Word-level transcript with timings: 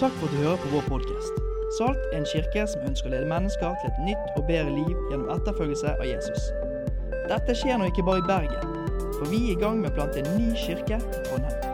Takk 0.00 0.12
for 0.16 0.26
at 0.26 0.32
du 0.32 0.36
hører 0.36 0.56
på 0.56 0.68
vår 0.72 0.84
podkast. 0.88 1.32
Salt 1.76 1.98
er 2.08 2.22
en 2.22 2.28
kirke 2.32 2.62
som 2.72 2.84
ønsker 2.88 3.10
å 3.10 3.12
lede 3.12 3.26
mennesker 3.28 3.74
til 3.82 3.90
et 3.90 3.98
nytt 4.06 4.38
og 4.40 4.46
bedre 4.48 4.70
liv 4.72 4.94
gjennom 5.10 5.28
etterfølgelse 5.34 5.90
av 5.92 6.06
Jesus. 6.08 6.46
Dette 7.28 7.52
skjer 7.60 7.76
nå 7.76 7.90
ikke 7.90 8.06
bare 8.06 8.22
i 8.22 8.24
Bergen, 8.30 8.78
for 9.18 9.28
vi 9.28 9.40
er 9.42 9.50
i 9.52 9.58
gang 9.60 9.82
med 9.82 9.90
å 9.90 9.98
plante 9.98 10.22
en 10.22 10.30
ny 10.38 10.54
kirke 10.56 10.96
i 10.96 11.20
Trondheim. 11.26 11.66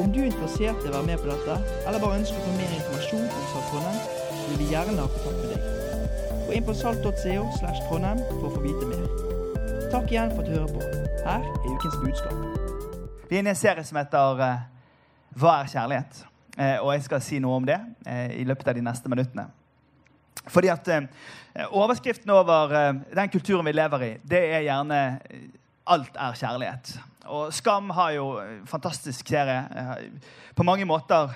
Om 0.00 0.08
du 0.14 0.16
er 0.22 0.30
interessert 0.30 0.80
i 0.80 0.88
å 0.88 0.94
være 0.94 1.08
med 1.10 1.20
på 1.20 1.28
dette, 1.28 1.58
eller 1.82 2.00
bare 2.06 2.22
ønsker 2.22 2.40
å 2.40 2.46
få 2.46 2.54
mer 2.56 2.72
informasjon 2.78 3.26
om 3.26 3.44
Salt 3.52 3.68
Trondheim, 3.74 4.00
vil 4.46 4.62
vi 4.62 4.70
gjerne 4.72 4.96
ha 5.04 5.12
kontakt 5.18 5.44
med 5.44 5.52
deg. 5.52 6.40
Gå 6.48 6.56
inn 6.56 6.66
på 6.70 6.78
salt.co 6.80 7.44
slash 7.58 7.84
Trondheim 7.90 8.24
for 8.30 8.48
å 8.48 8.54
få 8.56 8.64
vite 8.64 8.88
mer. 8.94 9.04
Takk 9.92 10.08
igjen 10.16 10.32
for 10.32 10.40
at 10.40 10.48
du 10.48 10.56
hører 10.56 10.72
på. 10.72 11.04
Her 11.28 11.44
er 11.44 11.68
ukens 11.68 12.00
budskap. 12.00 12.66
Vi 13.28 13.36
er 13.36 13.44
inne 13.44 13.52
i 13.52 13.58
en 13.58 13.62
serie 13.66 13.84
som 13.84 14.00
heter 14.00 14.44
eh, 14.48 14.66
Hva 15.36 15.58
er 15.60 15.72
kjærlighet? 15.76 16.24
Eh, 16.58 16.78
og 16.82 16.90
jeg 16.96 17.04
skal 17.06 17.22
si 17.22 17.38
noe 17.42 17.60
om 17.60 17.66
det 17.66 17.78
eh, 18.06 18.40
i 18.40 18.46
løpet 18.46 18.66
av 18.66 18.74
de 18.74 18.82
neste 18.82 19.10
minuttene. 19.10 19.46
Fordi 20.48 20.70
at 20.72 20.90
eh, 20.90 21.06
Overskriften 21.74 22.30
over 22.30 22.72
den 23.10 23.30
kulturen 23.32 23.66
vi 23.66 23.72
lever 23.74 24.04
i, 24.06 24.10
det 24.22 24.42
er 24.54 24.66
gjerne 24.66 24.98
'Alt 25.88 26.14
er 26.14 26.36
kjærlighet'. 26.38 26.98
Og 27.26 27.52
Skam 27.52 27.90
har 27.90 28.10
jo 28.10 28.40
fantastisk 28.66 29.28
serie. 29.28 29.64
På 30.54 30.62
mange 30.62 30.84
måter 30.84 31.32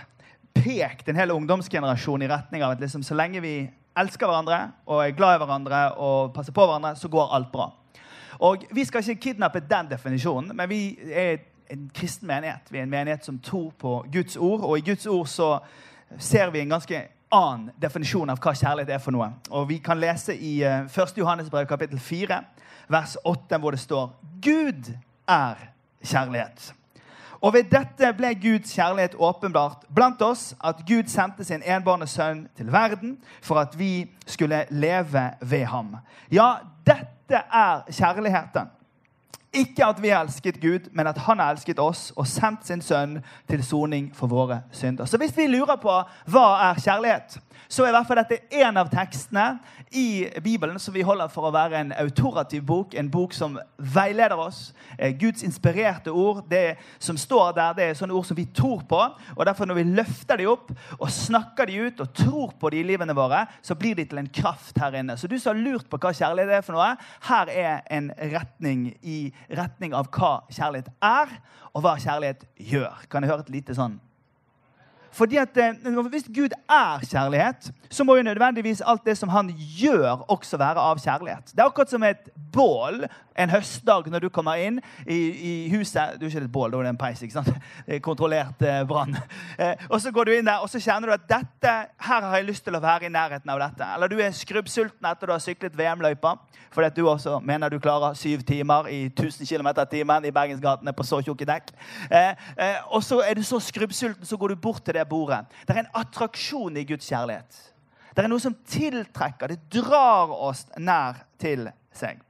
pekt 0.54 1.08
en 1.08 1.16
hel 1.16 1.32
ungdomsgenerasjon 1.32 2.22
i 2.22 2.28
retning 2.28 2.62
av 2.62 2.76
at 2.76 2.80
liksom, 2.80 3.02
så 3.02 3.14
lenge 3.14 3.40
vi 3.40 3.70
elsker 3.98 4.26
hverandre 4.26 4.72
og 4.86 5.02
er 5.02 5.16
glad 5.16 5.36
i 5.36 5.42
hverandre 5.42 5.80
og 5.96 6.34
passer 6.34 6.52
på 6.52 6.64
hverandre, 6.66 6.94
så 6.96 7.08
går 7.08 7.34
alt 7.34 7.52
bra. 7.52 7.72
Og 8.38 8.64
Vi 8.70 8.84
skal 8.84 9.02
ikke 9.02 9.32
kidnappe 9.32 9.60
den 9.60 9.90
definisjonen, 9.90 10.56
men 10.56 10.68
vi 10.68 10.98
er 11.10 11.38
en 11.72 11.90
kristen 11.94 12.26
menighet. 12.26 12.68
Vi 12.70 12.78
er 12.78 12.82
en 12.82 12.90
menighet 12.90 13.24
som 13.24 13.38
tror 13.38 13.70
på 13.78 14.04
Guds 14.12 14.36
ord, 14.36 14.60
og 14.60 14.78
i 14.78 14.84
Guds 14.90 15.06
ord 15.06 15.26
så 15.26 15.58
ser 16.18 16.50
vi 16.50 16.60
en 16.60 16.74
ganske 16.74 17.06
annen 17.32 17.70
definisjon 17.80 18.30
av 18.30 18.40
hva 18.42 18.52
kjærlighet 18.52 18.92
er 18.92 19.00
for 19.00 19.14
noe. 19.14 19.30
Og 19.50 19.68
Vi 19.70 19.78
kan 19.84 20.00
lese 20.00 20.36
i 20.36 20.58
eh, 20.66 20.84
1. 20.84 21.16
Johannes 21.16 21.50
brev 21.50 21.66
kapittel 21.66 22.00
4, 22.00 22.42
vers 22.92 23.16
8, 23.24 23.58
hvor 23.58 23.72
det 23.72 23.80
står 23.80 24.12
Gud 24.44 24.92
er 25.28 25.68
kjærlighet. 26.04 26.74
Og 27.42 27.56
ved 27.56 27.72
dette 27.72 28.12
ble 28.14 28.34
Guds 28.38 28.70
kjærlighet 28.76 29.16
åpenbart 29.18 29.88
blant 29.94 30.20
oss, 30.22 30.52
at 30.64 30.84
Gud 30.86 31.08
sendte 31.10 31.44
sin 31.44 31.64
enbårne 31.66 32.06
sønn 32.06 32.44
til 32.56 32.68
verden 32.72 33.16
for 33.42 33.58
at 33.58 33.74
vi 33.78 34.06
skulle 34.26 34.64
leve 34.70 35.24
ved 35.40 35.64
ham. 35.72 35.96
Ja, 36.30 36.54
dette 36.86 37.42
er 37.48 37.82
kjærligheten. 37.90 38.70
Ikke 39.52 39.84
at 39.84 40.02
vi 40.02 40.08
har 40.08 40.24
elsket 40.24 40.60
Gud, 40.60 40.88
men 40.92 41.06
at 41.06 41.18
han 41.18 41.38
har 41.38 41.52
elsket 41.52 41.78
oss 41.78 42.10
og 42.16 42.26
sendt 42.26 42.66
sin 42.66 42.80
sønn 42.82 43.18
til 43.50 43.64
soning 43.64 44.08
for 44.16 44.32
våre 44.32 44.62
synder. 44.72 45.04
Så 45.04 45.20
hvis 45.20 45.36
vi 45.36 45.46
lurer 45.46 45.76
på 45.76 45.96
hva 46.32 46.46
er 46.70 46.80
kjærlighet, 46.80 47.36
så 47.68 47.84
er 47.84 47.92
i 47.92 47.96
hvert 47.96 48.08
fall 48.08 48.20
dette 48.22 48.38
en 48.62 48.80
av 48.80 48.90
tekstene 48.92 49.46
i 49.96 50.28
Bibelen 50.44 50.78
som 50.80 50.94
vi 50.94 51.04
holder 51.06 51.30
for 51.32 51.48
å 51.48 51.52
være 51.54 51.80
en 51.80 51.92
autorativ 52.00 52.64
bok, 52.68 52.94
en 52.98 53.10
bok 53.12 53.34
som 53.36 53.58
veileder 53.76 54.40
oss. 54.40 54.72
Eh, 54.98 55.12
Guds 55.18 55.44
inspirerte 55.46 56.12
ord. 56.12 56.44
Det 56.50 56.76
som 57.02 57.18
står 57.18 57.52
der, 57.56 57.76
det 57.76 57.86
er 57.86 57.98
sånne 57.98 58.16
ord 58.16 58.28
som 58.28 58.38
vi 58.38 58.46
tror 58.54 58.84
på. 58.88 59.00
og 59.36 59.46
derfor 59.46 59.66
Når 59.66 59.80
vi 59.80 59.88
løfter 59.98 60.40
de 60.40 60.48
opp 60.50 60.72
og 60.98 61.10
snakker 61.10 61.66
de 61.66 61.80
ut 61.86 62.00
og 62.00 62.14
tror 62.14 62.54
på 62.60 62.70
de 62.70 62.80
i 62.80 62.86
livene 62.86 63.16
våre, 63.16 63.44
så 63.62 63.74
blir 63.74 63.96
de 63.98 64.04
til 64.08 64.18
en 64.18 64.30
kraft 64.32 64.78
her 64.78 64.94
inne. 65.00 65.16
Så 65.16 65.28
du 65.28 65.38
som 65.38 65.54
har 65.54 65.62
lurt 65.62 65.88
på 65.90 66.00
hva 66.00 66.12
kjærlighet 66.12 66.58
er 66.58 66.64
for 66.66 66.76
noe, 66.76 66.94
her 67.28 67.52
er 67.52 67.82
en 67.90 68.10
retning 68.32 68.92
i 69.02 69.32
retning 69.50 69.94
av 69.94 70.08
hva 70.12 70.40
kjærlighet 70.50 70.92
er, 71.02 71.36
og 71.72 71.84
hva 71.84 71.96
kjærlighet 72.00 72.46
gjør. 72.56 73.06
Kan 73.10 73.24
jeg 73.24 73.32
høre 73.32 73.46
et 73.46 73.54
lite 73.60 73.76
sånn 73.76 74.00
fordi 75.12 75.36
at 75.36 75.56
eh, 75.56 76.08
Hvis 76.10 76.24
Gud 76.34 76.54
er 76.70 77.04
kjærlighet, 77.10 77.72
så 77.90 78.04
må 78.04 78.16
jo 78.16 78.22
nødvendigvis 78.22 78.82
alt 78.86 79.04
det 79.04 79.18
som 79.18 79.28
han 79.28 79.50
gjør, 79.78 80.24
også 80.28 80.56
være 80.56 80.80
av 80.80 80.98
kjærlighet. 80.98 81.52
Det 81.52 81.60
er 81.60 81.64
akkurat 81.64 81.90
som 81.90 82.02
et 82.02 82.30
bål 82.52 83.04
en 83.36 83.50
høstdag 83.50 84.08
når 84.12 84.24
du 84.24 84.28
kommer 84.28 84.60
inn 84.60 84.80
i, 85.06 85.16
i 85.16 85.52
huset. 85.72 86.18
Du 86.20 86.26
er 86.26 86.32
ikke 86.32 86.44
et 86.44 86.52
bål, 86.52 86.72
da 86.72 86.80
er 86.80 86.88
det 86.88 86.92
en 86.94 87.00
peis. 87.00 87.22
ikke 87.22 87.38
sant? 87.38 87.52
Er 87.86 87.98
Kontrollert 88.04 88.62
eh, 88.62 88.82
brann. 88.88 89.16
Eh, 89.58 89.86
og 89.88 90.00
så 90.00 90.12
går 90.12 90.28
du 90.28 90.32
inn 90.36 90.48
der, 90.48 90.64
og 90.64 90.70
så 90.70 90.80
kjenner 90.80 91.08
du 91.08 91.16
at 91.16 91.28
dette, 91.28 91.72
her 92.06 92.26
har 92.28 92.36
jeg 92.36 92.48
lyst 92.48 92.64
til 92.64 92.76
å 92.76 92.82
være 92.82 93.08
i 93.08 93.12
nærheten 93.12 93.50
av 93.52 93.60
dette. 93.60 93.88
Eller 93.94 94.12
du 94.12 94.20
er 94.20 94.34
skrubbsulten 94.36 95.08
etter 95.08 95.28
du 95.28 95.34
har 95.34 95.42
syklet 95.42 95.76
VM-løypa 95.78 96.36
fordi 96.72 96.88
at 96.88 96.96
du 96.96 97.08
også 97.08 97.36
mener 97.44 97.68
du 97.68 97.78
klarer 97.82 98.14
syv 98.16 98.40
timer 98.48 98.86
i 98.88 99.02
1000 99.10 99.46
km 99.46 99.68
i 99.68 99.84
timen 99.90 100.24
i 100.24 100.32
Bergensgatene 100.32 100.94
på 100.96 101.04
så 101.04 101.20
tjukke 101.20 101.44
dekk. 101.48 101.68
Eh, 102.08 102.30
eh, 102.56 102.78
og 102.88 103.04
så 103.04 103.20
er 103.26 103.36
du 103.36 103.42
så 103.44 103.60
skrubbsulten, 103.60 104.24
så 104.26 104.36
går 104.40 104.54
du 104.54 104.56
bort 104.56 104.80
til 104.84 104.96
det 104.96 105.01
bordet. 105.08 105.44
Det 105.66 105.76
er 105.76 105.84
en 105.84 105.94
attraksjon 106.02 106.76
i 106.76 106.86
Guds 106.88 107.08
kjærlighet. 107.08 107.60
Det 108.12 108.24
er 108.24 108.28
noe 108.28 108.42
som 108.42 108.56
tiltrekker. 108.68 109.54
Det 109.54 109.80
drar 109.80 110.32
oss 110.34 110.66
nær 110.76 111.24
til 111.40 111.70
seg. 111.96 112.20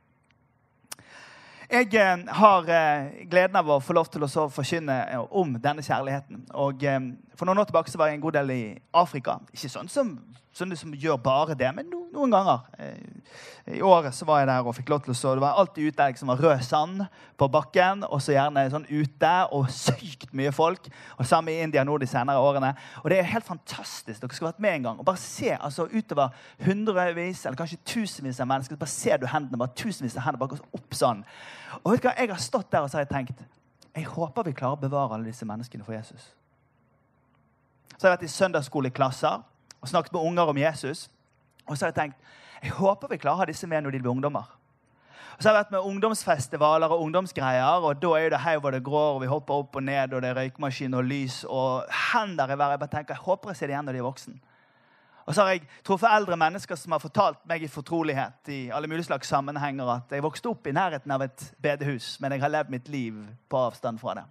Jeg 1.73 1.89
eh, 1.97 2.19
har 2.37 2.67
eh, 2.69 3.27
gleden 3.31 3.57
av 3.57 3.71
å 3.73 3.79
få 3.81 3.95
lov 3.97 4.11
til 4.13 4.27
å 4.27 4.29
forkynne 4.53 4.97
eh, 5.09 5.23
om 5.41 5.55
denne 5.57 5.81
kjærligheten. 5.85 6.43
Og 6.61 6.85
For 7.39 7.49
noen 7.49 7.61
år 7.63 7.69
tilbake 7.69 7.91
så 7.91 7.99
var 8.01 8.11
jeg 8.11 8.19
en 8.19 8.25
god 8.25 8.37
del 8.37 8.51
i 8.55 8.63
Afrika. 8.97 9.39
Ikke 9.55 9.71
sånn 9.73 9.89
som, 9.91 10.13
sånn 10.57 10.75
som 10.77 10.93
gjør 10.93 11.19
bare 11.23 11.57
det, 11.59 11.71
men 11.75 11.89
no, 11.89 12.03
noen 12.13 12.35
ganger. 12.35 12.67
Eh, 12.79 13.77
I 13.79 13.81
året 13.87 14.15
så 14.17 14.27
var 14.29 14.43
jeg 14.43 14.51
der 14.51 14.67
og 14.69 14.75
fikk 14.77 14.93
lov 14.93 15.01
til 15.05 15.15
å 15.15 15.17
så 15.17 15.33
Det 15.37 15.45
var 15.45 15.61
alltid 15.61 15.93
uteelg 15.93 16.19
som 16.21 16.33
var 16.33 16.43
rød 16.45 16.65
sand 16.67 17.05
på 17.41 17.49
bakken, 17.53 18.05
og 18.09 18.21
så 18.21 18.35
gjerne 18.35 18.67
sånn 18.75 18.85
ute, 18.91 19.33
og 19.57 19.71
sykt 19.73 20.35
mye 20.37 20.53
folk. 20.53 20.91
Og 21.17 21.29
Samme 21.29 21.55
i 21.55 21.63
India 21.65 21.87
nå 21.89 21.97
de 22.03 22.11
senere 22.11 22.43
årene. 22.43 22.75
Og 23.01 23.09
det 23.13 23.23
er 23.23 23.33
helt 23.33 23.49
fantastisk. 23.49 24.21
Dere 24.21 24.37
skulle 24.37 24.53
vært 24.53 24.63
med 24.67 24.77
en 24.77 24.91
gang. 24.91 25.01
og 25.01 25.09
bare 25.09 25.23
se 25.23 25.57
altså 25.57 25.89
utover 25.89 26.37
hundrevis 26.67 27.47
eller 27.47 27.59
kanskje 27.59 27.81
tusenvis 27.87 28.41
av 28.41 28.51
mennesker. 28.51 28.77
Bare 28.77 28.93
ser 28.93 29.17
du 29.17 29.27
hendene, 29.27 29.59
bare 29.59 29.77
tusenvis 29.77 30.19
av 30.19 30.29
hender 30.29 30.43
bare 30.43 30.57
går 30.57 30.79
opp 30.79 30.95
sånn. 31.01 31.25
Og 31.83 31.95
vet 31.95 32.05
du 32.05 32.09
hva? 32.11 32.17
Jeg 32.19 32.35
har 32.35 32.47
stått 32.51 32.71
der 32.73 32.85
og 32.85 32.93
så 32.93 33.01
har 33.01 33.07
jeg 33.07 33.15
tenkt 33.15 33.43
jeg 33.93 34.09
håper 34.09 34.47
vi 34.47 34.55
klarer 34.57 34.79
å 34.79 34.81
bevare 34.81 35.17
alle 35.17 35.29
disse 35.29 35.45
menneskene 35.45 35.85
for 35.85 35.93
Jesus. 35.93 36.31
Så 37.97 38.07
har 38.07 38.13
jeg 38.13 38.19
vært 38.19 38.29
i 38.29 38.35
søndagsskoleklasser 38.37 39.43
og 39.83 39.89
snakket 39.89 40.13
med 40.13 40.27
unger 40.31 40.51
om 40.53 40.59
Jesus. 40.59 41.11
Og 41.67 41.77
så 41.77 41.87
har 41.87 41.93
jeg 41.93 42.01
tenkt 42.01 42.33
jeg 42.63 42.77
håper 42.77 43.11
vi 43.11 43.19
klarer 43.19 43.41
å 43.41 43.43
ha 43.43 43.47
disse 43.51 43.67
med 43.67 43.83
når 43.83 43.97
de 43.97 44.01
blir 44.05 44.13
ungdommer. 44.13 44.47
Og 45.33 45.41
så 45.41 45.49
har 45.49 45.57
jeg 45.57 45.65
vært 45.65 45.73
med 45.75 45.87
ungdomsfestivaler 45.89 46.93
og 46.95 47.01
ungdomsgreier, 47.03 47.83
og 47.83 47.99
da 47.99 48.13
er 48.21 48.31
det 48.31 48.43
hei 48.45 48.55
hvor 48.61 48.75
det 48.75 48.85
grår, 48.87 49.17
og 49.17 49.23
vi 49.25 49.31
hopper 49.31 49.65
opp 49.65 49.79
og 49.81 49.83
ned, 49.83 50.13
og 50.13 50.23
det 50.23 50.31
er 50.31 50.39
røykmaskin 50.39 50.95
og 50.95 51.09
lys 51.09 51.41
og 51.49 51.89
hender 52.13 52.53
i 52.53 52.59
været. 52.59 52.77
Jeg 52.77 52.83
bare 52.85 52.93
tenker, 52.93 53.17
jeg 53.17 53.25
håper 53.25 53.51
jeg 53.51 53.59
ser 53.59 53.71
det 53.71 53.75
igjen 53.75 53.89
når 53.89 53.97
de 53.97 54.03
er 54.03 54.07
voksen. 54.07 54.37
Og 55.23 55.35
så 55.35 55.43
har 55.43 55.55
jeg 55.55 55.65
truffet 55.87 56.11
eldre 56.11 56.37
mennesker 56.39 56.79
som 56.79 56.95
har 56.95 57.03
fortalt 57.03 57.43
meg 57.49 57.63
i 57.63 57.71
fortrolighet 57.71 58.51
i 58.51 58.61
alle 58.75 58.91
mulige 58.91 59.07
slags 59.07 59.31
sammenhenger 59.31 59.91
at 59.95 60.15
jeg 60.15 60.25
vokste 60.25 60.51
opp 60.51 60.67
i 60.67 60.75
nærheten 60.75 61.15
av 61.15 61.23
et 61.27 61.45
bedehus, 61.63 62.17
men 62.21 62.35
jeg 62.35 62.43
har 62.43 62.53
levd 62.53 62.73
mitt 62.75 62.91
liv 62.91 63.19
på 63.51 63.65
avstand 63.69 64.03
fra 64.03 64.17
det. 64.19 64.25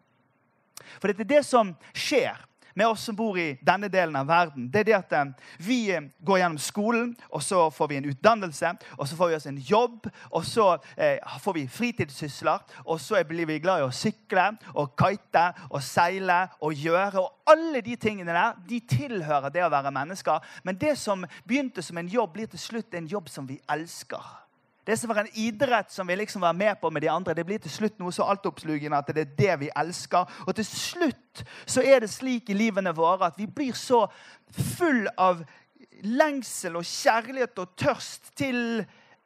For 1.00 1.08
det 1.08 1.24
er 1.24 1.32
det 1.36 1.44
som 1.48 1.72
skjer 1.96 2.40
med 2.76 2.88
oss 2.88 3.04
som 3.04 3.16
bor 3.16 3.38
i 3.40 3.58
denne 3.62 3.90
delen 3.92 4.16
av 4.16 4.28
verden, 4.30 4.70
det 4.72 4.84
er 4.84 4.90
det 4.90 4.98
at 4.98 5.16
eh, 5.18 5.32
vi 5.60 5.80
eh, 5.94 6.08
går 6.20 6.42
gjennom 6.42 6.62
skolen, 6.62 7.14
og 7.30 7.44
så 7.44 7.70
får 7.74 7.92
vi 7.92 8.00
en 8.00 8.10
utdannelse, 8.12 8.74
og 8.98 9.08
så 9.08 9.20
får 9.20 9.32
vi 9.32 9.38
oss 9.40 9.50
en 9.50 9.62
jobb, 9.72 10.10
og 10.32 10.46
så 10.48 10.68
eh, 10.98 11.20
får 11.44 11.58
vi 11.60 11.68
fritidssysler, 11.68 12.66
og 12.86 13.02
så 13.02 13.24
blir 13.28 13.50
vi 13.50 13.60
glad 13.64 13.82
i 13.82 13.88
å 13.88 13.96
sykle 13.96 14.52
og 14.74 14.96
kite 15.00 15.48
og 15.70 15.82
seile 15.86 16.44
og 16.62 16.74
gjøre. 16.74 17.22
Og 17.22 17.52
alle 17.52 17.84
de 17.86 17.96
tingene 18.00 18.36
der 18.36 18.60
de 18.68 18.80
tilhører 18.88 19.54
det 19.54 19.66
å 19.66 19.72
være 19.74 19.94
mennesker. 19.96 20.40
Men 20.64 20.80
det 20.80 20.98
som 21.00 21.26
begynte 21.48 21.84
som 21.86 22.00
en 22.00 22.12
jobb, 22.12 22.32
blir 22.32 22.48
til 22.48 22.62
slutt 22.62 22.96
en 22.96 23.10
jobb 23.12 23.28
som 23.30 23.48
vi 23.50 23.60
elsker. 23.70 24.41
Det 24.86 24.98
som 24.98 25.12
var 25.12 25.22
en 25.22 25.34
idrett 25.38 25.92
som 25.94 26.08
vi 26.08 26.16
liksom 26.16 26.42
var 26.42 26.54
med 26.58 26.80
på 26.82 26.90
med 26.90 27.04
de 27.04 27.10
andre, 27.14 27.36
det 27.38 27.46
blir 27.46 27.62
til 27.62 27.72
slutt 27.72 28.00
noe 28.02 28.14
så 28.16 28.26
altoppslukende 28.34 28.98
at 28.98 29.12
det 29.14 29.26
er 29.26 29.36
det 29.38 29.58
vi 29.66 29.74
elsker. 29.78 30.30
Og 30.48 30.56
til 30.58 30.66
slutt 30.66 31.44
så 31.70 31.84
er 31.86 32.02
det 32.02 32.10
slik 32.10 32.50
i 32.50 32.58
livene 32.58 32.94
våre 32.98 33.30
at 33.30 33.38
vi 33.38 33.46
blir 33.46 33.78
så 33.78 34.08
full 34.78 35.06
av 35.18 35.44
lengsel 36.02 36.80
og 36.80 36.88
kjærlighet 36.88 37.62
og 37.62 37.76
tørst 37.78 38.34
til 38.38 38.82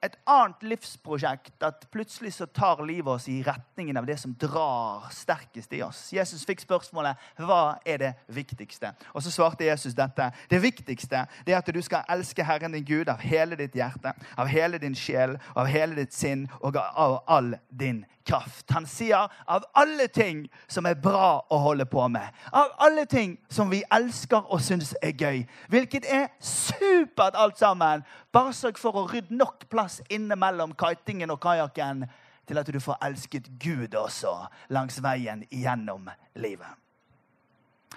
et 0.05 0.17
annet 0.29 0.63
livsprosjekt 0.71 1.63
at 1.65 1.87
plutselig 1.93 2.33
så 2.37 2.45
tar 2.45 2.83
livet 2.85 3.09
oss 3.11 3.27
i 3.31 3.41
retningen 3.45 3.97
av 3.97 4.07
det 4.07 4.17
som 4.21 4.33
drar 4.39 5.07
sterkest 5.13 5.73
i 5.73 5.81
oss. 5.85 6.07
Jesus 6.13 6.45
fikk 6.47 6.63
spørsmålet 6.63 7.19
hva 7.41 7.77
er 7.85 8.01
det 8.01 8.11
viktigste. 8.27 8.93
Og 9.13 9.23
så 9.25 9.33
svarte 9.33 9.67
Jesus 9.67 9.97
dette. 9.97 10.29
Det 10.49 10.61
viktigste 10.61 11.25
det 11.45 11.55
er 11.55 11.61
at 11.61 11.73
du 11.73 11.81
skal 11.85 12.05
elske 12.11 12.45
Herren 12.45 12.75
din 12.75 12.85
Gud 12.85 13.09
av 13.11 13.23
hele 13.23 13.57
ditt 13.59 13.75
hjerte, 13.75 14.13
av 14.37 14.51
hele 14.51 14.79
din 14.81 14.95
sjel, 14.97 15.39
av 15.55 15.69
hele 15.71 15.97
ditt 15.97 16.13
sinn 16.13 16.47
og 16.61 16.77
av 16.77 17.21
all 17.25 17.55
din 17.69 18.03
kraft. 18.25 18.65
Han 18.73 18.87
sier 18.89 19.29
av 19.45 19.65
alle 19.77 20.07
ting 20.07 20.45
som 20.67 20.85
er 20.85 20.97
bra 20.99 21.45
å 21.49 21.59
holde 21.63 21.85
på 21.89 22.07
med, 22.11 22.27
av 22.51 22.73
alle 22.85 23.05
ting 23.09 23.37
som 23.49 23.69
vi 23.71 23.83
elsker 23.93 24.49
og 24.49 24.61
syns 24.63 24.93
er 25.01 25.15
gøy, 25.17 25.43
hvilket 25.71 26.07
er 26.09 26.29
supert 26.39 27.37
alt 27.39 27.59
sammen, 27.61 28.05
bare 28.33 28.53
sørg 28.53 28.79
for 28.81 28.97
å 28.97 29.07
rydde 29.11 29.35
nok 29.37 29.67
plass 29.71 30.01
inne 30.09 30.37
mellom 30.39 30.75
kitingen 30.77 31.33
og 31.33 31.41
kajakken 31.43 32.05
til 32.45 32.61
at 32.61 32.69
du 32.69 32.79
får 32.81 33.01
elsket 33.05 33.49
Gud 33.61 33.95
også 33.97 34.33
langs 34.73 34.99
veien 35.03 35.45
gjennom 35.51 36.09
livet. 36.35 36.84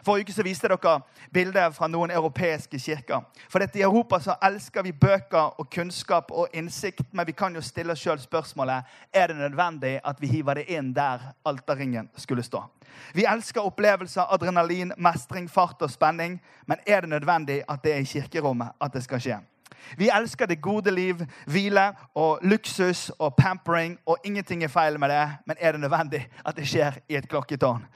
Forrige 0.04 0.28
uke 0.28 0.36
så 0.36 0.46
viste 0.46 0.68
dere 0.70 1.00
bilder 1.32 1.70
fra 1.76 1.88
noen 1.90 2.10
europeiske 2.14 2.78
kirker. 2.78 3.24
For 3.48 3.62
dette 3.62 3.78
I 3.78 3.84
Europa 3.86 4.20
så 4.20 4.36
elsker 4.42 4.86
vi 4.86 4.92
bøker 4.92 5.60
og 5.60 5.70
kunnskap 5.70 6.32
og 6.32 6.48
innsikt, 6.52 7.06
men 7.12 7.26
vi 7.26 7.36
kan 7.36 7.54
jo 7.54 7.62
stille 7.64 7.92
oss 7.92 8.02
sjøl 8.02 8.20
spørsmålet 8.22 8.84
er 9.12 9.28
det 9.28 9.36
nødvendig 9.36 9.98
at 10.04 10.20
vi 10.20 10.32
hiver 10.32 10.60
det 10.60 10.68
inn 10.72 10.92
der 10.96 11.30
alterringen 11.46 12.10
skulle 12.16 12.42
stå. 12.42 12.64
Vi 13.14 13.24
elsker 13.28 13.64
opplevelser, 13.64 14.26
adrenalin, 14.32 14.92
mestring, 14.96 15.50
fart 15.50 15.82
og 15.82 15.90
spenning, 15.90 16.38
men 16.66 16.80
er 16.86 17.00
det 17.00 17.10
nødvendig 17.10 17.62
at 17.68 17.84
det 17.84 17.94
er 17.94 18.02
i 18.02 18.08
kirkerommet 18.08 18.74
at 18.80 18.92
det 18.92 19.04
skal 19.04 19.22
skje? 19.22 19.38
Vi 19.96 20.10
elsker 20.14 20.46
det 20.46 20.60
gode 20.62 20.90
liv, 20.90 21.20
hvile 21.46 21.92
og 22.14 22.38
luksus 22.42 23.10
og 23.18 23.34
pampering, 23.36 23.98
og 24.06 24.18
ingenting 24.24 24.64
er 24.64 24.68
feil 24.68 24.98
med 25.00 25.08
det, 25.08 25.24
men 25.46 25.56
er 25.60 25.72
det 25.72 25.80
nødvendig 25.80 26.28
at 26.46 26.56
det 26.56 26.68
skjer 26.68 27.00
i 27.08 27.16
et 27.16 27.28
klokketårn? 27.28 27.86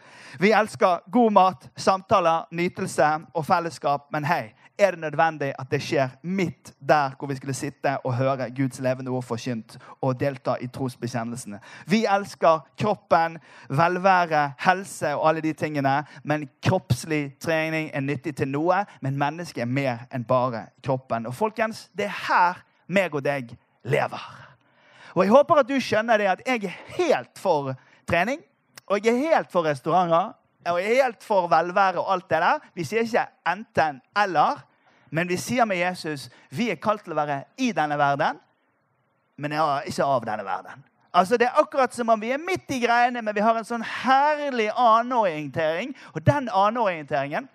Vi 0.41 0.53
elsker 0.53 1.11
god 1.13 1.31
mat, 1.31 1.69
samtaler, 1.77 2.49
nytelse 2.53 3.09
og 3.35 3.47
fellesskap, 3.47 4.09
men 4.13 4.25
hei, 4.25 4.53
er 4.79 4.91
det 4.91 5.01
nødvendig 5.01 5.53
at 5.59 5.71
det 5.71 5.83
skjer 5.83 6.09
midt 6.23 6.73
der 6.81 7.15
hvor 7.19 7.29
vi 7.29 7.37
skulle 7.37 7.55
sitte 7.55 7.97
og 8.05 8.15
høre 8.17 8.51
Guds 8.51 8.81
levende 8.81 9.11
ord 9.11 9.23
forkynt 9.23 9.79
og 10.03 10.21
delta 10.21 10.57
i 10.61 10.67
trosbekjennelsene? 10.67 11.61
Vi 11.87 12.05
elsker 12.05 12.67
kroppen, 12.81 13.39
velvære, 13.69 14.53
helse 14.59 15.15
og 15.15 15.29
alle 15.29 15.41
de 15.41 15.53
tingene, 15.53 16.05
men 16.25 16.49
kroppslig 16.63 17.37
trening 17.41 17.91
er 17.95 18.01
nyttig 18.01 18.37
til 18.37 18.49
noe. 18.49 18.85
Men 19.01 19.19
mennesket 19.19 19.63
er 19.63 19.71
mer 19.71 20.07
enn 20.15 20.25
bare 20.25 20.67
kroppen. 20.85 21.27
Og 21.27 21.35
folkens, 21.35 21.91
det 21.97 22.09
er 22.09 22.17
her 22.29 22.63
meg 22.87 23.15
og 23.15 23.25
deg 23.25 23.55
lever. 23.85 24.29
Og 25.15 25.25
jeg 25.25 25.33
håper 25.33 25.61
at 25.61 25.69
du 25.69 25.77
skjønner 25.81 26.19
det 26.19 26.31
at 26.33 26.47
jeg 26.47 26.65
er 26.65 26.79
helt 26.97 27.39
for 27.39 27.75
trening. 28.09 28.41
Og 28.87 29.05
jeg 29.05 29.15
er 29.15 29.37
helt 29.37 29.53
for 29.53 29.65
restauranter. 29.65 30.33
Og 30.71 30.79
er 30.79 31.03
helt 31.03 31.25
for 31.25 31.49
velvære 31.51 32.01
og 32.01 32.13
alt 32.13 32.29
det 32.31 32.41
der. 32.45 32.63
Vi 32.75 32.85
sier 32.87 33.07
ikke 33.07 33.27
enten-eller, 33.49 34.63
men 35.11 35.29
vi 35.29 35.37
sier 35.37 35.67
med 35.69 35.81
Jesus 35.81 36.29
vi 36.51 36.71
er 36.71 36.81
kalt 36.81 37.05
til 37.05 37.15
å 37.15 37.19
være 37.19 37.43
i 37.59 37.73
denne 37.77 37.99
verden, 37.99 38.39
men 39.37 39.55
ikke 39.87 40.07
av 40.07 40.25
denne 40.27 40.45
verden. 40.47 40.85
Altså 41.13 41.37
Det 41.37 41.47
er 41.47 41.59
akkurat 41.61 41.95
som 41.95 42.09
om 42.09 42.21
vi 42.21 42.31
er 42.33 42.41
midt 42.41 42.71
i 42.73 42.81
greiene, 42.87 43.23
men 43.23 43.35
vi 43.35 43.45
har 43.45 43.59
en 43.59 43.67
sånn 43.69 43.85
herlig 43.85 44.71
annenorientering. 44.71 45.93
Og 46.15 46.25
den 46.25 46.49
annenorienteringen 46.49 47.49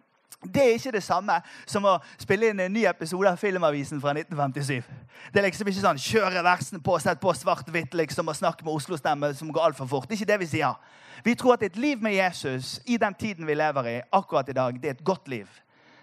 det 0.45 0.61
er 0.63 0.75
ikke 0.77 0.91
det 0.93 1.01
samme 1.03 1.33
som 1.65 1.85
å 1.89 1.95
spille 2.21 2.51
inn 2.51 2.59
en 2.61 2.73
ny 2.73 2.83
episode 2.85 3.29
av 3.29 3.39
Filmavisen 3.41 4.01
fra 4.01 4.13
1957. 4.13 4.85
Det 5.33 5.41
er 5.41 5.47
liksom 5.47 5.69
ikke 5.71 5.81
sånn 5.81 6.01
kjøre 6.01 6.43
versen 6.45 6.83
på, 6.83 6.97
sett 7.01 7.21
på 7.21 7.33
svart-hvitt 7.33 7.97
liksom, 7.97 8.29
og 8.29 8.37
snakke 8.37 8.65
med 8.65 8.75
Oslo-stemme 8.77 9.31
som 9.37 9.49
går 9.53 9.71
altfor 9.71 9.89
fort. 9.89 10.05
Det 10.05 10.13
er 10.13 10.21
ikke 10.21 10.31
det 10.33 10.39
vi 10.43 10.49
sier. 10.53 10.77
Vi 11.25 11.33
tror 11.33 11.55
at 11.55 11.65
et 11.65 11.79
liv 11.81 12.03
med 12.05 12.13
Jesus 12.13 12.77
i 12.85 12.99
den 13.01 13.17
tiden 13.17 13.49
vi 13.49 13.57
lever 13.57 13.89
i, 13.89 13.95
akkurat 14.13 14.49
i 14.49 14.55
dag, 14.55 14.77
det 14.77 14.91
er 14.91 14.99
et 14.99 15.03
godt 15.05 15.27
liv. 15.27 15.49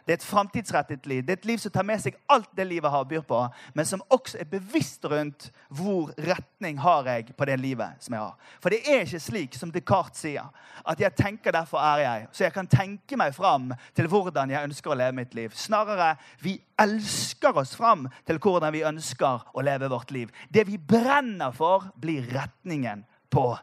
Det 0.05 0.13
er 0.13 0.19
et 0.19 0.27
framtidsrettet 0.27 1.07
liv. 1.09 1.23
Det 1.25 1.33
er 1.33 1.39
et 1.39 1.47
liv 1.49 1.61
som 1.63 1.73
tar 1.73 1.87
med 1.89 2.01
seg 2.03 2.17
alt 2.29 2.51
det 2.57 2.67
livet 2.69 2.93
har 2.93 3.07
byr 3.09 3.23
på, 3.25 3.39
men 3.73 3.87
som 3.89 4.03
også 4.13 4.37
er 4.43 4.51
bevisst 4.51 5.05
rundt 5.09 5.49
hvor 5.73 6.13
retning 6.21 6.79
har 6.85 7.09
jeg 7.09 7.33
på 7.39 7.49
det 7.49 7.57
livet 7.63 8.05
som 8.05 8.17
jeg 8.17 8.21
har. 8.21 8.53
For 8.61 8.75
det 8.75 8.83
er 8.85 9.07
ikke 9.07 9.23
slik 9.25 9.57
som 9.57 9.73
Descartes 9.73 10.21
sier, 10.27 10.51
at 10.85 11.01
jeg 11.01 11.17
tenker, 11.17 11.57
derfor 11.57 11.81
er 11.81 12.05
jeg. 12.05 12.29
Så 12.33 12.45
jeg 12.45 12.53
kan 12.53 12.69
tenke 12.69 13.17
meg 13.17 13.33
fram 13.37 13.73
til 13.97 14.11
hvordan 14.13 14.53
jeg 14.53 14.69
ønsker 14.69 14.93
å 14.93 14.99
leve 15.01 15.17
mitt 15.23 15.35
liv. 15.39 15.57
Snarere, 15.57 16.15
vi 16.45 16.59
elsker 16.81 17.57
oss 17.65 17.73
fram 17.79 18.05
til 18.29 18.39
hvordan 18.43 18.75
vi 18.77 18.85
ønsker 18.85 19.49
å 19.57 19.65
leve 19.65 19.89
vårt 19.89 20.13
liv. 20.13 20.33
Det 20.53 20.67
vi 20.69 20.77
brenner 20.79 21.55
for, 21.57 21.89
blir 21.97 22.29
retningen 22.35 23.07
på 23.33 23.55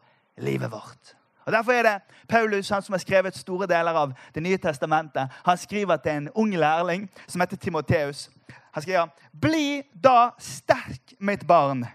livet 0.42 0.74
vårt. 0.74 1.21
Og 1.52 1.58
Derfor 1.58 1.72
er 1.72 1.84
det 1.84 2.02
Paulus, 2.30 2.70
han 2.70 2.82
som 2.82 2.94
har 2.94 3.00
skrevet 3.00 3.38
store 3.38 3.68
deler 3.68 3.92
av 3.92 4.14
Det 4.36 4.44
nye 4.44 4.58
testamentet, 4.58 5.28
han 5.46 5.58
skriver 5.58 5.96
til 5.96 6.12
en 6.12 6.30
ung 6.30 6.56
lærling 6.56 7.10
som 7.28 7.42
heter 7.42 7.58
Timoteus. 7.58 8.30
Han 8.72 8.84
skriver, 8.84 9.08
'Bli 9.42 9.82
da 10.04 10.30
sterk, 10.40 11.14
mitt 11.20 11.48
barn, 11.48 11.86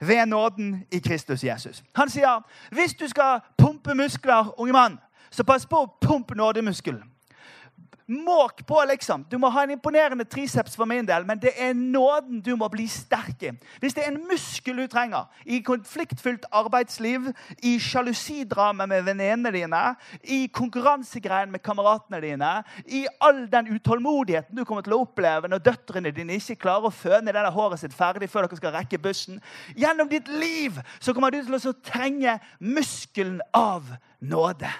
ved 0.00 0.26
nåden 0.26 0.84
i 0.92 0.98
Kristus 0.98 1.44
Jesus'. 1.44 1.82
Han 1.96 2.10
sier, 2.10 2.42
'Hvis 2.70 2.94
du 2.94 3.08
skal 3.08 3.40
pumpe 3.58 3.94
muskler, 3.94 4.60
unge 4.60 4.72
mann, 4.72 4.98
så 5.30 5.44
pass 5.44 5.66
på 5.66 5.76
å 5.76 5.98
pumpe 6.00 6.34
nådemuskelen.' 6.34 7.17
Måk 8.08 8.66
på, 8.66 8.78
liksom. 8.88 9.26
Du 9.30 9.36
må 9.38 9.50
ha 9.52 9.62
en 9.66 9.74
imponerende 9.74 10.24
triceps 10.24 10.76
for 10.76 10.88
min 10.88 11.04
del, 11.04 11.26
men 11.28 11.40
det 11.42 11.50
er 11.60 11.74
nåden 11.76 12.40
du 12.40 12.54
må 12.56 12.70
bli 12.72 12.86
sterk 12.88 13.42
i. 13.44 13.50
Hvis 13.82 13.94
det 13.94 14.06
er 14.06 14.14
en 14.14 14.22
muskel 14.30 14.80
du 14.80 14.86
trenger 14.88 15.26
i 15.44 15.58
konfliktfylt 15.60 16.46
arbeidsliv, 16.48 17.28
i 17.62 17.74
sjalusidrama 17.76 18.86
med 18.88 19.04
venninnene 19.10 19.52
dine, 19.52 19.82
i 20.24 20.46
konkurransegreien 20.48 21.52
med 21.52 21.60
kameratene 21.60 22.22
dine, 22.24 22.54
i 22.86 23.04
all 23.20 23.44
den 23.52 23.68
utålmodigheten 23.76 24.56
du 24.56 24.64
kommer 24.64 24.88
til 24.88 24.96
å 24.96 25.02
oppleve 25.04 25.52
når 25.52 25.66
døtrene 25.68 26.14
dine 26.16 26.40
ikke 26.40 26.62
klarer 26.64 26.88
å 26.88 26.94
føne 26.94 27.28
denne 27.28 27.52
håret 27.52 27.84
sitt 27.84 27.96
ferdig 27.96 28.30
før 28.32 28.48
dere 28.48 28.60
skal 28.60 28.76
rekke 28.78 29.00
bussen 29.04 29.36
Gjennom 29.76 30.08
ditt 30.08 30.28
liv 30.32 30.80
så 30.96 31.12
kommer 31.12 31.34
du 31.34 31.42
til 31.44 31.60
å 31.60 31.76
trenge 31.84 32.38
muskelen 32.58 33.42
av 33.52 33.84
nåde. 34.24 34.70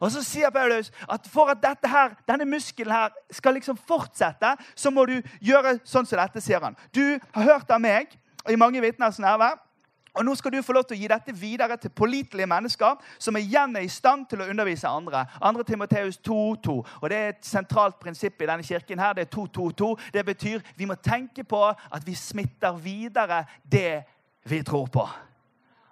Og 0.00 0.10
så 0.12 0.22
sier 0.24 0.50
Paulus 0.50 0.92
at 1.12 1.28
for 1.30 1.52
at 1.52 1.64
her, 1.86 2.16
denne 2.28 2.44
muskelen 2.48 2.92
her 2.92 3.14
skal 3.30 3.54
liksom 3.54 3.78
fortsette, 3.88 4.56
så 4.74 4.90
må 4.90 5.06
du 5.06 5.20
gjøre 5.40 5.78
sånn 5.84 6.06
som 6.06 6.20
dette, 6.20 6.40
sier 6.40 6.62
han. 6.62 6.76
Du 6.94 7.18
har 7.34 7.52
hørt 7.52 7.70
av 7.70 7.80
meg 7.80 8.18
i 8.50 8.58
mange 8.58 8.80
vitners 8.80 9.20
nærvær. 9.22 9.62
Og 10.16 10.24
Nå 10.24 10.34
skal 10.34 10.52
du 10.52 10.62
få 10.64 10.72
lov 10.72 10.86
til 10.88 10.96
å 10.96 11.00
gi 11.00 11.08
dette 11.12 11.32
videre 11.36 11.76
til 11.76 11.92
pålitelige 11.92 12.48
mennesker 12.48 13.02
som 13.20 13.36
igjen 13.36 13.76
er 13.76 13.84
i 13.84 13.92
stand 13.92 14.24
til 14.30 14.40
å 14.40 14.48
undervise 14.48 14.88
andre. 14.88 15.26
2. 15.42 15.66
Timoteus 15.68 16.16
2.2. 16.24 16.76
Og 17.02 17.10
Det 17.10 17.18
er 17.18 17.28
et 17.34 17.44
sentralt 17.44 17.98
prinsipp 18.00 18.40
i 18.40 18.48
denne 18.48 18.64
kirken. 18.64 18.98
her, 18.98 19.12
Det 19.12 19.26
er 19.26 19.36
2.2.2. 19.36 19.94
Det 20.12 20.24
betyr 20.24 20.60
vi 20.76 20.84
må 20.84 20.94
tenke 20.94 21.44
på 21.44 21.62
at 21.68 22.06
vi 22.06 22.14
smitter 22.14 22.72
videre 22.72 23.44
det 23.62 24.04
vi 24.44 24.62
tror 24.62 24.86
på. 24.86 25.08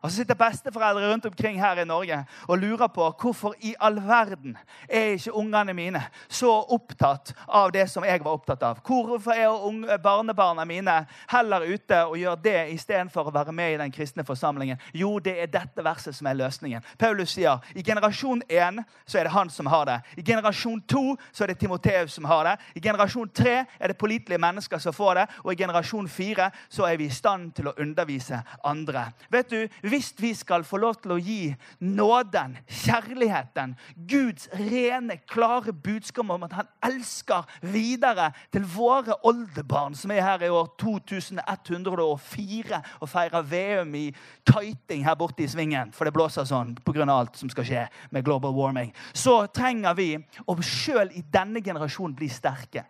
Og 0.04 0.10
så 0.10 0.20
sitter 0.20 0.36
besteforeldre 0.36 1.06
rundt 1.08 1.26
omkring 1.26 1.56
her 1.56 1.78
i 1.80 1.84
Norge 1.88 2.18
og 2.44 2.58
lurer 2.60 2.90
på 2.92 3.06
hvorfor 3.22 3.54
i 3.64 3.70
all 3.80 3.96
verden 4.04 4.52
er 4.84 5.14
ikke 5.14 5.32
ungene 5.32 5.72
mine 5.72 6.02
så 6.28 6.50
opptatt 6.76 7.32
av 7.48 7.70
det 7.72 7.86
som 7.88 8.04
jeg 8.04 8.20
var 8.20 8.36
opptatt 8.36 8.62
av. 8.68 8.82
Hvorfor 8.84 9.32
er 9.32 9.96
barnebarna 10.04 10.66
mine 10.68 10.98
heller 11.32 11.64
ute 11.64 12.02
og 12.04 12.18
gjør 12.20 12.36
det 12.44 12.58
istedenfor 12.74 13.30
å 13.30 13.32
være 13.32 13.54
med 13.56 13.72
i 13.72 13.78
den 13.80 13.94
kristne 13.94 14.26
forsamlingen? 14.28 14.82
Jo, 14.92 15.14
det 15.24 15.38
er 15.40 15.48
dette 15.48 15.84
verset 15.84 16.12
som 16.18 16.28
er 16.28 16.36
løsningen. 16.36 16.84
Paulus 17.00 17.32
sier 17.38 17.64
i 17.72 17.82
generasjon 17.86 18.44
1 18.44 18.82
så 19.06 19.22
er 19.22 19.24
det 19.24 19.32
han 19.32 19.48
som 19.48 19.72
har 19.72 19.88
det. 19.88 19.96
I 20.20 20.26
generasjon 20.26 20.84
2 20.84 21.04
så 21.32 21.46
er 21.46 21.54
det 21.54 21.58
Timoteus 21.64 22.18
som 22.18 22.28
har 22.28 22.44
det. 22.50 22.54
I 22.76 22.84
generasjon 22.84 23.32
3 23.32 23.56
er 23.80 23.88
det 23.88 23.96
pålitelige 23.96 24.42
mennesker 24.44 24.84
som 24.84 24.92
får 24.92 25.22
det. 25.22 25.26
Og 25.46 25.52
i 25.54 25.58
generasjon 25.64 26.12
4 26.12 26.50
så 26.68 26.90
er 26.90 27.00
vi 27.00 27.08
i 27.08 27.16
stand 27.22 27.54
til 27.56 27.72
å 27.72 27.76
undervise 27.80 28.44
andre. 28.68 29.08
Vet 29.32 29.48
du, 29.48 29.60
hvis 29.94 30.14
vi 30.18 30.32
skal 30.34 30.64
få 30.66 30.80
lov 30.82 30.96
til 31.02 31.14
å 31.14 31.20
gi 31.22 31.54
nåden, 31.78 32.56
kjærligheten, 32.66 33.76
Guds 34.10 34.48
rene, 34.58 35.20
klare 35.30 35.72
budskap 35.72 36.32
om 36.34 36.46
at 36.46 36.56
han 36.58 36.70
elsker 36.88 37.46
videre 37.70 38.32
til 38.54 38.66
våre 38.74 39.14
oldebarn, 39.26 39.94
som 39.94 40.10
er 40.10 40.24
her 40.26 40.46
i 40.46 40.50
år 40.50 40.72
2104 40.82 42.80
og 42.98 43.10
feirer 43.10 43.46
VM 43.46 43.94
i 44.00 44.06
kiting 44.50 45.04
her 45.06 45.18
borte 45.20 45.44
i 45.44 45.50
svingen, 45.50 45.92
for 45.94 46.08
det 46.08 46.14
blåser 46.16 46.48
sånn 46.48 46.74
pga. 46.82 47.04
alt 47.04 47.36
som 47.38 47.50
skal 47.52 47.68
skje 47.68 47.86
med 48.10 48.24
global 48.24 48.54
warming, 48.56 48.90
så 49.12 49.44
trenger 49.46 49.94
vi 49.94 50.10
å 50.46 50.56
sjøl 50.58 51.12
i 51.14 51.22
denne 51.30 51.62
generasjonen 51.62 52.16
bli 52.18 52.30
sterke. 52.32 52.86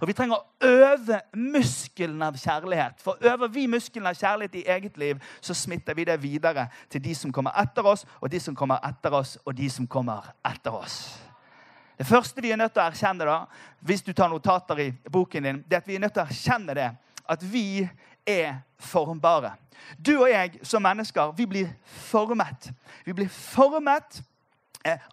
Og 0.00 0.08
vi 0.08 0.14
trenger 0.16 0.36
å 0.36 0.68
øve 0.68 1.20
muskelen 1.34 2.22
av 2.22 2.38
kjærlighet. 2.40 3.02
For 3.02 3.20
øver 3.20 3.52
vi 3.52 3.66
muskelen 3.70 4.06
av 4.10 4.18
kjærlighet 4.18 4.54
i 4.60 4.64
eget 4.76 4.98
liv, 4.98 5.20
så 5.40 5.54
smitter 5.54 5.94
vi 5.94 6.04
det 6.04 6.16
videre 6.22 6.68
til 6.90 7.04
de 7.04 7.14
som 7.14 7.32
kommer 7.32 7.54
etter 7.60 7.86
oss, 7.86 8.06
og 8.20 8.30
de 8.30 8.40
som 8.40 8.56
kommer 8.56 8.82
etter 8.88 9.14
oss, 9.14 9.36
og 9.44 9.56
de 9.56 9.70
som 9.70 9.86
kommer 9.86 10.32
etter 10.44 10.74
oss. 10.74 10.98
Det 11.98 12.06
første 12.06 12.42
vi 12.42 12.50
er 12.50 12.58
nødt 12.58 12.72
til 12.74 12.82
å 12.82 12.88
erkjenne, 12.88 13.26
da, 13.28 13.44
hvis 13.86 14.02
du 14.02 14.12
tar 14.12 14.28
notater 14.32 14.80
i 14.82 14.88
boken 15.12 15.46
din, 15.46 15.62
det 15.68 15.78
er 15.78 15.84
at 15.84 15.88
vi 15.88 15.94
er 15.94 16.02
nødt 16.02 16.16
til 16.16 16.24
å 16.24 16.26
erkjenne 16.26 16.74
det, 16.74 16.88
at 17.30 17.44
vi 17.52 17.88
er 18.26 18.56
formbare. 18.80 19.54
Du 20.06 20.16
og 20.16 20.28
jeg 20.30 20.58
som 20.66 20.82
mennesker, 20.82 21.32
vi 21.36 21.46
blir 21.46 21.70
formet. 21.84 22.70
Vi 23.06 23.12
blir 23.12 23.28
formet 23.28 24.22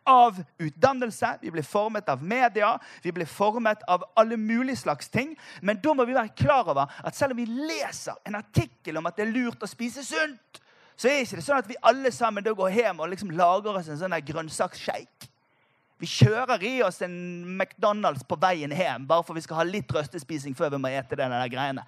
av 0.03 0.43
utdannelse, 0.59 1.37
vi 1.41 1.51
blir 1.51 1.63
formet 1.63 2.09
av 2.09 2.23
media, 2.23 2.73
vi 3.03 3.11
blir 3.11 3.25
formet 3.25 3.83
av 3.87 4.03
alle 4.15 4.37
mulige 4.37 4.75
slags 4.83 5.09
ting. 5.09 5.35
Men 5.61 5.79
da 5.83 5.93
må 5.93 6.05
vi 6.05 6.17
være 6.17 6.35
klar 6.35 6.69
over 6.69 6.91
at 7.03 7.15
selv 7.15 7.35
om 7.35 7.41
vi 7.41 7.47
leser 7.47 8.19
en 8.25 8.39
artikkel 8.41 8.99
om 8.99 9.07
at 9.09 9.17
det 9.17 9.27
er 9.27 9.33
lurt 9.35 9.63
å 9.63 9.69
spise 9.69 10.03
sunt, 10.05 10.61
så 10.95 11.09
er 11.09 11.17
det 11.17 11.27
ikke 11.31 11.43
sånn 11.45 11.61
at 11.63 11.69
vi 11.69 11.79
alle 11.87 12.11
sammen 12.13 12.45
da 12.45 12.53
går 12.53 12.75
hjem 12.75 12.99
og 13.01 13.09
liksom 13.13 13.31
lager 13.33 13.79
oss 13.79 13.89
en 13.89 13.99
sånn 14.01 14.19
grønnsaksshake. 14.27 15.29
Vi 16.01 16.09
kjører 16.09 16.63
i 16.65 16.79
oss 16.81 17.01
en 17.05 17.15
McDonald's 17.57 18.25
på 18.25 18.37
veien 18.41 18.71
hjem 18.73 19.03
bare 19.09 19.25
for 19.25 19.37
vi 19.37 19.43
skal 19.45 19.59
ha 19.59 19.65
litt 19.67 19.91
røstespising 19.93 20.55
før 20.57 20.73
vi 20.73 20.79
må 20.81 20.89
ete 20.89 21.17
det 21.17 21.27
greiene. 21.53 21.85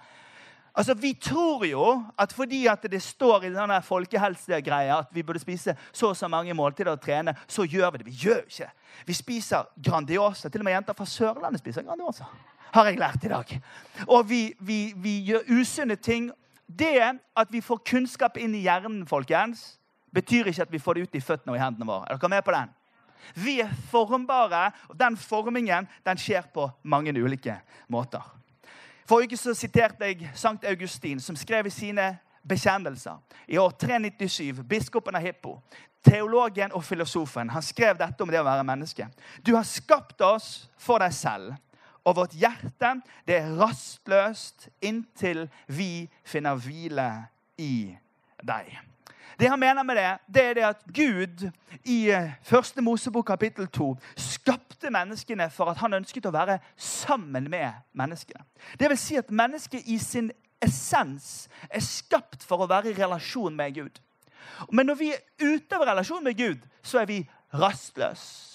Altså, 0.74 0.94
Vi 0.94 1.12
tror 1.12 1.64
jo 1.64 2.04
at 2.18 2.32
fordi 2.32 2.66
at 2.66 2.82
det 2.82 3.02
står 3.02 3.44
i 3.44 3.52
denne 3.54 3.82
folkehelsegreia 3.82 4.98
at 4.98 5.12
vi 5.12 5.22
burde 5.22 5.38
spise 5.38 5.76
så 5.92 6.08
og 6.08 6.16
så 6.16 6.28
mange 6.28 6.54
måltider 6.54 6.90
og 6.90 7.00
trene, 7.00 7.34
så 7.48 7.62
gjør 7.62 7.90
vi 7.90 7.98
det. 7.98 8.06
Vi 8.06 8.18
gjør 8.24 8.42
ikke 8.48 8.70
Vi 9.06 9.12
spiser 9.12 9.68
Grandiosa. 9.84 10.48
Til 10.48 10.60
og 10.60 10.64
med 10.64 10.72
jenter 10.72 10.92
fra 10.92 11.06
Sørlandet 11.06 11.60
spiser 11.60 11.82
Grandiosa. 11.82 12.24
Har 12.72 12.84
jeg 12.84 12.98
lært 12.98 13.24
i 13.24 13.28
dag. 13.28 13.60
Og 14.08 14.28
vi, 14.28 14.54
vi, 14.60 14.94
vi 14.96 15.20
gjør 15.24 15.60
usunne 15.60 15.96
ting. 15.96 16.32
Det 16.66 17.18
at 17.36 17.48
vi 17.50 17.60
får 17.60 17.82
kunnskap 17.86 18.36
inn 18.36 18.54
i 18.54 18.64
hjernen, 18.64 19.06
folkens, 19.06 19.78
betyr 20.14 20.46
ikke 20.46 20.62
at 20.62 20.72
vi 20.72 20.78
får 20.78 20.94
det 20.94 21.02
ut 21.02 21.14
i 21.14 21.20
føttene 21.20 21.52
og 21.52 21.58
i 21.58 21.62
hendene 21.62 21.86
våre. 21.86 22.06
Er 22.08 22.18
dere 22.18 22.28
med 22.28 22.42
på 22.42 22.54
den? 22.54 22.72
Vi 23.34 23.60
er 23.60 23.70
formbare, 23.90 24.72
og 24.88 24.98
den 24.98 25.16
formingen 25.16 25.88
den 26.04 26.20
skjer 26.20 26.48
på 26.54 26.68
mange 26.82 27.14
ulike 27.14 27.56
måter. 27.88 28.24
Forrige 29.04 29.36
uke 29.36 29.54
siterte 29.54 30.06
jeg 30.08 30.30
Sankt 30.34 30.64
Augustin, 30.64 31.20
som 31.20 31.36
skrev 31.36 31.66
i 31.66 31.70
sine 31.70 32.16
bekjennelser 32.48 33.18
i 33.48 33.58
år 33.60 33.70
397, 33.70 34.62
biskopen 34.68 35.16
av 35.16 35.20
Hippo, 35.24 35.58
teologen 36.04 36.72
og 36.72 36.84
filosofen. 36.84 37.50
Han 37.50 37.62
skrev 37.62 37.98
dette 38.00 38.24
om 38.24 38.32
det 38.32 38.40
å 38.40 38.46
være 38.46 38.64
menneske. 38.64 39.08
Du 39.44 39.54
har 39.56 39.66
skapt 39.68 40.24
oss 40.24 40.70
for 40.80 41.04
deg 41.04 41.12
selv, 41.12 41.52
og 42.04 42.16
vårt 42.16 42.36
hjerte 42.36 42.94
det 43.28 43.38
er 43.42 43.52
rastløst 43.60 44.68
inntil 44.84 45.46
vi 45.68 46.08
finner 46.24 46.56
hvile 46.60 47.08
i 47.60 47.92
deg. 48.40 48.72
Det 49.38 49.48
han 49.50 49.60
mener 49.60 49.82
med 49.82 49.96
det, 49.96 50.10
det 50.34 50.44
er 50.44 50.54
det 50.54 50.66
at 50.68 50.84
Gud 50.94 51.48
i 51.84 52.10
eh, 52.12 52.32
første 52.42 52.82
Mosebok 52.82 53.26
kapittel 53.26 53.66
2 53.66 53.88
skapte 54.16 54.73
menneskene 54.92 55.48
for 55.52 55.70
at 55.72 55.80
han 55.80 55.96
ønsket 55.96 56.26
å 56.26 56.34
være 56.34 56.58
sammen 56.76 57.48
med 57.50 57.72
menneskene. 57.92 58.44
Det 58.80 58.90
vil 58.90 59.00
si 59.00 59.18
at 59.20 59.30
mennesket 59.30 59.86
i 59.86 59.98
sin 60.02 60.32
essens 60.62 61.46
er 61.70 61.84
skapt 61.84 62.44
for 62.46 62.64
å 62.64 62.68
være 62.70 62.92
i 62.92 62.98
relasjon 62.98 63.56
med 63.56 63.76
Gud. 63.76 64.00
Men 64.72 64.86
når 64.86 65.00
vi 65.00 65.12
er 65.12 65.22
ute 65.40 65.76
av 65.76 65.86
relasjon 65.88 66.24
med 66.24 66.36
Gud, 66.38 66.66
så 66.82 67.02
er 67.02 67.08
vi 67.10 67.22
rastløse. 67.54 68.50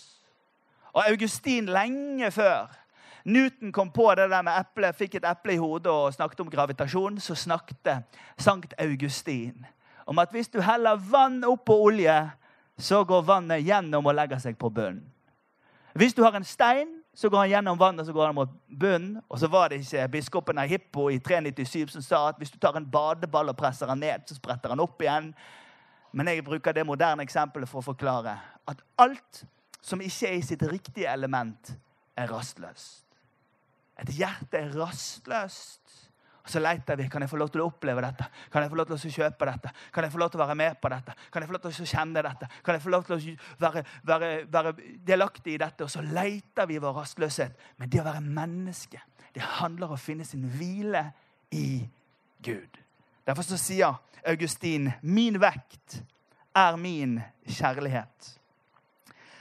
Og 0.93 1.03
Augustin 1.05 1.69
lenge 1.69 2.31
før 2.33 2.69
Newton 3.29 3.71
kom 3.71 3.91
på 3.93 4.07
det 4.17 4.29
der 4.31 4.41
med 4.41 4.55
eple, 4.57 4.89
fikk 4.95 5.19
et 5.19 5.27
eple 5.27 5.53
i 5.53 5.61
hodet 5.61 5.91
og 5.91 6.13
snakket 6.15 6.39
om 6.41 6.49
gravitasjon, 6.49 7.19
så 7.21 7.35
snakket 7.35 8.07
Sankt 8.37 8.73
Augustin 8.79 9.67
om 10.09 10.17
at 10.19 10.31
hvis 10.33 10.49
du 10.49 10.57
heller 10.65 10.97
vann 10.97 11.43
oppå 11.45 11.75
olje, 11.85 12.15
så 12.79 13.03
går 13.05 13.27
vannet 13.27 13.61
gjennom 13.61 14.07
og 14.09 14.15
legger 14.17 14.39
seg 14.41 14.57
på 14.57 14.71
bunnen. 14.73 15.03
Hvis 15.93 16.13
du 16.13 16.23
har 16.23 16.35
en 16.37 16.45
stein, 16.45 16.99
så 17.13 17.29
går 17.29 17.37
han 17.37 17.49
gjennom 17.49 17.79
vannet 17.79 18.05
så 18.07 18.13
går 18.13 18.29
han 18.29 18.35
mot 18.35 18.51
bunnen. 18.79 19.17
Og 19.29 19.39
så 19.39 19.47
var 19.47 19.69
det 19.69 19.81
ikke 19.81 20.07
biskopen 20.13 20.61
av 20.61 20.69
Hippo 20.69 21.09
i 21.09 21.19
397 21.19 21.95
som 21.95 22.05
sa 22.05 22.21
at 22.29 22.37
hvis 22.39 22.53
du 22.53 22.59
tar 22.61 22.77
en 22.77 22.87
badeball 22.91 23.51
og 23.51 23.57
presser 23.57 23.89
han 23.89 23.99
ned, 23.99 24.27
så 24.27 24.37
spretter 24.37 24.71
han 24.71 24.83
opp 24.83 25.01
igjen. 25.01 25.33
Men 26.11 26.31
jeg 26.31 26.45
bruker 26.45 26.73
det 26.73 26.85
moderne 26.87 27.25
eksempelet 27.25 27.69
for 27.69 27.81
å 27.81 27.89
forklare 27.91 28.37
at 28.69 28.81
alt 29.01 29.43
som 29.81 30.01
ikke 30.01 30.29
er 30.29 30.37
i 30.37 30.45
sitt 30.45 30.63
riktige 30.67 31.11
element, 31.11 31.73
er 32.19 32.27
rastløst. 32.27 33.05
Et 33.99 34.09
hjerte 34.17 34.59
er 34.59 34.73
rastløst 34.75 36.08
så 36.49 36.61
leter 36.61 36.97
vi. 36.99 37.07
Kan 37.09 37.23
jeg 37.23 37.31
få 37.31 37.37
lov 37.39 37.51
til 37.53 37.63
å 37.63 37.67
oppleve 37.69 38.01
dette? 38.03 38.25
Kan 38.51 38.63
jeg 38.63 38.71
få 38.71 38.79
lov 38.79 38.89
til 38.89 38.97
å 38.97 39.13
kjøpe 39.15 39.47
dette? 39.49 39.71
Kan 39.93 40.05
jeg 40.05 40.13
få 40.13 40.21
lov 40.21 40.31
til 40.31 40.39
å 40.39 40.43
være 40.43 40.57
med 40.59 40.79
på 40.81 40.91
dette? 40.93 41.15
Kan 41.29 41.43
jeg 41.43 41.49
få 41.51 41.55
lov 41.55 41.63
til 41.63 41.85
å 41.85 41.89
kjenne 41.93 42.23
dette? 42.25 42.49
Kan 42.65 42.77
jeg 42.77 42.83
få 42.83 42.93
lov 42.93 43.05
til 43.07 43.15
å 43.15 43.19
være, 43.63 43.83
være, 44.09 44.31
være 44.51 44.73
delaktig 45.07 45.55
i 45.55 45.61
dette? 45.61 45.85
Og 45.85 45.93
så 45.93 46.03
leter 46.05 46.69
vi 46.69 46.79
i 46.79 46.83
vår 46.83 46.97
rastløshet. 46.99 47.65
Men 47.77 47.93
det 47.93 48.01
å 48.01 48.07
være 48.09 48.25
menneske, 48.25 49.01
det 49.35 49.45
handler 49.59 49.91
om 49.91 49.97
å 49.97 50.01
finne 50.01 50.27
sin 50.27 50.47
hvile 50.57 51.05
i 51.55 51.83
Gud. 52.45 52.81
Derfor 53.27 53.45
så 53.45 53.59
sier 53.61 53.99
Augustin 54.27 54.89
min 55.01 55.37
vekt 55.41 56.01
er 56.57 56.75
min 56.81 57.19
kjærlighet. 57.47 58.33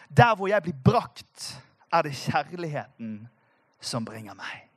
Der 0.08 0.36
hvor 0.36 0.48
jeg 0.48 0.62
blir 0.62 0.76
brakt, 0.84 1.60
er 1.92 2.04
det 2.04 2.16
kjærligheten 2.16 3.28
som 3.80 4.04
bringer 4.04 4.36
meg. 4.36 4.67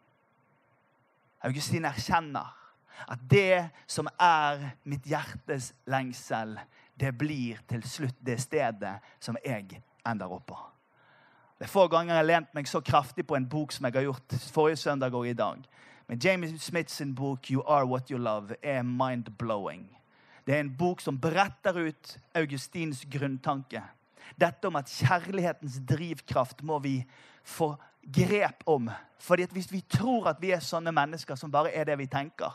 Augustin 1.43 1.85
erkjenner 1.85 2.51
at 3.09 3.21
det 3.29 3.69
som 3.89 4.09
er 4.19 4.61
mitt 4.85 5.07
hjertes 5.09 5.71
lengsel, 5.89 6.57
det 6.99 7.13
blir 7.17 7.61
til 7.69 7.81
slutt 7.87 8.17
det 8.21 8.37
stedet 8.43 8.97
som 9.19 9.37
jeg 9.45 9.81
ender 10.05 10.33
opp 10.33 10.45
på. 10.51 10.59
Det 11.57 11.67
er 11.67 11.71
Få 11.71 11.87
ganger 11.87 12.15
jeg 12.15 12.23
har 12.23 12.29
lent 12.29 12.53
meg 12.57 12.69
så 12.69 12.81
kraftig 12.81 13.25
på 13.29 13.37
en 13.37 13.45
bok 13.49 13.73
som 13.73 13.85
jeg 13.85 13.93
har 13.93 14.07
gjort 14.07 14.35
forrige 14.53 14.81
søndag 14.81 15.13
og 15.13 15.27
i 15.29 15.37
dag. 15.37 15.65
Men 16.07 16.19
Jamie 16.23 16.59
Smiths 16.59 17.01
bok 17.15 17.51
'You 17.51 17.61
Are 17.67 17.85
What 17.85 18.09
You 18.09 18.19
Love' 18.19 18.55
er 18.63 18.81
mind-blowing. 18.81 19.85
Det 20.45 20.55
er 20.55 20.59
en 20.59 20.77
bok 20.77 21.01
som 21.01 21.19
bretter 21.19 21.87
ut 21.87 22.17
Augustins 22.35 23.05
grunntanke. 23.05 23.81
Dette 24.41 24.67
om 24.67 24.75
at 24.75 24.89
kjærlighetens 24.89 25.79
drivkraft 25.89 26.63
må 26.63 26.79
vi 26.79 27.05
få 27.43 27.75
grep 28.03 28.63
om. 28.65 28.89
Fordi 29.19 29.43
at 29.43 29.51
Hvis 29.51 29.71
vi 29.71 29.81
tror 29.81 30.27
at 30.27 30.41
vi 30.41 30.51
er 30.51 30.59
sånne 30.59 30.91
mennesker 30.91 31.35
som 31.35 31.51
bare 31.51 31.71
er 31.71 31.83
det 31.85 31.97
vi 31.97 32.07
tenker, 32.07 32.51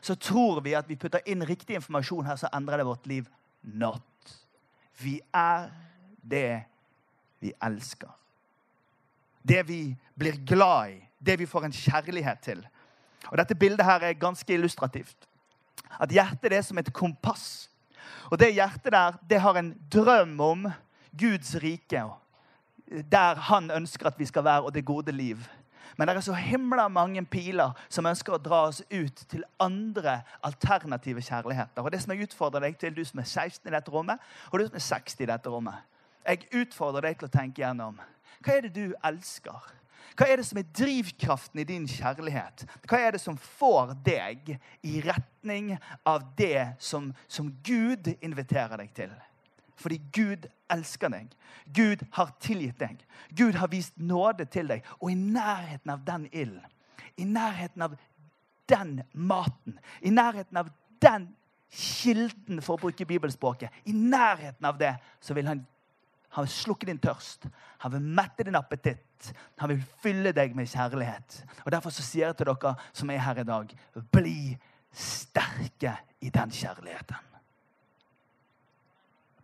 så 0.00 0.14
tror 0.14 0.60
vi 0.60 0.74
at 0.74 0.88
vi 0.88 0.96
putter 0.96 1.20
inn 1.26 1.44
riktig 1.46 1.74
informasjon 1.74 2.26
her, 2.26 2.36
så 2.36 2.48
endrer 2.54 2.76
det 2.76 2.86
vårt 2.86 3.06
liv. 3.06 3.28
Not. 3.62 4.02
Vi 5.02 5.20
er 5.34 5.70
det 6.22 6.62
vi 7.40 7.52
elsker. 7.62 8.10
Det 9.42 9.62
vi 9.68 9.96
blir 10.14 10.36
glad 10.46 10.90
i. 10.90 11.00
Det 11.18 11.38
vi 11.38 11.46
får 11.46 11.64
en 11.64 11.72
kjærlighet 11.72 12.40
til. 12.44 12.62
Og 13.28 13.38
Dette 13.38 13.54
bildet 13.54 13.84
her 13.84 14.00
er 14.00 14.12
ganske 14.12 14.54
illustrativt. 14.54 15.28
At 16.00 16.12
hjertet 16.12 16.52
er 16.52 16.62
som 16.62 16.78
et 16.78 16.92
kompass. 16.92 17.68
Og 18.30 18.38
det 18.38 18.54
hjertet 18.54 18.92
der, 18.92 19.18
det 19.30 19.40
har 19.40 19.56
en 19.58 19.74
drøm 19.92 20.40
om 20.40 20.68
Guds 21.18 21.54
rike 21.62 22.04
der 22.90 23.34
han 23.50 23.70
ønsker 23.70 24.06
at 24.06 24.18
vi 24.18 24.26
skal 24.26 24.44
være, 24.44 24.62
og 24.62 24.74
det 24.74 24.84
gode 24.84 25.12
liv. 25.12 25.38
Men 25.96 26.08
det 26.08 26.16
er 26.16 26.20
så 26.20 26.32
himla 26.34 26.88
mange 26.88 27.24
piler 27.26 27.74
som 27.88 28.06
ønsker 28.06 28.34
å 28.34 28.42
dra 28.42 28.62
oss 28.68 28.80
ut 28.92 29.24
til 29.28 29.42
andre 29.60 30.20
alternative 30.46 31.22
kjærligheter. 31.22 31.82
Og 31.82 31.92
det 31.92 32.02
som 32.02 32.12
Jeg 32.12 32.28
utfordrer 32.28 32.60
deg 32.60 32.78
til, 32.78 32.94
du 32.96 33.04
som 33.04 33.20
er 33.20 33.28
16 33.28 33.68
i 33.68 33.74
dette 33.74 33.90
rommet, 33.90 34.18
og 34.50 34.58
du 34.58 34.66
som 34.66 34.76
er 34.76 34.86
60 34.86 35.20
i 35.20 35.26
dette 35.26 35.50
rommet. 35.50 35.74
Jeg 36.26 36.48
utfordrer 36.52 37.00
deg 37.00 37.18
til 37.18 37.28
å 37.28 37.34
tenke 37.34 37.62
gjennom 37.62 38.00
hva 38.40 38.54
er 38.56 38.64
det 38.64 38.72
du 38.72 38.94
elsker. 39.04 39.66
Hva 40.16 40.26
er 40.28 40.40
det 40.40 40.46
som 40.48 40.58
er 40.60 40.68
drivkraften 40.76 41.60
i 41.60 41.66
din 41.68 41.86
kjærlighet? 41.88 42.64
Hva 42.88 42.98
er 42.98 43.12
det 43.12 43.20
som 43.20 43.36
får 43.36 43.92
deg 44.04 44.54
i 44.80 45.02
retning 45.04 45.74
av 46.08 46.24
det 46.38 46.74
som, 46.80 47.10
som 47.28 47.50
Gud 47.64 48.08
inviterer 48.20 48.80
deg 48.80 48.94
til? 48.96 49.12
Fordi 49.80 50.00
Gud 50.12 50.46
elsker 50.70 51.12
deg. 51.12 51.32
Gud 51.74 52.04
har 52.12 52.34
tilgitt 52.42 52.80
deg. 52.80 53.00
Gud 53.36 53.56
har 53.58 53.70
vist 53.72 53.96
nåde 53.96 54.44
til 54.52 54.68
deg. 54.70 54.86
Og 55.00 55.12
i 55.12 55.18
nærheten 55.18 55.92
av 55.92 56.04
den 56.06 56.28
ilden, 56.32 56.76
i 57.16 57.24
nærheten 57.24 57.82
av 57.84 57.96
den 58.70 59.00
maten, 59.12 59.78
i 60.00 60.12
nærheten 60.14 60.56
av 60.60 60.70
den 61.02 61.28
kilden, 61.70 62.60
for 62.62 62.76
å 62.76 62.84
bruke 62.84 63.06
bibelspråket, 63.06 63.72
i 63.86 63.94
nærheten 63.94 64.66
av 64.66 64.78
det, 64.78 64.94
så 65.22 65.34
vil 65.36 65.48
han, 65.50 65.62
han 66.34 66.46
vil 66.46 66.52
slukke 66.54 66.88
din 66.88 67.00
tørst. 67.02 67.48
Han 67.84 67.94
vil 67.96 68.12
mette 68.20 68.46
din 68.46 68.58
appetitt. 68.58 69.32
Han 69.60 69.72
vil 69.72 69.82
fylle 70.02 70.34
deg 70.36 70.54
med 70.56 70.68
kjærlighet. 70.70 71.40
Og 71.64 71.72
Derfor 71.72 71.94
så 71.94 72.04
sier 72.04 72.30
jeg 72.30 72.40
til 72.40 72.52
dere 72.52 72.76
som 72.92 73.10
er 73.10 73.24
her 73.24 73.42
i 73.42 73.48
dag, 73.48 73.74
bli 74.12 74.38
sterke 74.92 75.96
i 76.20 76.30
den 76.34 76.52
kjærligheten. 76.52 77.29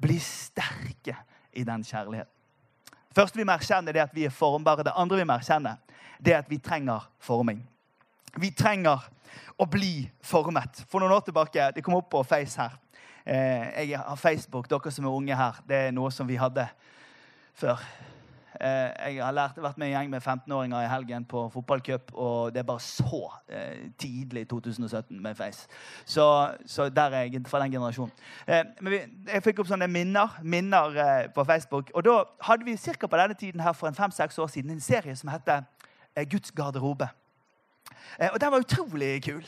Bli 0.00 0.18
sterke 0.20 1.16
i 1.52 1.64
den 1.64 1.84
kjærligheten. 1.84 2.32
Det 2.86 3.22
første 3.22 3.38
vi 3.38 3.46
må 3.48 3.54
erkjenne, 3.56 3.92
er 3.96 4.02
at 4.04 4.14
vi 4.14 4.26
er 4.28 4.34
formbare. 4.34 4.84
Det 4.84 4.92
andre 4.96 5.16
vi 5.16 5.24
må 5.24 5.38
erkjenne, 5.38 5.76
er 6.20 6.38
at 6.38 6.50
vi 6.50 6.58
trenger 6.60 7.06
forming. 7.18 7.62
Vi 8.36 8.50
trenger 8.52 9.06
å 9.56 9.66
bli 9.70 10.04
formet. 10.20 10.82
For 10.90 11.00
noen 11.00 11.14
år 11.16 11.24
tilbake 11.24 11.70
Det 11.74 11.84
kom 11.84 11.96
opp 11.96 12.10
på 12.12 12.24
Face 12.28 12.60
her. 12.60 12.76
Eh, 13.24 13.88
jeg 13.88 13.98
har 13.98 14.16
Facebook. 14.16 14.68
Dere 14.68 14.90
som 14.92 15.04
er 15.04 15.16
unge 15.16 15.36
her, 15.36 15.62
det 15.66 15.76
er 15.76 15.96
noe 15.96 16.10
som 16.10 16.28
vi 16.28 16.36
hadde 16.36 16.68
før. 17.54 17.80
Eh, 18.60 19.14
jeg 19.14 19.24
har 19.24 19.32
lært, 19.32 19.58
vært 19.60 19.78
med 19.78 19.90
i 19.90 19.92
gjeng 19.92 20.10
med 20.10 20.22
15-åringer 20.22 20.84
i 20.84 20.88
helgen 20.88 21.24
på 21.28 21.42
fotballcup, 21.52 22.12
og 22.14 22.54
det 22.54 22.62
er 22.62 22.68
bare 22.68 22.80
så 22.80 23.20
eh, 23.48 23.90
tidlig 23.98 24.46
2017 24.48 25.22
med 25.22 25.34
Face. 25.34 25.68
Så, 26.04 26.26
så, 26.66 26.88
der 26.88 27.02
er 27.10 27.26
jeg 27.26 27.42
fra 27.46 27.60
den 27.62 27.72
generasjonen. 27.72 28.12
Eh, 28.46 28.64
men 28.80 28.96
jeg 29.28 29.44
fikk 29.44 29.60
opp 29.60 29.70
sånne 29.70 29.88
minner, 29.92 30.38
minner 30.42 30.98
eh, 31.04 31.28
på 31.34 31.44
Facebook. 31.44 31.92
Og 31.94 32.04
da 32.06 32.16
hadde 32.48 32.64
vi 32.64 32.76
cirka 32.80 33.06
på 33.06 33.20
denne 33.20 33.34
tiden 33.34 33.60
her 33.60 33.76
for 33.76 33.88
en 33.90 33.98
fem-seks 33.98 34.38
år 34.38 34.50
siden 34.52 34.70
en 34.70 34.80
serie 34.80 35.16
som 35.16 35.30
heter 35.32 35.62
eh, 36.16 36.24
Guds 36.24 36.52
garderobe. 36.56 37.08
Eh, 38.18 38.30
og 38.32 38.40
den 38.40 38.52
var 38.52 38.64
utrolig 38.64 39.22
kul. 39.24 39.44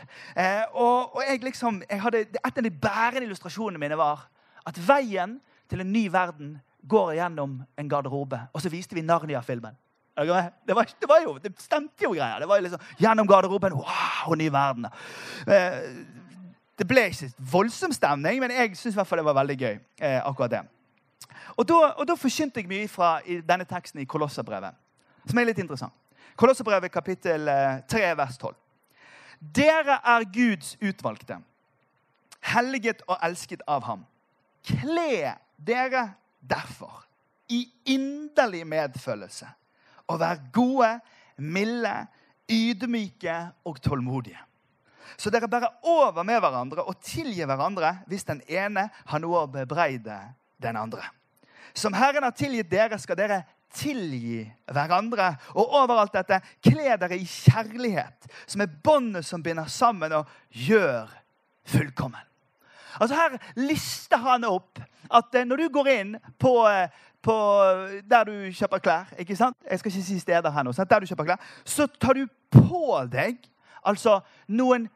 og, 0.72 1.16
og 1.16 1.22
jeg 1.28 1.44
liksom, 1.44 1.82
jeg 1.90 2.02
hadde, 2.02 2.18
Et 2.18 2.58
av 2.58 2.62
de 2.62 2.70
bærende 2.70 3.24
illustrasjonene 3.24 3.80
mine 3.80 3.96
var 3.96 4.28
at 4.66 4.88
veien 4.88 5.40
til 5.70 5.80
en 5.80 5.92
ny 5.92 6.08
verden 6.12 6.58
går 6.88 7.14
gjennom 7.18 7.58
en 7.76 7.88
garderobe. 7.88 8.40
Og 8.52 8.62
så 8.62 8.72
viste 8.72 8.96
vi 8.96 9.04
Narnia-filmen. 9.04 9.76
Det 10.18 10.52
det 10.66 10.74
var, 11.08 11.20
jo, 11.22 11.38
det 11.38 11.52
stemte 11.62 12.04
jo 12.04 12.10
greier. 12.10 12.40
Det 12.40 12.48
var 12.48 12.60
liksom 12.60 12.80
Gjennom 12.98 13.26
garderoben 13.26 13.72
Wow, 13.72 14.34
ny 14.34 14.48
verden. 14.50 14.86
Eh, 15.46 15.78
det 16.78 16.86
ble 16.86 17.08
ikke 17.10 17.30
voldsom 17.52 17.92
stemning, 17.92 18.40
men 18.40 18.50
jeg 18.50 18.76
syns 18.76 18.94
det 18.94 19.24
var 19.24 19.34
veldig 19.34 19.56
gøy. 19.58 19.78
Eh, 20.00 20.20
akkurat 20.26 20.50
det. 20.50 20.60
Og 21.56 21.68
da, 21.68 21.94
og 21.98 22.06
da 22.06 22.14
forkynte 22.14 22.60
jeg 22.60 22.68
mye 22.68 22.88
fra 22.88 23.20
denne 23.26 23.64
teksten 23.64 24.00
i 24.00 24.06
Kolosserbrevet, 24.06 24.74
som 25.26 25.38
er 25.38 25.48
litt 25.48 25.58
interessant. 25.58 25.94
Kolosserbrevet 26.38 26.92
kapittel 26.92 27.46
3, 27.90 28.02
eh, 28.02 28.16
vers 28.16 28.38
12. 28.38 28.54
Dere 29.40 30.00
er 30.04 30.24
Guds 30.34 30.76
utvalgte, 30.82 31.38
helliget 32.40 33.02
og 33.06 33.18
elsket 33.22 33.62
av 33.66 33.82
ham. 33.86 34.06
Kle 34.66 35.34
dere 35.58 36.14
derfor 36.40 37.04
i 37.52 37.64
inderlig 37.88 38.64
medfølelse 38.68 39.48
å 40.08 40.16
være 40.20 40.50
gode, 40.54 40.90
milde, 41.38 41.94
ydmyke 42.48 43.36
og 43.68 43.80
tålmodige. 43.84 44.40
Så 45.18 45.32
dere 45.32 45.48
bærer 45.50 45.80
over 45.88 46.24
med 46.26 46.40
hverandre 46.42 46.84
og 46.86 47.00
tilgir 47.04 47.48
hverandre 47.48 47.94
hvis 48.08 48.26
den 48.28 48.42
ene 48.48 48.88
har 48.92 49.22
noe 49.22 49.44
å 49.44 49.50
bebreide 49.50 50.18
den 50.62 50.78
andre. 50.78 51.04
Som 51.76 51.96
Herren 51.96 52.24
har 52.26 52.36
tilgitt 52.36 52.70
dere, 52.70 52.98
skal 53.00 53.18
dere 53.18 53.42
tilgi 53.74 54.42
hverandre. 54.72 55.32
Og 55.56 55.74
overalt 55.80 56.14
dette, 56.16 56.40
kle 56.64 56.96
dere 57.00 57.18
i 57.18 57.26
kjærlighet, 57.28 58.30
som 58.46 58.64
er 58.64 58.78
båndet 58.84 59.26
som 59.26 59.44
binder 59.44 59.68
sammen 59.72 60.16
og 60.20 60.30
gjør 60.48 61.10
fullkommen. 61.68 62.27
Altså 63.00 63.14
Her 63.14 63.38
lister 63.56 64.16
han 64.22 64.44
opp 64.44 64.80
at 65.10 65.34
eh, 65.34 65.46
når 65.46 65.56
du 65.62 65.68
går 65.72 65.90
inn 65.94 66.14
på, 66.38 66.52
eh, 66.68 66.88
på 67.22 67.36
der 68.10 68.28
du 68.28 68.36
kjøper 68.52 68.84
klær 68.84 69.14
ikke 69.18 69.36
sant? 69.36 69.56
Jeg 69.70 69.78
skal 69.78 69.92
ikke 69.92 70.06
si 70.10 70.20
steder 70.20 70.50
her 70.50 70.66
nå. 70.66 70.72
Der 70.72 71.00
du 71.00 71.06
kjøper 71.06 71.32
klær, 71.32 71.50
Så 71.64 71.86
tar 71.86 72.18
du 72.18 72.26
på 72.50 73.00
deg 73.12 73.38
altså 73.84 74.20
noen 74.48 74.88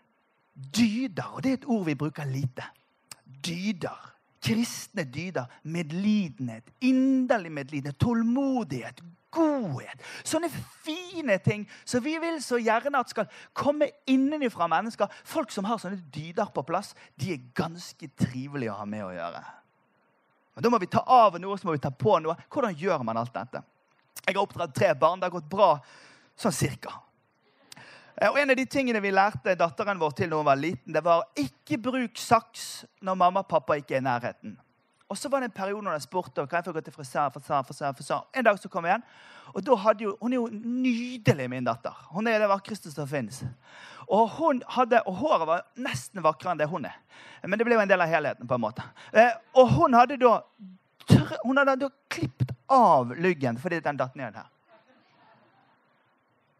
dyder. 0.55 1.35
Og 1.35 1.43
det 1.43 1.51
er 1.51 1.61
et 1.61 1.69
ord 1.69 1.85
vi 1.87 1.95
bruker 1.95 2.25
lite. 2.29 2.65
Dyder 3.47 4.13
kristne 4.43 5.05
dyder. 5.05 5.45
Medlidenhet, 5.63 6.65
inderlig 6.81 7.53
medlidenhet, 7.53 7.99
tålmodighet, 7.99 9.03
godhet. 9.33 10.03
Sånne 10.25 10.51
fine 10.85 11.39
ting 11.45 11.65
som 11.85 12.05
vi 12.05 12.15
vil 12.23 12.39
så 12.45 12.61
gjerne 12.61 13.01
at 13.01 13.13
skal 13.13 13.29
komme 13.57 13.91
innenfra 14.11 14.69
mennesker. 14.71 15.11
Folk 15.25 15.53
som 15.55 15.67
har 15.69 15.81
sånne 15.83 16.01
dyder 16.15 16.53
på 16.55 16.65
plass, 16.69 16.93
de 17.17 17.35
er 17.35 17.51
ganske 17.57 18.11
trivelige 18.19 18.73
å 18.73 18.81
ha 18.83 18.89
med 18.89 19.07
å 19.07 19.13
gjøre. 19.15 19.43
Men 20.55 20.65
Da 20.65 20.71
må 20.71 20.81
vi 20.81 20.91
ta 20.93 21.05
av 21.07 21.39
noe, 21.41 21.59
så 21.59 21.69
må 21.69 21.77
vi 21.77 21.83
ta 21.83 21.91
på 21.91 22.19
noe. 22.21 22.37
Hvordan 22.53 22.77
gjør 22.77 23.05
man 23.09 23.17
alt 23.17 23.33
dette? 23.35 23.63
Jeg 24.27 24.37
har 24.37 24.43
oppdratt 24.45 24.75
tre 24.75 24.93
barn. 24.95 25.21
Det 25.21 25.27
har 25.27 25.39
gått 25.41 25.51
bra 25.51 25.73
sånn 26.39 26.55
cirka. 26.55 26.93
Eh, 28.17 28.29
og 28.29 28.39
En 28.39 28.51
av 28.51 28.57
de 28.57 28.67
tingene 28.67 29.01
vi 29.01 29.11
lærte 29.11 29.57
datteren 29.59 29.99
vår 29.99 30.13
til 30.17 30.31
da 30.31 30.37
hun 30.37 30.47
var 30.47 30.61
liten, 30.61 30.93
det 30.93 31.03
var 31.05 31.25
ikke 31.39 31.81
bruk 31.81 32.21
saks 32.21 32.85
når 33.01 33.19
mamma 33.19 33.43
og 33.43 33.49
pappa 33.49 33.79
ikke 33.81 33.97
er 33.97 34.05
i 34.05 34.07
nærheten. 34.07 34.59
Og 35.13 35.19
så 35.19 35.29
var 35.29 35.43
det 35.43 35.51
en 35.51 35.57
periode 35.57 35.85
når 35.85 35.99
jeg 35.99 36.07
spurte 36.07 36.47
kan 36.49 36.63
jeg 36.63 36.65
få 36.65 36.73
gå 36.73 36.81
til 36.81 36.95
frisør, 36.95 37.29
frisør, 37.35 37.63
frisør, 37.69 37.93
frisør. 37.99 38.21
En 38.33 38.45
dag 38.47 38.59
så 38.59 38.69
kom 38.73 38.87
jeg 38.89 38.95
igjen, 38.95 39.03
og 39.53 39.65
da 39.67 39.75
hadde 39.83 40.07
jo, 40.07 40.17
Hun 40.21 40.33
er 40.33 40.37
jo 40.37 40.47
nydelig, 40.53 41.49
min 41.51 41.65
datter. 41.65 41.99
Hun 42.15 42.27
er 42.27 42.39
det 42.41 42.49
vakreste 42.49 42.91
som 42.91 43.09
fins. 43.09 43.43
Og, 44.09 44.31
og 44.41 45.15
håret 45.19 45.47
var 45.47 45.67
nesten 45.77 46.23
vakrere 46.25 46.55
enn 46.55 46.63
det 46.63 46.69
hun 46.71 46.89
er. 46.89 46.97
Men 47.45 47.61
det 47.61 47.67
ble 47.69 47.77
jo 47.77 47.83
en 47.85 47.91
del 47.91 48.01
av 48.01 48.09
helheten. 48.09 48.49
på 48.49 48.55
en 48.55 48.65
måte. 48.65 48.87
Eh, 49.13 49.37
og 49.53 49.69
hun 49.77 49.95
hadde 49.95 50.17
da 50.17 50.39
hun 51.45 51.59
hadde 51.59 51.77
da 51.77 51.91
klippet 52.09 52.55
av 52.73 53.13
lyggen 53.13 53.59
fordi 53.59 53.81
den 53.85 54.01
datt 54.01 54.17
ned 54.17 54.35
her. 54.35 54.49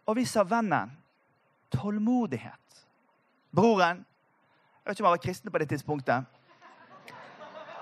Og 0.05 0.17
vi 0.19 0.27
sa 0.29 0.45
vennen 0.45 0.93
tålmodighet. 1.73 2.85
Broren 3.51 4.05
Jeg 4.83 4.91
vet 4.91 4.97
ikke 4.99 5.05
om 5.05 5.07
han 5.13 5.17
var 5.17 5.25
kristen 5.25 5.53
på 5.53 5.59
det 5.63 5.69
tidspunktet. 5.71 6.25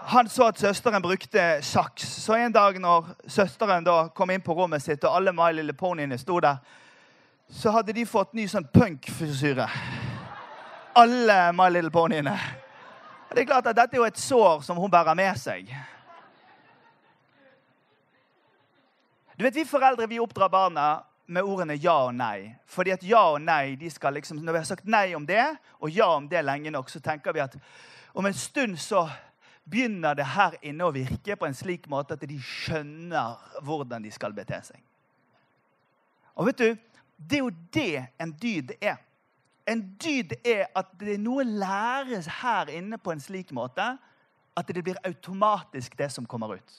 Han 0.02 0.28
så 0.28 0.46
at 0.48 0.58
søsteren 0.58 1.02
brukte 1.02 1.62
saks. 1.62 2.02
Så 2.02 2.34
en 2.34 2.52
dag 2.52 2.78
når 2.80 3.06
søsteren 3.28 3.84
da 3.84 4.08
kom 4.08 4.30
inn 4.30 4.42
på 4.42 4.54
rommet 4.56 4.82
sitt, 4.82 5.04
og 5.04 5.16
alle 5.16 5.32
My 5.36 5.52
Little 5.52 5.76
Ponyene 5.76 6.18
sto 6.18 6.40
der, 6.40 6.56
så 7.50 7.70
hadde 7.74 7.92
de 7.92 8.06
fått 8.06 8.32
ny 8.34 8.46
sånn 8.48 8.68
punk-frisyre. 8.72 9.66
Alle 10.96 11.38
My 11.52 11.68
Little 11.70 11.92
Ponyene. 11.92 12.36
Det 13.30 13.44
er 13.44 13.46
klart 13.50 13.68
at 13.70 13.76
Dette 13.76 13.94
er 13.94 14.00
jo 14.00 14.08
et 14.08 14.18
sår 14.18 14.64
som 14.66 14.78
hun 14.80 14.90
bærer 14.90 15.14
med 15.14 15.38
seg. 15.38 15.68
Du 19.38 19.44
vet, 19.44 19.54
Vi 19.54 19.64
foreldre 19.64 20.08
vi 20.08 20.20
oppdrar 20.20 20.48
barna 20.48 21.02
med 21.26 21.42
ordene 21.42 21.76
ja 21.78 21.94
og 22.06 22.14
nei. 22.14 22.56
Fordi 22.66 22.90
at 22.90 23.04
ja 23.06 23.22
og 23.32 23.40
nei, 23.42 23.76
de 23.76 23.90
skal 23.90 24.12
liksom, 24.14 24.36
Når 24.36 24.52
vi 24.52 24.58
har 24.58 24.64
sagt 24.64 24.84
nei 24.84 25.14
om 25.14 25.26
det, 25.26 25.44
og 25.80 25.90
ja 25.90 26.06
om 26.16 26.28
det 26.28 26.44
lenge 26.44 26.70
nok, 26.70 26.90
så 26.90 27.00
tenker 27.00 27.32
vi 27.32 27.40
at 27.40 27.56
om 28.14 28.26
en 28.26 28.34
stund 28.34 28.76
så 28.78 29.08
begynner 29.70 30.16
det 30.18 30.26
her 30.34 30.56
inne 30.66 30.86
å 30.86 30.94
virke 30.94 31.36
på 31.38 31.46
en 31.46 31.56
slik 31.56 31.86
måte 31.90 32.16
at 32.16 32.26
de 32.26 32.38
skjønner 32.42 33.60
hvordan 33.64 34.02
de 34.04 34.12
skal 34.14 34.34
bete 34.36 34.58
seg. 34.66 34.80
Og 36.36 36.50
vet 36.50 36.58
du, 36.62 36.76
Det 37.20 37.36
er 37.36 37.42
jo 37.44 37.50
det 37.72 38.06
en 38.18 38.30
dyd 38.32 38.70
er. 38.80 38.96
En 39.68 39.82
dyd 40.00 40.32
er 40.40 40.70
at 40.74 40.88
det 40.96 41.14
er 41.14 41.18
noe 41.20 41.44
læres 41.44 42.26
her 42.40 42.70
inne 42.72 42.96
på 42.96 43.12
en 43.12 43.20
slik 43.20 43.52
måte 43.52 43.84
at 44.56 44.72
det 44.72 44.82
blir 44.82 44.96
automatisk 45.04 45.98
det 45.98 46.08
som 46.12 46.26
kommer 46.26 46.56
ut. 46.56 46.72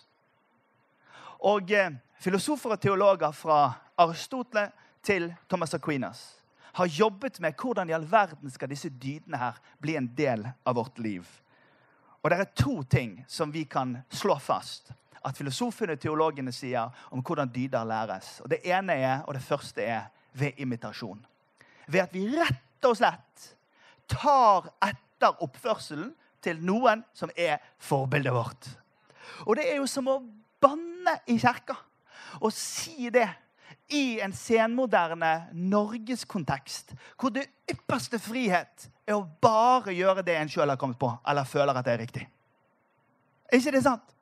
Og 1.45 1.71
eh, 1.71 1.93
Filosofer 2.21 2.73
og 2.73 2.81
teologer 2.81 3.31
fra 3.31 3.73
Aristotle 3.97 4.67
til 5.05 5.29
Thomas 5.49 5.73
Aquinas 5.73 6.41
har 6.73 6.85
jobbet 6.85 7.39
med 7.39 7.53
hvordan 7.57 7.89
i 7.89 7.93
all 7.93 8.05
verden 8.11 8.51
skal 8.51 8.69
disse 8.69 8.89
dydene 8.89 9.37
her 9.37 9.57
bli 9.81 9.95
en 9.97 10.09
del 10.17 10.45
av 10.65 10.75
vårt 10.75 10.99
liv. 10.99 11.25
Og 12.21 12.29
Det 12.29 12.39
er 12.39 12.51
to 12.55 12.83
ting 12.83 13.25
som 13.27 13.51
vi 13.51 13.63
kan 13.63 13.97
slå 14.09 14.37
fast 14.39 14.91
at 15.25 15.37
filosofene 15.37 15.93
og 15.93 16.01
teologene 16.01 16.51
sier 16.53 16.89
om 17.13 17.21
hvordan 17.21 17.49
dyder 17.53 17.85
læres. 17.85 18.39
Og 18.41 18.49
Det 18.49 18.61
ene 18.65 18.93
er, 18.93 19.21
og 19.27 19.33
det 19.33 19.43
første 19.43 19.81
er 19.81 20.09
ved 20.33 20.51
imitasjon. 20.57 21.25
Ved 21.87 21.99
at 21.99 22.13
vi 22.13 22.25
rett 22.29 22.85
og 22.85 22.97
slett 22.97 23.47
tar 24.09 24.69
etter 24.81 25.43
oppførselen 25.43 26.13
til 26.41 26.61
noen 26.65 27.03
som 27.13 27.29
er 27.37 27.61
forbildet 27.79 28.33
vårt. 28.33 28.69
Og 29.45 29.55
det 29.57 29.67
er 29.69 29.77
jo 29.77 29.87
som 29.89 30.07
å 30.09 30.21
banne 30.61 31.19
i 31.27 31.37
kirka. 31.37 31.75
og 32.41 32.53
si 32.53 33.09
det 33.09 33.27
i 33.91 34.19
en 34.23 34.33
senmoderne 34.33 35.31
norgeskontekst, 35.53 36.93
hvor 37.19 37.33
det 37.33 37.45
ypperste 37.71 38.19
frihet 38.19 38.87
er 39.07 39.17
å 39.17 39.25
bare 39.41 39.93
gjøre 39.95 40.23
det 40.25 40.37
en 40.39 40.49
sjøl 40.51 40.71
har 40.71 40.79
kommet 40.79 40.99
på, 40.99 41.11
eller 41.27 41.47
føler 41.47 41.75
at 41.75 41.85
det 41.85 41.93
er 41.93 42.03
riktig. 42.05 42.25
Er 43.51 43.59
ikke 43.59 43.75
det 43.75 43.83
sant? 43.83 44.17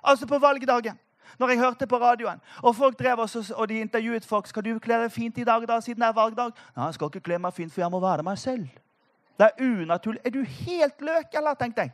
Altså 0.00 0.26
På 0.26 0.38
valgdagen, 0.40 0.98
når 1.38 1.48
jeg 1.48 1.58
hørte 1.58 1.86
på 1.86 1.98
radioen, 2.00 2.40
og 2.62 2.76
folk 2.76 2.98
drev 2.98 3.20
oss, 3.20 3.36
og 3.50 3.68
de 3.68 3.80
intervjuet 3.80 4.26
folk 4.26 4.46
skal 4.48 4.64
du 4.64 4.78
kle 4.78 5.02
deg 5.04 5.12
fint 5.12 5.38
i 5.38 5.44
dag, 5.44 5.66
da, 5.68 5.80
siden 5.80 6.02
det 6.02 6.08
er 6.08 6.16
valgdag. 6.16 6.54
Nei, 6.76 6.86
jeg 6.86 6.94
skal 6.94 7.12
ikke 7.12 7.26
kle 7.28 7.38
meg 7.38 7.54
fint, 7.54 7.72
for 7.72 7.84
jeg 7.84 7.92
må 7.92 8.00
være 8.00 8.24
meg 8.26 8.38
selv. 8.38 8.68
Det 9.40 9.48
er 9.48 9.64
unaturlig. 9.64 10.20
Er 10.24 10.34
du 10.34 10.42
helt 10.44 11.00
løk, 11.00 11.34
eller? 11.34 11.54
tenkte 11.54 11.86
jeg. 11.86 11.92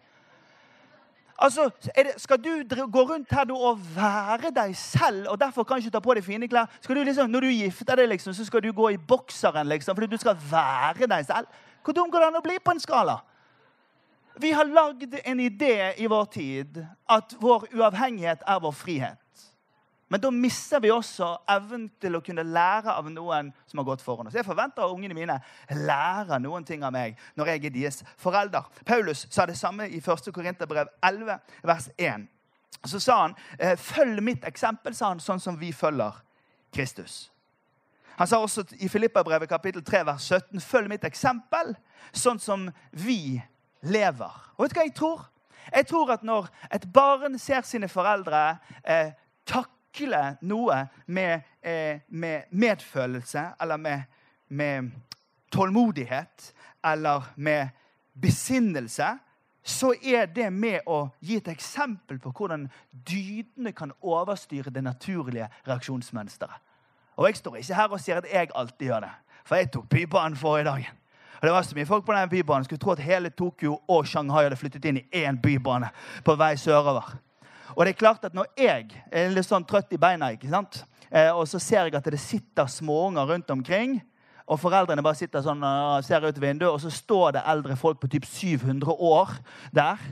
Altså, 1.38 1.70
det, 1.85 2.14
Skal 2.16 2.38
du 2.38 2.64
gå 2.92 3.03
rundt 3.03 3.33
her 3.33 3.53
og 3.53 3.81
være 3.96 4.51
deg 4.57 4.77
selv 4.77 5.29
og 5.29 5.40
derfor 5.40 5.64
kan 5.64 5.79
ikke 5.79 5.90
ta 5.90 6.01
på 6.01 6.14
deg 6.16 6.25
fine 6.25 6.49
klær? 6.49 6.70
Skal 6.81 6.96
du 6.96 7.03
liksom, 7.03 7.31
Når 7.31 7.40
du 7.40 7.46
gifter 7.46 7.96
deg, 7.96 8.09
liksom, 8.09 8.35
så 8.35 8.44
skal 8.44 8.62
du 8.62 8.72
gå 8.72 8.88
i 8.88 8.96
bokseren 8.96 9.68
liksom, 9.68 9.96
fordi 9.96 10.07
du 10.07 10.16
skal 10.16 10.37
være 10.51 11.07
deg 11.07 11.27
selv? 11.27 11.46
Hvor 11.85 11.92
dum 11.92 12.11
går 12.11 12.20
det 12.20 12.27
an 12.27 12.40
å 12.40 12.44
bli 12.44 12.59
på 12.59 12.72
en 12.75 12.81
skala? 12.81 13.20
Vi 14.37 14.51
har 14.53 14.64
lagd 14.68 15.14
en 15.25 15.40
idé 15.40 15.94
i 15.96 16.07
vår 16.07 16.25
tid 16.25 16.83
at 17.09 17.37
vår 17.40 17.68
uavhengighet 17.72 18.42
er 18.46 18.59
vår 18.61 18.75
frihet. 18.77 19.20
Men 20.09 20.21
da 20.23 20.31
mister 20.31 20.81
vi 20.81 20.90
også 20.95 21.33
evnen 21.51 21.88
til 22.01 22.14
å 22.14 22.23
kunne 22.23 22.45
lære 22.47 22.92
av 22.95 23.09
noen 23.11 23.49
som 23.66 23.81
har 23.81 23.88
gått 23.88 24.05
foran 24.07 24.29
oss. 24.29 24.37
Jeg 24.38 24.47
forventer 24.47 24.85
at 24.85 24.95
ungene 24.95 25.16
mine 25.19 25.38
lærer 25.75 26.38
noen 26.42 26.64
ting 26.66 26.85
av 26.87 26.95
meg 26.95 27.19
når 27.35 27.51
jeg 27.51 27.64
er 27.64 27.75
deres 27.75 28.03
forelder. 28.23 28.69
Paulus 28.87 29.25
sa 29.35 29.49
det 29.51 29.59
samme 29.59 29.88
i 29.90 29.99
1. 29.99 30.31
Korinterbrev 30.35 30.92
11, 31.03 31.40
vers 31.66 31.88
1. 31.99 32.29
Så 32.87 33.01
sa 33.03 33.23
han, 33.23 33.35
«Eh, 33.59 33.77
'Følg 33.77 34.23
mitt 34.23 34.45
eksempel', 34.45 34.95
sa 34.95 35.09
han, 35.09 35.21
sånn 35.21 35.40
som 35.40 35.59
vi 35.59 35.73
følger 35.73 36.23
Kristus. 36.73 37.33
Han 38.16 38.27
sa 38.27 38.38
også 38.38 38.64
i 38.81 38.88
Filippabrevet 38.88 39.49
kapittel 39.49 39.85
3, 39.85 40.07
vers 40.07 40.23
17.: 40.23 40.61
Følg 40.61 40.88
mitt 40.88 41.05
eksempel, 41.05 41.75
sånn 42.12 42.38
som 42.38 42.71
vi 42.92 43.42
lever. 43.83 44.53
Og 44.57 44.64
vet 44.64 44.75
du 44.75 44.79
hva 44.79 44.85
jeg 44.87 44.95
tror? 44.95 45.27
Jeg 45.75 45.87
tror 45.87 46.12
at 46.12 46.23
når 46.23 46.49
et 46.73 46.92
barn 46.92 47.38
ser 47.38 47.61
sine 47.66 47.88
foreldre 47.88 48.59
eh, 48.85 49.12
takke 49.47 49.76
takle 49.96 50.37
noe 50.40 50.87
med, 51.06 51.40
eh, 51.62 52.00
med 52.09 52.42
medfølelse 52.50 53.52
eller 53.61 53.76
med, 53.76 54.02
med, 54.48 54.90
tålmodighet 55.52 56.54
eller 56.85 57.22
med 57.37 57.68
besinnelse, 58.20 59.18
så 59.62 59.94
er 60.02 60.26
det 60.26 60.52
med 60.52 60.80
å 60.87 61.09
gi 61.20 61.37
et 61.37 61.48
eksempel 61.48 62.18
på 62.18 62.30
hvordan 62.30 62.68
dydene 62.90 63.72
kan 63.72 63.92
overstyre 64.02 64.70
det 64.70 64.82
naturlige 64.85 65.48
reaksjonsmønsteret. 65.66 66.62
Og 67.16 67.26
jeg 67.26 67.37
står 67.37 67.56
ikke 67.56 67.74
her 67.74 67.88
og 67.88 68.00
sier 68.00 68.16
at 68.16 68.28
jeg 68.32 68.50
alltid 68.54 68.87
gjør 68.87 69.00
det. 69.00 69.12
For 69.44 69.56
jeg 69.56 69.70
tok 69.72 69.88
Bybanen 69.88 70.37
forrige 70.37 70.64
dagen. 70.64 70.98
Og 71.40 71.42
det 71.42 71.52
var 71.52 71.62
så 71.62 71.74
mye 71.74 71.87
folk 71.87 72.06
på 72.06 72.12
den 72.12 72.28
bybanen. 72.28 72.64
Skulle 72.64 72.78
tro 72.78 72.90
at 72.90 72.98
hele 72.98 73.30
Tokyo 73.30 73.80
og 73.88 74.06
Shanghai 74.06 74.42
hadde 74.42 74.56
flyttet 74.56 74.85
inn 74.85 74.96
i 74.96 75.24
én 75.24 75.40
bybane 75.40 75.88
på 76.24 76.35
vei 76.35 76.56
sørover. 76.56 77.16
Og 77.74 77.85
det 77.85 77.94
er 77.94 77.98
klart 77.98 78.26
at 78.29 78.37
når 78.37 78.52
jeg 78.59 78.90
er 79.11 79.33
litt 79.35 79.48
sånn 79.48 79.66
trøtt 79.66 79.94
i 79.96 80.00
beina, 80.00 80.31
ikke 80.35 80.50
sant? 80.52 80.85
Eh, 81.11 81.31
og 81.31 81.46
så 81.50 81.59
ser 81.62 81.88
jeg 81.88 81.96
at 81.98 82.11
det 82.12 82.20
sitter 82.20 82.70
småunger 82.70 83.26
rundt 83.33 83.50
omkring, 83.50 83.98
og 84.46 84.61
foreldrene 84.62 85.02
bare 85.02 85.18
sitter 85.18 85.42
sånn 85.42 85.64
og 85.66 86.05
ser 86.07 86.22
ut 86.22 86.38
vinduet, 86.38 86.70
og 86.70 86.79
så 86.83 86.92
står 86.92 87.35
det 87.35 87.46
eldre 87.50 87.74
folk 87.79 87.98
på 88.02 88.11
typ 88.12 88.29
700 88.31 88.94
år 88.94 89.35
der, 89.74 90.02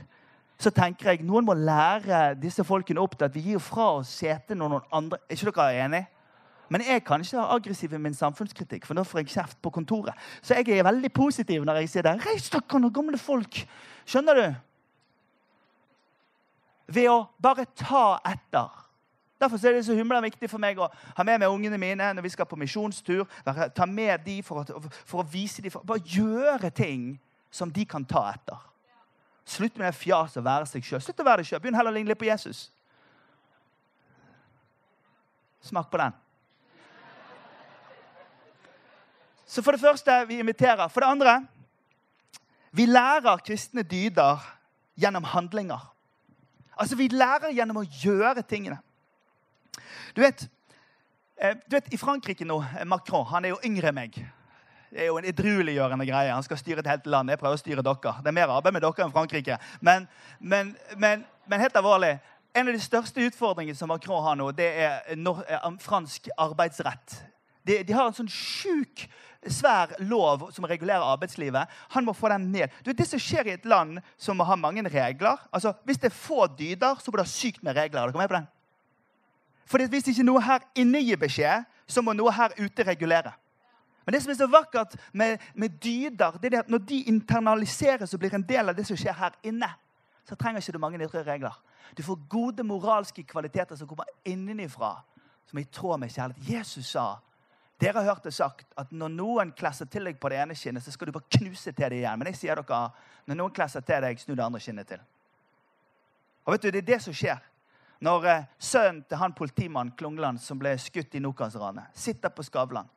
så 0.59 0.71
tenker 0.71 1.11
jeg 1.11 1.23
noen 1.27 1.47
må 1.47 1.55
lære 1.55 2.33
disse 2.39 2.63
folkene 2.63 3.01
opp 3.03 3.17
til 3.17 3.27
at 3.27 3.35
vi 3.35 3.43
gir 3.49 3.63
fra 3.63 3.89
oss 3.97 4.11
setet 4.21 4.55
når 4.55 4.71
noen 4.71 4.93
andre 4.95 5.19
Er 5.27 5.35
ikke 5.35 5.51
dere 5.51 5.81
enige? 5.83 6.07
Men 6.71 6.81
jeg 6.81 7.03
kan 7.05 7.21
ikke 7.21 7.37
være 7.37 7.57
aggressiv 7.59 7.93
i 7.93 7.97
min 8.01 8.15
samfunnskritikk, 8.17 8.87
for 8.87 8.97
da 8.97 9.03
får 9.05 9.21
jeg 9.21 9.33
kjeft 9.35 9.59
på 9.61 9.69
kontoret. 9.69 10.15
Så 10.41 10.55
jeg 10.57 10.79
er 10.79 10.87
veldig 10.87 11.11
positiv 11.13 11.65
når 11.67 11.83
jeg 11.83 11.91
sier 11.91 12.07
det. 12.07 12.15
Reis 12.25 12.49
dere 12.49 12.79
nå, 12.81 12.89
gamle 12.89 13.19
folk! 13.21 13.59
Skjønner 14.09 14.39
du? 14.39 14.47
Ved 16.87 17.09
å 17.09 17.25
bare 17.41 17.65
ta 17.77 18.19
etter. 18.25 18.69
Derfor 19.41 19.59
er 19.67 19.73
det 19.75 19.85
så 19.85 19.93
himla 19.93 20.21
viktig 20.23 20.47
for 20.49 20.61
meg 20.61 20.79
å 20.79 20.87
ha 20.87 21.23
med 21.27 21.41
meg 21.41 21.51
ungene 21.51 21.77
mine 21.79 22.11
når 22.15 22.23
vi 22.23 22.31
skal 22.33 22.47
på 22.47 22.57
misjonstur. 22.59 23.25
Ta 23.75 23.85
med 23.85 24.23
de 24.25 24.39
for 24.45 24.61
å, 24.61 24.79
for 25.03 25.23
å 25.23 25.27
vise 25.27 25.61
dem, 25.61 25.73
for, 25.73 25.83
Bare 25.83 26.03
gjøre 26.05 26.71
ting 26.71 27.15
som 27.51 27.71
de 27.71 27.85
kan 27.85 28.05
ta 28.05 28.29
etter. 28.31 28.61
Slutt 29.45 29.75
med 29.77 29.89
det 29.89 29.97
fjaset 29.99 30.39
å 30.41 30.45
være 30.45 30.69
seg 30.69 30.85
sjøl. 30.85 31.01
Slutt 31.03 31.19
å 31.21 31.27
være 31.27 31.43
deg 31.43 31.49
sjøl. 31.49 31.61
Begynn 31.61 31.77
heller 31.77 31.93
å 31.93 31.97
ligne 31.97 32.13
litt 32.13 32.21
på 32.21 32.29
Jesus. 32.29 32.69
Smak 35.65 35.91
på 35.91 35.99
den. 36.01 36.15
Så 39.45 39.61
for 39.61 39.75
det 39.75 39.83
første 39.83 40.15
vi 40.29 40.39
inviterer. 40.41 40.87
For 40.89 41.03
det 41.03 41.11
andre 41.11 41.35
vi 42.75 42.87
lærer 42.89 43.43
kristne 43.45 43.85
dyder 43.87 44.41
gjennom 44.99 45.23
handlinger. 45.31 45.83
Altså, 46.85 46.97
Vi 47.01 47.07
lærer 47.07 47.49
gjennom 47.49 47.79
å 47.81 47.87
gjøre 47.89 48.43
tingene. 48.45 48.75
Du 50.13 50.19
vet, 50.21 50.43
eh, 51.41 51.55
du 51.65 51.73
vet 51.73 51.87
I 51.93 51.97
Frankrike 51.97 52.45
nå, 52.45 52.59
eh, 52.61 52.85
Macron 52.85 53.25
han 53.25 53.45
er 53.45 53.55
jo 53.55 53.57
yngre 53.65 53.89
enn 53.89 53.95
meg. 53.95 54.19
Det 54.91 55.01
er 55.01 55.07
jo 55.09 55.17
en 55.17 55.25
edrueliggjørende 55.25 56.05
greie. 56.05 56.29
Han 56.29 56.43
skal 56.43 56.57
styre 56.57 56.83
et 56.83 56.87
helt 56.87 57.07
land. 57.07 57.29
Jeg 57.29 57.39
prøver 57.39 57.57
å 57.57 57.63
styre 57.63 57.81
dere. 57.81 58.13
Det 58.21 58.29
er 58.29 58.37
mer 58.37 58.53
arbeid 58.53 58.73
med 58.73 58.85
dere 58.85 59.03
enn 59.03 59.15
Frankrike. 59.15 59.57
Men, 59.81 60.05
men, 60.39 60.75
men, 60.95 61.25
men 61.47 61.59
helt 61.59 61.75
alvorlig, 61.75 62.19
en 62.53 62.67
av 62.67 62.77
de 62.77 62.79
største 62.85 63.25
utfordringene 63.31 63.75
som 63.75 63.89
Macron 63.89 64.23
har 64.23 64.37
nå, 64.37 64.51
det 64.51 64.69
er 64.85 65.01
eh, 65.09 65.71
fransk 65.81 66.29
arbeidsrett. 66.37 67.17
De, 67.65 67.81
de 67.81 67.97
har 67.97 68.05
en 68.05 68.13
sånn 68.13 68.29
sjuk 68.29 69.07
svær 69.51 69.93
lov 69.99 70.49
som 70.51 70.65
regulerer 70.65 71.03
arbeidslivet. 71.03 71.71
Han 71.95 72.05
må 72.05 72.13
få 72.13 72.29
den 72.29 72.49
ned. 72.51 72.73
Du 72.83 72.89
vet, 72.89 72.97
Det 72.97 73.07
som 73.07 73.19
skjer 73.19 73.47
i 73.47 73.55
et 73.55 73.65
land 73.65 73.99
som 74.17 74.37
må 74.37 74.43
ha 74.43 74.55
mange 74.55 74.83
regler 74.89 75.37
altså 75.51 75.73
Hvis 75.85 75.97
det 75.97 76.11
er 76.11 76.15
få 76.15 76.47
dyder, 76.47 76.95
så 76.99 77.11
må 77.11 77.17
det 77.17 77.27
sykt 77.27 77.63
med 77.63 77.75
regler. 77.75 78.01
Er 78.01 78.11
dere 78.11 78.17
med 78.17 78.29
på 78.29 78.35
den? 78.35 78.47
For 79.65 79.87
Hvis 79.87 80.07
ikke 80.07 80.23
noe 80.23 80.41
her 80.41 80.59
inne 80.75 81.01
gir 81.01 81.17
beskjed, 81.17 81.65
så 81.87 82.01
må 82.01 82.13
noe 82.13 82.31
her 82.31 82.53
ute 82.59 82.83
regulere. 82.83 83.33
Men 84.05 84.13
det 84.13 84.21
som 84.21 84.31
er 84.31 84.37
så 84.37 84.47
vakkert 84.47 84.95
med, 85.13 85.37
med 85.55 85.69
dyder, 85.81 86.37
det 86.41 86.53
er 86.53 86.59
at 86.59 86.69
når 86.69 86.77
de 86.77 87.03
internaliseres 87.09 88.13
og 88.13 88.19
blir 88.19 88.35
en 88.35 88.45
del 88.45 88.69
av 88.69 88.75
det 88.75 88.85
som 88.85 88.97
skjer 88.97 89.13
her 89.17 89.33
inne, 89.43 89.69
så 90.25 90.35
trenger 90.35 90.61
ikke 90.61 90.71
du 90.71 90.79
mange 90.81 91.01
ytre 91.01 91.23
regler. 91.25 91.53
Du 91.97 92.03
får 92.03 92.27
gode 92.29 92.63
moralske 92.63 93.23
kvaliteter 93.23 93.75
som 93.75 93.87
kommer 93.87 94.05
innenifra, 94.25 94.99
som 95.49 95.57
er 95.57 95.65
i 95.65 95.71
tråd 95.71 95.99
med 96.01 96.13
kjærlighet. 96.13 96.49
Jesus 96.49 96.91
sa 96.93 97.15
dere 97.81 97.99
har 97.99 98.13
hørt 98.13 98.23
det 98.23 98.31
sagt 98.33 98.71
at 98.79 98.91
når 98.95 99.11
noen 99.11 99.51
klesser 99.55 99.89
til 99.91 100.07
deg 100.07 100.19
på 100.19 100.29
det 100.31 100.39
ene 100.39 100.55
kinnet, 100.55 100.83
så 100.83 100.93
skal 100.93 101.09
du 101.09 101.15
bare 101.15 101.37
knuse 101.37 101.73
til 101.73 101.89
det 101.91 101.99
igjen. 101.99 102.19
Men 102.19 102.29
jeg 102.31 102.39
sier 102.39 102.61
dere, 102.61 102.85
når 103.27 103.39
noen 103.41 103.55
klesser 103.55 103.83
til 103.83 104.05
deg, 104.05 104.21
snu 104.21 104.35
det 104.35 104.45
andre 104.45 104.61
kinnet 104.63 104.87
til. 104.93 105.03
Og 106.45 106.53
vet 106.53 106.63
du, 106.63 106.71
Det 106.71 106.83
er 106.83 106.91
det 106.93 107.01
som 107.03 107.13
skjer 107.13 107.43
når 108.05 108.25
eh, 108.27 108.47
sønnen 108.59 109.03
til 109.07 109.17
han 109.17 109.33
politimannen 109.33 109.95
Klungland 109.97 110.41
som 110.43 110.59
ble 110.59 110.75
skutt 110.77 111.15
i 111.15 111.21
Nokas-ranet, 111.23 111.95
sitter 111.95 112.29
på 112.29 112.43
Skavlan. 112.43 112.89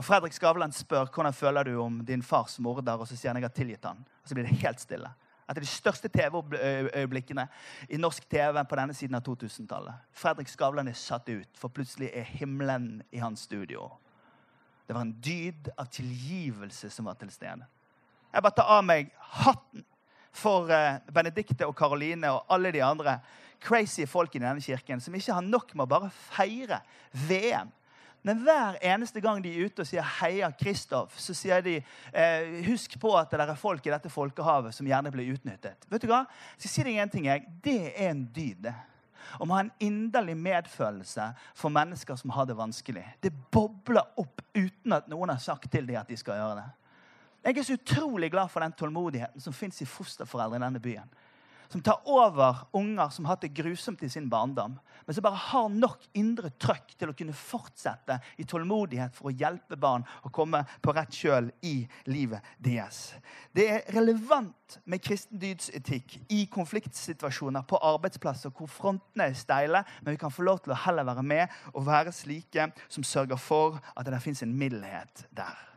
Og 0.00 0.04
Fredrik 0.06 0.32
Skavlan 0.32 0.72
spør 0.72 1.10
hvordan 1.12 1.36
føler 1.36 1.68
du 1.68 1.74
om 1.82 2.00
din 2.06 2.22
fars 2.24 2.58
morder, 2.58 2.96
og 2.96 3.08
så 3.08 3.16
sier 3.16 3.30
han 3.30 3.42
jeg 3.42 3.48
har 3.50 3.56
tilgitt 3.56 3.84
han. 3.84 4.00
Og 4.00 4.28
så 4.28 4.36
blir 4.36 4.48
det 4.48 4.60
helt 4.62 4.80
stille. 4.80 5.10
Et 5.50 5.58
av 5.58 5.64
de 5.64 5.66
største 5.66 6.06
TV-øyeblikkene 6.14 7.42
i 7.90 7.98
norsk 7.98 8.22
TV 8.30 8.60
på 8.70 8.76
denne 8.78 8.94
siden 8.94 9.18
av 9.18 9.24
2000-tallet. 9.26 10.04
Fredrik 10.14 10.48
Skavlan 10.48 10.86
er 10.86 10.94
satt 10.94 11.26
ut, 11.26 11.50
for 11.58 11.74
plutselig 11.74 12.12
er 12.14 12.28
himmelen 12.38 13.00
i 13.10 13.18
hans 13.18 13.48
studio. 13.48 13.88
Det 14.86 14.94
var 14.94 15.02
en 15.02 15.16
dyd 15.18 15.72
av 15.74 15.90
tilgivelse 15.90 16.92
som 16.94 17.10
var 17.10 17.18
til 17.18 17.32
stede. 17.34 17.66
Jeg 18.30 18.44
bare 18.46 18.58
tar 18.60 18.70
av 18.76 18.86
meg 18.86 19.10
hatten 19.42 19.82
for 20.30 20.70
uh, 20.70 21.02
Benedicte 21.10 21.66
og 21.66 21.74
Karoline 21.78 22.30
og 22.30 22.46
alle 22.54 22.70
de 22.70 22.84
andre 22.86 23.18
crazy 23.60 24.06
folkene 24.06 24.46
i 24.46 24.48
denne 24.52 24.62
kirken 24.64 25.02
som 25.02 25.14
ikke 25.18 25.34
har 25.34 25.46
nok 25.46 25.74
med 25.74 25.88
å 25.88 25.90
bare 25.90 26.14
feire 26.30 26.78
VM 27.26 27.74
men 28.22 28.42
hver 28.44 28.76
eneste 28.84 29.20
gang 29.24 29.40
de 29.44 29.52
er 29.54 29.64
ute 29.66 29.80
og 29.80 29.88
sier 29.88 30.04
'Heia 30.04 30.50
Kristoff', 30.50 31.16
så 31.16 31.34
sier 31.34 31.60
de 31.64 31.76
eh, 32.12 32.64
'Husk 32.66 32.98
på 33.00 33.14
at 33.16 33.30
det 33.30 33.40
er 33.40 33.54
folk 33.54 33.86
i 33.86 33.90
dette 33.90 34.10
folkehavet 34.10 34.74
som 34.74 34.86
gjerne 34.86 35.10
blir 35.10 35.32
utnyttet'. 35.32 35.88
Vet 35.88 36.02
du 36.02 36.06
hva? 36.06 36.26
Så 36.58 36.68
sier 36.68 36.86
jeg 36.86 37.02
en 37.02 37.10
ting, 37.10 37.24
jeg. 37.26 37.46
Det 37.64 37.92
er 37.96 38.10
en 38.10 38.26
dyd, 38.34 38.62
det. 38.62 38.74
Å 39.38 39.46
ha 39.46 39.60
en 39.60 39.72
inderlig 39.80 40.36
medfølelse 40.36 41.32
for 41.54 41.70
mennesker 41.70 42.16
som 42.16 42.30
har 42.30 42.46
det 42.46 42.56
vanskelig. 42.56 43.04
Det 43.22 43.32
bobler 43.52 44.04
opp 44.16 44.42
uten 44.54 44.92
at 44.92 45.08
noen 45.08 45.30
har 45.30 45.38
sagt 45.38 45.70
til 45.70 45.86
dem 45.86 45.96
at 46.00 46.08
de 46.08 46.16
skal 46.16 46.40
gjøre 46.40 46.56
det. 46.56 46.68
Jeg 47.44 47.58
er 47.58 47.62
så 47.62 47.78
utrolig 47.78 48.30
glad 48.30 48.50
for 48.50 48.60
den 48.60 48.72
tålmodigheten 48.72 49.40
som 49.40 49.52
fins 49.52 49.80
i 49.82 49.88
fosterforeldre 49.88 50.58
i 50.58 50.64
denne 50.66 50.80
byen 50.82 51.08
som 51.70 51.82
tar 51.82 52.00
over 52.04 52.56
unger 52.72 53.08
som 53.08 53.24
har 53.24 53.36
hatt 53.36 53.44
det 53.46 53.54
grusomt 53.54 54.02
i 54.02 54.10
sin 54.10 54.28
barndom, 54.28 54.78
men 55.06 55.14
som 55.14 55.22
bare 55.22 55.38
har 55.38 55.68
nok 55.70 56.02
indre 56.18 56.50
trøkk 56.50 56.96
til 56.98 57.12
å 57.12 57.14
kunne 57.16 57.34
fortsette 57.36 58.18
i 58.42 58.46
tålmodighet 58.48 59.14
for 59.14 59.30
å 59.30 59.34
hjelpe 59.34 59.78
barn 59.80 60.04
å 60.26 60.32
komme 60.34 60.64
på 60.82 60.94
rett 60.96 61.14
kjøl 61.14 61.52
i 61.66 61.76
livet 62.10 62.46
deres. 62.58 63.14
Det 63.54 63.68
er 63.70 63.94
relevant 63.94 64.78
med 64.84 65.02
kristen 65.02 65.38
dydsetikk 65.42 66.18
i 66.30 66.44
konfliktsituasjoner 66.50 67.66
på 67.70 67.80
arbeidsplasser 67.92 68.54
hvor 68.54 68.70
frontene 68.70 69.30
er 69.30 69.38
steile, 69.38 69.84
men 70.02 70.14
vi 70.14 70.20
kan 70.20 70.34
få 70.34 70.46
lov 70.46 70.62
til 70.64 70.74
å 70.74 70.82
heller 70.84 71.06
være 71.06 71.26
med 71.26 71.58
og 71.74 71.86
være 71.86 72.14
slike 72.14 72.70
som 72.88 73.06
sørger 73.06 73.38
for 73.40 73.78
at 73.94 74.06
det 74.06 74.22
fins 74.22 74.42
en 74.42 74.56
mildhet 74.58 75.26
der. 75.30 75.70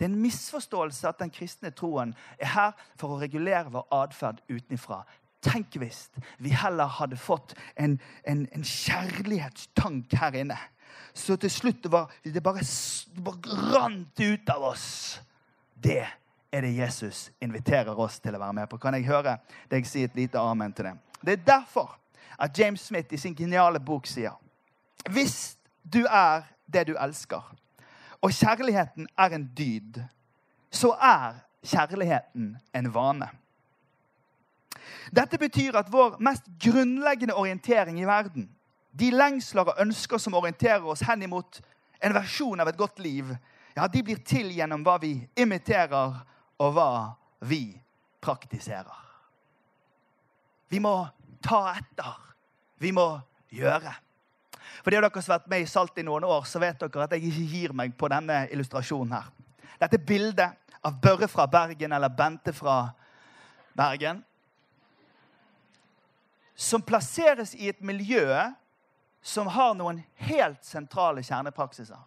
Det 0.00 0.06
er 0.06 0.14
en 0.14 0.22
misforståelse 0.22 1.08
at 1.10 1.18
den 1.20 1.28
kristne 1.28 1.68
troen 1.76 2.14
er 2.40 2.54
her 2.54 2.70
for 2.96 3.12
å 3.12 3.18
regulere 3.20 3.68
vår 3.68 3.84
atferd 3.92 4.38
utenfra. 4.48 5.02
Tenk 5.40 5.76
hvis 5.80 6.08
vi 6.38 6.52
heller 6.52 6.90
hadde 7.00 7.16
fått 7.16 7.54
en, 7.80 7.98
en, 8.28 8.44
en 8.52 8.64
kjærlighetstank 8.64 10.12
her 10.20 10.36
inne. 10.42 10.58
Så 11.12 11.36
til 11.40 11.50
slutt 11.50 11.86
var, 11.90 12.12
det, 12.24 12.42
bare, 12.42 12.64
det 13.14 13.24
bare 13.24 13.60
rant 13.72 14.20
ut 14.20 14.52
av 14.52 14.66
oss. 14.72 15.20
Det 15.74 16.02
er 16.52 16.66
det 16.66 16.74
Jesus 16.76 17.30
inviterer 17.40 17.98
oss 17.98 18.18
til 18.20 18.36
å 18.36 18.42
være 18.42 18.58
med 18.60 18.68
på. 18.70 18.78
Kan 18.82 18.96
jeg 18.98 19.08
høre 19.08 19.38
deg 19.70 19.88
si 19.88 20.04
et 20.04 20.16
lite 20.18 20.40
amen 20.40 20.74
til 20.76 20.90
det? 20.90 20.94
Det 21.20 21.36
er 21.38 21.46
derfor 21.46 21.96
at 22.40 22.58
James 22.58 22.80
Smith 22.80 23.14
i 23.14 23.20
sin 23.20 23.36
geniale 23.36 23.80
bok 23.80 24.06
sier 24.08 24.36
Hvis 25.10 25.56
du 25.84 26.04
er 26.04 26.44
det 26.66 26.86
du 26.86 26.94
elsker, 27.00 27.42
og 28.20 28.32
kjærligheten 28.36 29.08
er 29.18 29.34
en 29.34 29.46
dyd, 29.56 30.02
så 30.70 30.92
er 31.00 31.40
kjærligheten 31.64 32.56
en 32.74 32.94
vane. 32.94 33.28
Dette 35.12 35.38
betyr 35.38 35.76
at 35.80 35.90
vår 35.92 36.18
mest 36.22 36.48
grunnleggende 36.62 37.34
orientering 37.34 38.00
i 38.00 38.08
verden, 38.08 38.48
de 38.90 39.10
lengsler 39.14 39.68
og 39.70 39.80
ønsker 39.82 40.18
som 40.18 40.34
orienterer 40.34 40.86
oss 40.86 41.04
henimot 41.06 41.60
en 42.02 42.14
versjon 42.16 42.60
av 42.60 42.68
et 42.68 42.78
godt 42.78 42.98
liv, 42.98 43.30
ja, 43.76 43.86
de 43.86 44.02
blir 44.02 44.18
til 44.26 44.50
gjennom 44.50 44.82
hva 44.84 44.96
vi 45.02 45.14
imiterer, 45.38 46.16
og 46.60 46.74
hva 46.76 46.90
vi 47.48 47.62
praktiserer. 48.20 48.98
Vi 50.68 50.78
må 50.82 50.94
ta 51.42 51.62
etter. 51.72 52.16
Vi 52.78 52.92
må 52.92 53.06
gjøre. 53.50 53.92
For 54.80 54.92
de 54.92 55.00
av 55.00 55.06
dere 55.06 55.22
som 55.22 55.34
har 55.34 55.40
vært 55.40 55.50
med 55.52 55.64
i 55.64 55.68
Salt 55.68 55.98
i 56.00 56.04
noen 56.06 56.24
år, 56.28 56.46
så 56.48 56.60
vet 56.62 56.80
dere 56.80 57.06
at 57.06 57.14
jeg 57.16 57.30
ikke 57.30 57.48
gir 57.54 57.76
meg 57.76 57.96
på 57.98 58.08
denne 58.12 58.44
illustrasjonen 58.52 59.16
her. 59.16 59.30
Dette 59.80 59.98
bildet 59.98 60.76
av 60.84 61.00
Børre 61.00 61.28
fra 61.28 61.46
Bergen 61.50 61.92
eller 61.96 62.12
Bente 62.12 62.52
fra 62.56 62.82
Bergen 63.76 64.22
som 66.60 66.82
plasseres 66.84 67.54
i 67.56 67.70
et 67.70 67.80
miljø 67.80 68.28
som 69.24 69.48
har 69.48 69.72
noen 69.78 70.02
helt 70.26 70.60
sentrale 70.64 71.22
kjernepraksiser. 71.24 72.00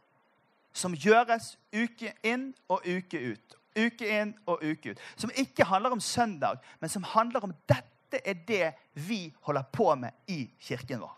Som 0.74 0.94
gjøres 0.94 1.56
uke 1.74 2.12
inn 2.26 2.52
og 2.70 2.86
uke 2.86 3.18
ut. 3.34 3.58
Uke 3.74 4.12
inn 4.20 4.36
og 4.46 4.62
uke 4.62 4.94
ut. 4.94 5.02
Som 5.18 5.34
ikke 5.34 5.66
handler 5.66 5.96
om 5.96 6.02
søndag, 6.02 6.62
men 6.80 6.90
som 6.90 7.06
handler 7.16 7.50
om 7.50 7.56
dette 7.70 8.22
er 8.22 8.46
det 8.46 8.70
vi 8.94 9.34
holder 9.42 9.66
på 9.74 9.90
med 9.98 10.14
i 10.30 10.46
kirken 10.62 11.02
vår. 11.02 11.18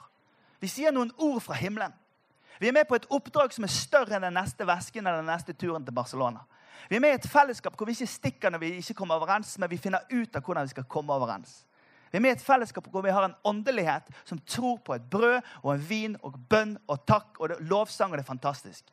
Vi 0.64 0.72
sier 0.72 0.96
noen 0.96 1.12
ord 1.20 1.42
fra 1.44 1.60
himmelen. 1.60 1.92
Vi 2.60 2.72
er 2.72 2.76
med 2.76 2.88
på 2.88 2.96
et 2.96 3.12
oppdrag 3.12 3.52
som 3.52 3.68
er 3.68 3.76
større 3.76 4.16
enn 4.16 4.30
den 4.30 4.40
neste 4.40 4.64
vesken 4.64 5.04
eller 5.04 5.20
den 5.20 5.34
neste 5.34 5.52
turen 5.60 5.84
til 5.84 5.96
Barcelona. 5.96 6.48
Vi 6.88 6.96
er 6.96 7.04
med 7.04 7.18
i 7.18 7.20
et 7.20 7.28
fellesskap 7.28 7.76
hvor 7.76 7.90
vi 7.90 8.00
ikke 8.00 8.14
stikker 8.16 8.54
når 8.54 8.64
vi 8.64 8.76
ikke 8.80 8.96
kommer 8.96 9.20
overens, 9.20 9.58
men 9.60 9.68
vi 9.68 9.82
finner 9.82 10.08
ut 10.08 10.36
av 10.36 10.44
hvordan 10.46 10.70
vi 10.70 10.78
skal 10.78 10.88
komme 10.88 11.12
overens. 11.12 11.66
Vi 12.16 12.18
er 12.18 12.24
med 12.24 12.32
i 12.32 12.38
et 12.38 12.44
fellesskap 12.48 12.86
hvor 12.88 13.04
vi 13.04 13.12
har 13.12 13.26
en 13.28 13.34
åndelighet 13.44 14.06
som 14.24 14.40
tror 14.48 14.78
på 14.88 14.94
et 14.96 15.04
brød 15.12 15.42
og 15.66 15.74
en 15.74 15.82
vin 15.84 16.14
og 16.24 16.38
bønn 16.48 16.78
og 16.88 17.02
takk 17.04 17.42
og 17.44 17.58
lovsang, 17.68 18.14
og 18.14 18.16
det 18.16 18.24
er 18.24 18.30
fantastisk. 18.30 18.86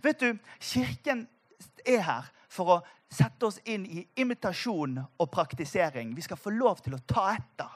Vet 0.00 0.22
du, 0.22 0.38
Kirken 0.64 1.26
er 1.84 2.00
her 2.06 2.30
for 2.48 2.72
å 2.72 2.78
sette 3.12 3.44
oss 3.44 3.60
inn 3.68 3.84
i 3.84 4.06
imitasjon 4.16 4.96
og 4.96 5.28
praktisering. 5.28 6.14
Vi 6.16 6.24
skal 6.24 6.40
få 6.40 6.54
lov 6.56 6.80
til 6.80 6.96
å 6.96 7.02
ta 7.04 7.26
etter. 7.34 7.68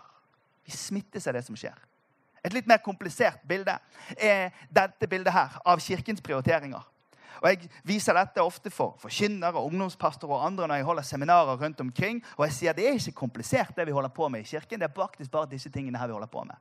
Vi 0.65 0.73
smittes 0.73 1.29
av 1.29 1.37
det 1.37 1.45
som 1.45 1.61
skjer. 1.61 1.77
Et 2.41 2.57
litt 2.57 2.71
mer 2.71 2.81
komplisert 2.81 3.45
bilde 3.45 3.77
er 4.17 4.57
dette 4.73 5.05
bildet 5.05 5.37
her 5.37 5.61
av 5.69 5.85
kirkens 5.85 6.25
prioriteringer. 6.25 6.81
Og 7.43 7.49
Jeg 7.49 7.71
viser 7.85 8.17
dette 8.17 8.43
ofte 8.43 8.71
for 8.71 8.97
forkynnere, 9.03 9.63
ungdomspastorer 9.63 10.39
og 10.39 10.47
andre 10.47 10.69
når 10.69 10.81
jeg 10.81 10.89
holder 10.89 11.03
seminarer 11.03 11.61
rundt 11.61 11.81
omkring. 11.81 12.23
Og 12.37 12.47
jeg 12.47 12.57
sier 12.57 12.77
det 12.77 12.89
er 12.89 12.99
ikke 12.99 13.21
komplisert, 13.27 13.77
det 13.77 13.87
vi 13.87 13.95
holder 13.95 14.13
på 14.15 14.29
med 14.29 14.41
i 14.41 14.49
kirken. 14.49 14.81
Det 14.81 14.89
er 14.89 14.95
faktisk 14.97 15.31
bare 15.31 15.51
disse 15.51 15.71
tingene 15.71 15.99
her 15.99 16.07
vi 16.07 16.17
holder 16.19 16.33
på 16.33 16.45
med. 16.45 16.57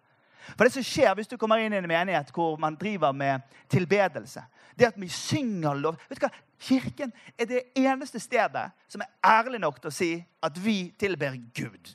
For 0.56 0.63
det 0.63 0.74
som 0.74 0.86
skjer 0.86 1.16
hvis 1.18 1.28
du 1.28 1.36
kommer 1.40 1.60
inn 1.60 1.74
i 1.76 1.80
en 1.82 1.90
menighet 1.90 2.30
hvor 2.32 2.56
man 2.62 2.78
driver 2.80 3.12
med 3.12 3.44
tilbedelse, 3.70 4.44
det 4.78 4.88
at 4.88 5.00
vi 5.02 5.10
synger 5.10 5.76
lov 5.76 5.98
Vet 6.08 6.22
du 6.22 6.28
hva? 6.28 6.32
Kirken 6.58 7.12
er 7.38 7.46
det 7.50 7.63
eneste 7.78 8.20
stedet 8.20 8.70
som 8.90 9.04
er 9.04 9.12
ærlig 9.26 9.60
nok 9.62 9.82
til 9.82 9.92
å 9.92 9.94
si 9.94 10.12
at 10.44 10.58
vi 10.58 10.94
tilber 10.98 11.36
Gud. 11.54 11.92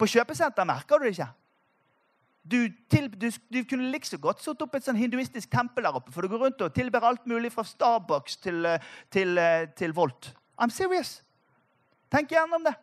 På 0.00 0.08
kjøpesenter 0.08 0.64
merker 0.64 1.00
du 1.00 1.04
det 1.04 1.16
ikke. 1.18 1.28
Du, 2.42 2.68
til, 2.90 3.10
du, 3.20 3.28
du 3.52 3.64
kunne 3.68 3.90
like 3.92 4.08
så 4.08 4.18
godt 4.18 4.40
satt 4.42 4.62
opp 4.64 4.74
et 4.74 4.84
sånn 4.86 4.96
hinduistisk 4.96 5.50
tempel 5.52 5.84
der 5.84 5.96
oppe. 5.98 6.12
For 6.12 6.24
du 6.24 6.32
går 6.32 6.46
rundt 6.46 6.62
og 6.64 6.74
tilber 6.74 7.04
alt 7.04 7.26
mulig 7.28 7.52
fra 7.52 7.64
Starbucks 7.68 8.38
til, 8.40 8.64
eh, 8.66 8.86
til, 9.12 9.38
eh, 9.38 9.66
til 9.76 9.92
Volt. 9.92 10.32
I'm 10.60 10.72
serious. 10.72 11.20
Tenk 12.10 12.32
gjennom 12.32 12.64
det. 12.64 12.74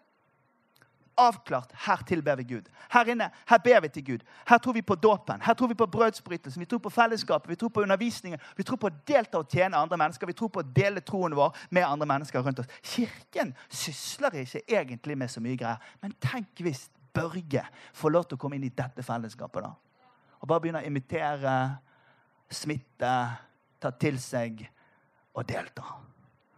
Avklart. 1.17 1.71
Her 1.73 1.97
tilber 2.07 2.35
vi 2.35 2.43
Gud. 2.43 2.69
Her 2.93 3.09
inne 3.09 3.31
her 3.49 3.57
ber 3.57 3.79
vi 3.81 3.87
til 3.89 4.05
Gud. 4.05 4.19
Her 4.47 4.57
tror 4.57 4.73
vi 4.73 4.81
på 4.81 4.95
dåpen. 4.95 5.41
Her 5.41 5.53
tror 5.53 5.67
vi 5.67 5.73
på 5.73 5.85
brødsbrytelsen. 5.85 6.59
Vi 6.59 6.65
tror 6.65 6.79
på 6.79 6.89
fellesskapet. 6.89 7.49
Vi 7.49 7.55
tror 7.55 7.69
på 7.69 7.81
undervisningen. 7.81 8.39
Vi 8.57 8.63
tror 8.63 8.77
på 8.77 8.87
å 8.91 8.97
delta 9.07 9.41
og 9.41 9.49
tjene 9.49 9.77
andre 9.77 9.97
mennesker. 9.97 10.27
Vi 10.27 10.33
tror 10.37 10.51
på 10.53 10.61
å 10.61 10.73
dele 10.75 11.01
troen 11.01 11.35
vår 11.35 11.57
med 11.71 11.83
andre 11.83 12.05
mennesker 12.05 12.45
rundt 12.45 12.59
oss. 12.59 12.69
Kirken 12.83 13.55
sysler 13.69 14.37
ikke 14.43 14.61
egentlig 14.69 15.17
med 15.17 15.33
så 15.33 15.41
mye 15.41 15.57
greier. 15.57 15.81
Men 16.01 16.13
tenk 16.21 16.61
hvis 16.61 16.85
Børge 17.17 17.65
få 17.97 18.11
lov 18.13 18.27
til 18.27 18.37
å 18.37 18.41
komme 18.41 18.57
inn 18.59 18.67
i 18.67 18.73
dette 18.73 19.03
fellesskapet. 19.05 19.65
da. 19.65 19.73
Og 20.41 20.47
bare 20.47 20.63
begynne 20.63 20.83
å 20.83 20.87
imitere, 20.87 21.53
smitte, 22.49 23.13
ta 23.81 23.91
til 23.99 24.19
seg 24.21 24.63
og 25.33 25.45
delta. 25.49 25.85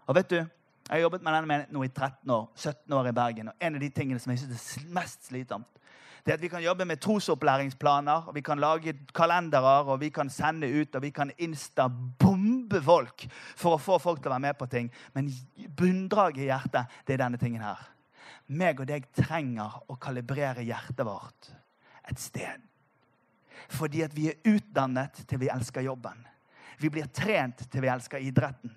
Og 0.07 0.15
vet 0.15 0.29
du, 0.29 0.39
Jeg 0.89 0.97
har 0.97 1.01
jobbet 1.03 1.21
med 1.21 1.33
denne 1.35 1.47
menigheten 1.47 1.75
nå 1.77 1.83
i 1.85 1.89
13 1.93 2.31
år, 2.33 2.45
17 2.55 2.93
år 2.97 3.07
i 3.07 3.11
Bergen. 3.13 3.47
og 3.47 3.53
En 3.61 3.75
av 3.75 3.81
de 3.81 3.89
tingene 3.89 4.19
som 4.19 4.31
jeg 4.31 4.39
synes 4.39 4.77
er 4.77 4.87
mest 4.89 5.27
slitsomt, 5.27 5.67
det 6.25 6.31
er 6.31 6.33
at 6.33 6.41
vi 6.41 6.47
kan 6.47 6.63
jobbe 6.63 6.85
med 6.85 6.97
trosopplæringsplaner, 6.97 8.27
og 8.27 8.35
vi 8.35 8.41
kan 8.41 8.59
lage 8.59 8.95
kalendere, 9.13 9.85
og 9.85 9.99
vi 9.99 10.09
kan 10.09 10.29
sende 10.29 10.67
ut, 10.81 10.95
og 10.95 11.01
vi 11.01 11.09
kan 11.09 11.31
insta-bombe 11.37 12.81
folk 12.81 13.27
for 13.55 13.75
å 13.75 13.77
få 13.77 13.99
folk 13.99 14.23
til 14.23 14.31
å 14.31 14.33
være 14.33 14.47
med 14.47 14.57
på 14.57 14.65
ting. 14.65 14.91
Men 15.13 15.29
bunndraget 15.77 16.41
i 16.41 16.49
hjertet, 16.49 16.99
det 17.05 17.13
er 17.13 17.23
denne 17.23 17.37
tingen 17.37 17.61
her 17.61 17.85
meg 18.49 18.81
og 18.81 18.89
deg 18.89 19.05
trenger 19.15 19.79
å 19.89 19.97
kalibrere 20.01 20.65
hjertet 20.65 21.05
vårt 21.05 21.51
et 22.09 22.19
sted. 22.19 22.65
Fordi 23.69 24.01
at 24.05 24.13
vi 24.15 24.29
er 24.31 24.39
utdannet 24.49 25.21
til 25.29 25.41
vi 25.43 25.51
elsker 25.53 25.85
jobben. 25.85 26.23
Vi 26.79 26.89
blir 26.89 27.09
trent 27.13 27.65
til 27.69 27.83
vi 27.83 27.91
elsker 27.91 28.23
idretten. 28.23 28.71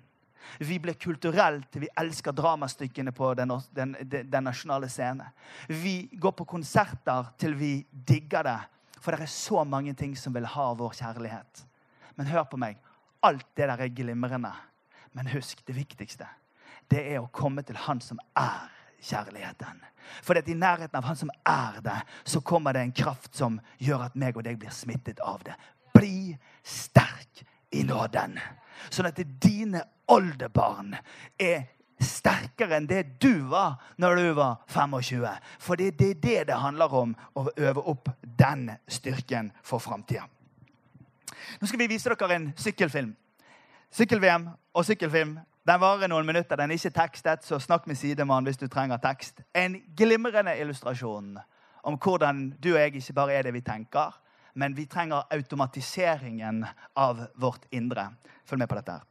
Vi 0.59 0.75
blir 0.83 0.97
kulturelt 0.99 1.69
til 1.71 1.85
vi 1.85 1.91
elsker 1.97 2.35
dramastykkene 2.35 3.13
på 3.15 3.31
den, 3.39 3.53
den, 3.71 3.95
den, 4.03 4.43
nasjonale 4.43 4.89
scene. 4.91 5.29
Vi 5.67 6.11
går 6.19 6.35
på 6.35 6.45
konserter 6.45 7.31
til 7.39 7.55
vi 7.57 7.77
digger 7.91 8.43
det. 8.45 8.59
For 8.99 9.15
det 9.15 9.23
er 9.25 9.31
så 9.31 9.63
mange 9.67 9.95
ting 9.97 10.13
som 10.19 10.35
vil 10.35 10.45
ha 10.47 10.67
vår 10.77 10.99
kjærlighet. 10.99 11.63
Men 12.19 12.29
hør 12.29 12.45
på 12.51 12.59
meg. 12.59 12.77
Alt 13.23 13.47
det 13.55 13.69
der 13.71 13.81
er 13.87 13.95
glimrende. 13.95 14.51
Men 15.15 15.31
husk, 15.31 15.63
det 15.65 15.77
viktigste 15.79 16.27
det 16.91 17.03
er 17.13 17.21
å 17.21 17.31
komme 17.31 17.63
til 17.65 17.77
Han 17.87 18.01
som 18.03 18.19
er 18.37 18.72
kjærligheten. 19.03 19.81
For 20.23 20.37
i 20.37 20.53
nærheten 20.53 20.97
av 20.97 21.03
Han 21.03 21.15
som 21.15 21.31
er 21.45 21.79
det, 21.81 21.99
så 22.23 22.41
kommer 22.41 22.73
det 22.73 22.81
en 22.81 22.91
kraft 22.91 23.35
som 23.35 23.59
gjør 23.79 24.07
at 24.07 24.15
meg 24.15 24.37
og 24.37 24.43
deg 24.43 24.59
blir 24.59 24.73
smittet 24.73 25.19
av 25.19 25.43
det. 25.43 25.55
Bli 25.93 26.35
sterk 26.63 27.43
i 27.71 27.83
nåden. 27.83 28.39
Sånn 28.89 29.07
at 29.09 29.19
dine 29.41 29.83
oldebarn 30.11 30.95
er 31.39 31.69
sterkere 32.03 32.77
enn 32.77 32.87
det 32.87 33.19
du 33.23 33.45
var 33.51 33.77
når 34.01 34.19
du 34.19 34.29
var 34.37 34.63
25. 34.67 35.27
For 35.59 35.79
det 35.79 35.93
er 35.93 36.13
det 36.13 36.39
det 36.49 36.59
handler 36.59 36.93
om, 36.93 37.15
å 37.35 37.47
øve 37.55 37.85
opp 37.93 38.09
den 38.23 38.69
styrken 38.87 39.51
for 39.63 39.79
framtida. 39.79 40.27
Nå 41.59 41.67
skal 41.67 41.79
vi 41.79 41.91
vise 41.91 42.09
dere 42.09 42.35
en 42.35 42.51
sykkelfilm. 42.57 43.13
Sykkel-VM 43.93 44.47
og 44.73 44.85
sykkelfilm 44.87 45.37
den 45.67 45.79
varer 45.79 46.09
noen 46.11 46.25
minutter. 46.27 46.59
Den 46.59 46.71
er 46.71 46.79
ikke 46.79 46.91
tekstet, 46.95 47.45
så 47.47 47.59
snakk 47.59 47.87
med 47.87 47.95
sidemann 47.95 48.43
hvis 48.47 48.59
du 48.59 48.67
trenger 48.67 48.99
tekst. 49.03 49.41
En 49.55 49.77
glimrende 49.97 50.57
illustrasjon 50.59 51.37
om 51.83 51.97
hvordan 51.97 52.49
du 52.63 52.73
og 52.73 52.79
jeg 52.79 52.95
ikke 52.95 53.13
bare 53.13 53.33
er 53.33 53.47
det 53.47 53.53
vi 53.53 53.61
tenker, 53.61 54.11
men 54.55 54.75
vi 54.77 54.85
trenger 54.85 55.23
automatiseringen 55.31 56.65
av 56.95 57.27
vårt 57.35 57.65
indre. 57.71 58.09
Følg 58.45 58.59
med 58.59 58.69
på 58.69 58.75
dette. 58.75 58.91
her. 58.91 59.09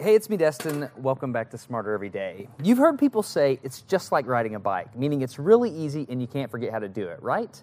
Hey, 0.00 0.16
it's 0.16 0.28
me, 0.28 0.36
Destin. 0.36 0.88
Welcome 0.96 1.32
back 1.32 1.50
to 1.50 1.58
Smarter 1.58 1.94
Every 1.94 2.10
Day. 2.10 2.48
You've 2.62 2.78
heard 2.78 2.98
people 2.98 3.22
say 3.22 3.60
it's 3.62 3.82
just 3.82 4.10
like 4.10 4.26
riding 4.26 4.54
a 4.54 4.60
bike, 4.60 4.96
meaning 4.96 5.22
it's 5.22 5.38
really 5.38 5.70
easy 5.70 6.06
and 6.10 6.20
you 6.20 6.26
can't 6.26 6.50
forget 6.50 6.72
how 6.72 6.80
to 6.80 6.88
do 6.88 7.08
it, 7.08 7.22
right? 7.22 7.62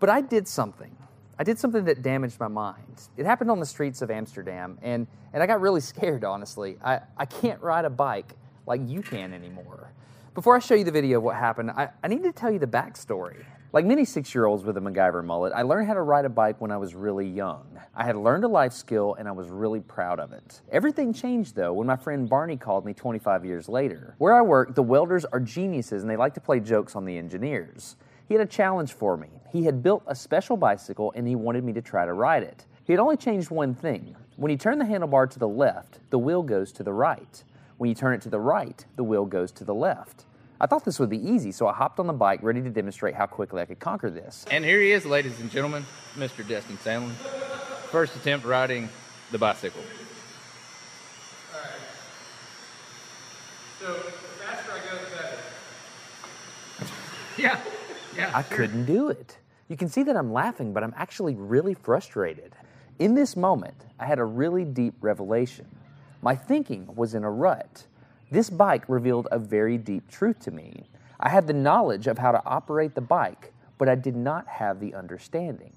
But 0.00 0.10
I 0.10 0.20
did 0.20 0.48
something. 0.48 0.96
I 1.40 1.44
did 1.44 1.58
something 1.58 1.84
that 1.84 2.02
damaged 2.02 2.40
my 2.40 2.48
mind. 2.48 3.08
It 3.16 3.24
happened 3.24 3.50
on 3.50 3.60
the 3.60 3.66
streets 3.66 4.02
of 4.02 4.10
Amsterdam, 4.10 4.76
and, 4.82 5.06
and 5.32 5.42
I 5.42 5.46
got 5.46 5.60
really 5.60 5.80
scared, 5.80 6.24
honestly. 6.24 6.78
I, 6.84 7.00
I 7.16 7.26
can't 7.26 7.60
ride 7.62 7.84
a 7.84 7.90
bike 7.90 8.34
like 8.66 8.80
you 8.84 9.02
can 9.02 9.32
anymore. 9.32 9.92
Before 10.34 10.56
I 10.56 10.58
show 10.58 10.74
you 10.74 10.84
the 10.84 10.90
video 10.90 11.18
of 11.18 11.24
what 11.24 11.36
happened, 11.36 11.70
I, 11.70 11.90
I 12.02 12.08
need 12.08 12.24
to 12.24 12.32
tell 12.32 12.50
you 12.50 12.58
the 12.58 12.66
backstory. 12.66 13.44
Like 13.72 13.84
many 13.84 14.04
six 14.04 14.34
year 14.34 14.46
olds 14.46 14.64
with 14.64 14.76
a 14.78 14.80
MacGyver 14.80 15.24
mullet, 15.24 15.52
I 15.54 15.62
learned 15.62 15.86
how 15.86 15.94
to 15.94 16.02
ride 16.02 16.24
a 16.24 16.30
bike 16.30 16.60
when 16.60 16.70
I 16.70 16.78
was 16.78 16.94
really 16.94 17.28
young. 17.28 17.78
I 17.94 18.04
had 18.04 18.16
learned 18.16 18.44
a 18.44 18.48
life 18.48 18.72
skill 18.72 19.14
and 19.18 19.28
I 19.28 19.32
was 19.32 19.48
really 19.50 19.80
proud 19.80 20.20
of 20.20 20.32
it. 20.32 20.62
Everything 20.72 21.12
changed 21.12 21.54
though 21.54 21.74
when 21.74 21.86
my 21.86 21.96
friend 21.96 22.28
Barney 22.28 22.56
called 22.56 22.86
me 22.86 22.94
25 22.94 23.44
years 23.44 23.68
later. 23.68 24.14
Where 24.18 24.34
I 24.34 24.40
work, 24.40 24.74
the 24.74 24.82
welders 24.82 25.26
are 25.26 25.40
geniuses 25.40 26.02
and 26.02 26.10
they 26.10 26.16
like 26.16 26.34
to 26.34 26.40
play 26.40 26.60
jokes 26.60 26.96
on 26.96 27.04
the 27.04 27.18
engineers. 27.18 27.96
He 28.28 28.34
had 28.34 28.42
a 28.42 28.46
challenge 28.46 28.92
for 28.92 29.16
me. 29.16 29.28
He 29.50 29.64
had 29.64 29.82
built 29.82 30.02
a 30.06 30.14
special 30.14 30.58
bicycle 30.58 31.12
and 31.16 31.26
he 31.26 31.34
wanted 31.34 31.64
me 31.64 31.72
to 31.72 31.80
try 31.80 32.04
to 32.04 32.12
ride 32.12 32.42
it. 32.42 32.66
He 32.84 32.92
had 32.92 33.00
only 33.00 33.16
changed 33.16 33.50
one 33.50 33.74
thing. 33.74 34.14
When 34.36 34.50
you 34.50 34.58
turn 34.58 34.78
the 34.78 34.84
handlebar 34.84 35.30
to 35.30 35.38
the 35.38 35.48
left, 35.48 36.00
the 36.10 36.18
wheel 36.18 36.42
goes 36.42 36.70
to 36.72 36.82
the 36.82 36.92
right. 36.92 37.42
When 37.78 37.88
you 37.88 37.94
turn 37.94 38.14
it 38.14 38.20
to 38.22 38.28
the 38.28 38.38
right, 38.38 38.84
the 38.96 39.02
wheel 39.04 39.24
goes 39.24 39.50
to 39.52 39.64
the 39.64 39.74
left. 39.74 40.26
I 40.60 40.66
thought 40.66 40.84
this 40.84 40.98
would 40.98 41.08
be 41.08 41.26
easy, 41.26 41.52
so 41.52 41.68
I 41.68 41.72
hopped 41.72 42.00
on 42.00 42.06
the 42.06 42.12
bike 42.12 42.40
ready 42.42 42.60
to 42.60 42.68
demonstrate 42.68 43.14
how 43.14 43.26
quickly 43.26 43.62
I 43.62 43.64
could 43.64 43.78
conquer 43.78 44.10
this. 44.10 44.44
And 44.50 44.64
here 44.64 44.80
he 44.80 44.92
is, 44.92 45.06
ladies 45.06 45.40
and 45.40 45.50
gentlemen, 45.50 45.86
Mr. 46.16 46.46
Destin 46.46 46.76
Sandlin. 46.78 47.12
First 47.90 48.16
attempt 48.16 48.44
riding 48.44 48.88
the 49.30 49.38
bicycle. 49.38 49.82
All 51.54 51.60
right. 51.60 51.70
So 53.80 53.94
the 53.94 54.10
faster 54.42 54.72
I 54.72 54.78
go, 54.78 54.98
the 55.04 55.16
better. 55.16 56.92
Yeah. 57.38 57.60
Yeah, 58.18 58.32
I 58.34 58.42
couldn't 58.42 58.84
do 58.84 59.10
it. 59.10 59.38
You 59.68 59.76
can 59.76 59.88
see 59.88 60.02
that 60.02 60.16
I'm 60.16 60.32
laughing, 60.32 60.72
but 60.72 60.82
I'm 60.82 60.92
actually 60.96 61.36
really 61.36 61.72
frustrated. 61.72 62.56
In 62.98 63.14
this 63.14 63.36
moment, 63.36 63.86
I 64.00 64.06
had 64.06 64.18
a 64.18 64.24
really 64.24 64.64
deep 64.64 64.94
revelation. 65.00 65.66
My 66.20 66.34
thinking 66.34 66.92
was 66.96 67.14
in 67.14 67.22
a 67.22 67.30
rut. 67.30 67.86
This 68.28 68.50
bike 68.50 68.82
revealed 68.88 69.28
a 69.30 69.38
very 69.38 69.78
deep 69.78 70.10
truth 70.10 70.40
to 70.40 70.50
me. 70.50 70.88
I 71.20 71.28
had 71.28 71.46
the 71.46 71.52
knowledge 71.52 72.08
of 72.08 72.18
how 72.18 72.32
to 72.32 72.42
operate 72.44 72.96
the 72.96 73.00
bike, 73.00 73.52
but 73.78 73.88
I 73.88 73.94
did 73.94 74.16
not 74.16 74.48
have 74.48 74.80
the 74.80 74.94
understanding. 74.94 75.72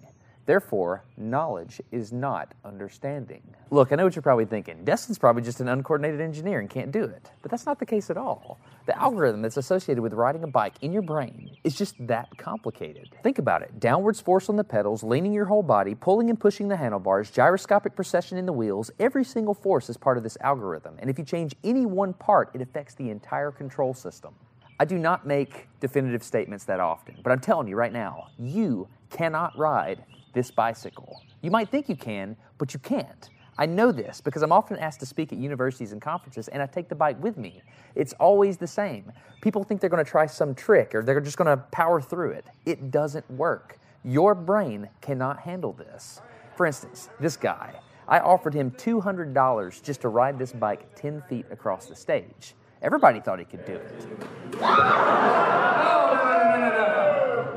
Therefore, 0.52 1.06
knowledge 1.16 1.82
is 1.94 2.12
not 2.12 2.54
understanding. 2.66 3.42
Look, 3.70 3.94
I 3.94 3.96
know 3.96 4.04
what 4.04 4.18
you're 4.18 4.22
probably 4.22 4.44
thinking. 4.44 4.84
Destin's 4.84 5.18
probably 5.18 5.44
just 5.44 5.62
an 5.62 5.70
uncoordinated 5.70 6.20
engineer 6.20 6.60
and 6.60 6.70
can't 6.70 6.92
do 6.92 7.06
it. 7.06 7.32
But 7.42 7.52
that's 7.52 7.66
not 7.66 7.80
the 7.80 7.86
case 7.86 8.10
at 8.10 8.18
all. 8.18 8.60
The 8.86 8.98
algorithm 9.02 9.44
that's 9.44 9.56
associated 9.56 10.02
with 10.02 10.12
riding 10.12 10.44
a 10.44 10.48
bike 10.48 10.74
in 10.82 10.92
your 10.92 11.04
brain 11.04 11.56
is 11.64 11.74
just 11.74 11.96
that 12.06 12.38
complicated. 12.38 13.16
Think 13.24 13.40
about 13.40 13.62
it 13.62 13.80
downwards 13.80 14.20
force 14.20 14.50
on 14.50 14.58
the 14.58 14.64
pedals, 14.66 15.04
leaning 15.04 15.32
your 15.32 15.46
whole 15.46 15.64
body, 15.64 15.96
pulling 15.96 16.30
and 16.30 16.38
pushing 16.38 16.68
the 16.68 16.76
handlebars, 16.76 17.32
gyroscopic 17.32 17.96
precession 17.96 18.38
in 18.38 18.46
the 18.46 18.52
wheels. 18.52 18.92
Every 19.00 19.24
single 19.24 19.54
force 19.54 19.90
is 19.90 19.96
part 19.96 20.18
of 20.18 20.24
this 20.24 20.38
algorithm. 20.42 20.98
And 21.00 21.10
if 21.10 21.18
you 21.18 21.24
change 21.24 21.56
any 21.64 21.86
one 21.86 22.12
part, 22.12 22.52
it 22.54 22.60
affects 22.60 22.94
the 22.96 23.10
entire 23.10 23.52
control 23.52 23.94
system. 23.94 24.36
I 24.82 24.84
do 24.84 24.98
not 24.98 25.26
make 25.26 25.70
definitive 25.80 26.24
statements 26.24 26.66
that 26.66 26.82
often, 26.82 27.20
but 27.24 27.32
I'm 27.32 27.40
telling 27.40 27.70
you 27.70 27.78
right 27.78 27.94
now, 27.94 28.28
you 28.38 28.90
cannot 29.12 29.58
ride 29.58 30.04
this 30.34 30.52
bicycle. 30.52 31.22
You 31.42 31.52
might 31.52 31.70
think 31.70 31.90
you 31.90 31.96
can, 31.96 32.36
but 32.58 32.74
you 32.74 32.80
can't. 32.80 33.30
I 33.58 33.66
know 33.66 33.92
this 33.92 34.22
because 34.22 34.42
I'm 34.42 34.52
often 34.52 34.78
asked 34.78 35.02
to 35.02 35.06
speak 35.06 35.32
at 35.34 35.38
universities 35.38 35.92
and 35.92 36.02
conferences, 36.02 36.48
and 36.48 36.62
I 36.64 36.66
take 36.66 36.90
the 36.90 36.96
bike 36.96 37.22
with 37.22 37.38
me. 37.38 37.62
It's 37.96 38.14
always 38.14 38.58
the 38.58 38.68
same. 38.68 39.12
People 39.42 39.64
think 39.64 39.82
they're 39.82 39.90
going 39.90 40.04
to 40.04 40.10
try 40.10 40.26
some 40.26 40.56
trick 40.56 40.96
or 40.96 41.04
they're 41.04 41.22
just 41.22 41.38
going 41.38 41.56
to 41.56 41.64
power 41.72 42.02
through 42.02 42.32
it. 42.32 42.46
It 42.66 42.92
doesn't 42.92 43.30
work. 43.30 43.78
Your 44.04 44.34
brain 44.34 44.90
cannot 45.02 45.42
handle 45.42 45.74
this. 45.74 46.22
For 46.56 46.66
instance, 46.66 47.10
this 47.20 47.38
guy, 47.38 47.80
I 48.08 48.20
offered 48.20 48.54
him 48.54 48.72
$200 48.72 49.84
just 49.84 50.02
to 50.02 50.10
ride 50.10 50.40
this 50.40 50.54
bike 50.54 50.96
10 50.96 51.22
feet 51.30 51.46
across 51.52 51.86
the 51.86 51.96
stage. 51.96 52.56
Everybody 52.82 53.20
thought 53.20 53.38
he 53.40 53.46
could 53.46 53.64
do 53.66 53.74
it. 53.74 54.08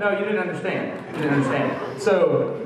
No, 0.04 0.10
you 0.18 0.24
didn't 0.26 0.40
understand. 0.40 1.02
You 1.16 1.22
didn't 1.22 1.34
understand. 1.34 2.02
So, 2.02 2.60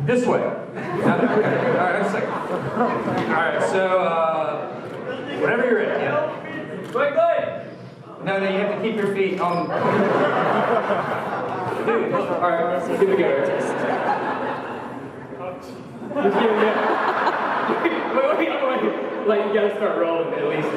this 0.00 0.26
way. 0.26 0.42
All 0.42 0.50
right, 0.52 2.02
a. 2.02 2.26
All 2.28 3.32
right, 3.32 3.70
so, 3.70 4.00
uh, 4.00 4.68
you're 5.64 5.76
ready. 5.76 6.92
Wait, 6.92 7.16
wait. 7.16 7.64
No, 8.22 8.38
no, 8.38 8.50
you 8.50 8.58
have 8.58 8.74
to 8.76 8.82
keep 8.82 8.96
your 8.96 9.14
feet 9.14 9.40
on. 9.40 9.68
Dude, 11.86 12.12
all 12.14 12.38
right, 12.38 12.86
here 12.86 12.98
we 12.98 13.16
go. 13.16 13.46
Just 13.48 13.72
give 16.38 16.52
me 16.52 16.68
Wait, 18.12 18.36
wait, 18.38 18.52
wait. 18.68 19.26
Like, 19.26 19.42
you 19.46 19.54
gotta 19.54 19.74
start 19.74 19.96
rolling 19.96 20.34
at 20.34 20.44
least. 20.50 20.68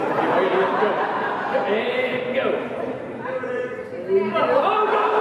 And 1.67 2.33
go. 2.33 2.45
Oh, 4.13 4.85
go! 4.91 5.11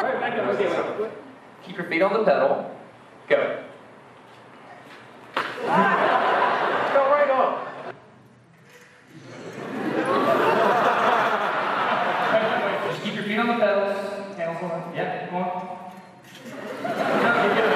All 0.00 0.06
right, 0.06 0.20
back 0.20 0.38
up. 0.38 0.39
Okay, 0.50 0.66
wait. 1.00 1.10
Keep 1.62 1.76
your 1.76 1.86
feet 1.86 2.02
on 2.02 2.12
the 2.12 2.24
pedal. 2.24 2.74
Go. 3.28 3.62
go 5.36 5.42
right 5.62 7.30
on. 7.30 7.66
Just 12.88 13.02
keep 13.04 13.14
your 13.14 13.22
feet 13.22 13.38
on 13.38 13.46
the 13.46 13.54
pedals. 13.54 14.36
Hands 14.36 14.62
on. 14.64 14.92
Yeah, 14.92 15.26
come 15.28 15.36
on. 15.36 15.78
No, 16.82 17.44
you're 17.44 17.54
good. 17.54 17.70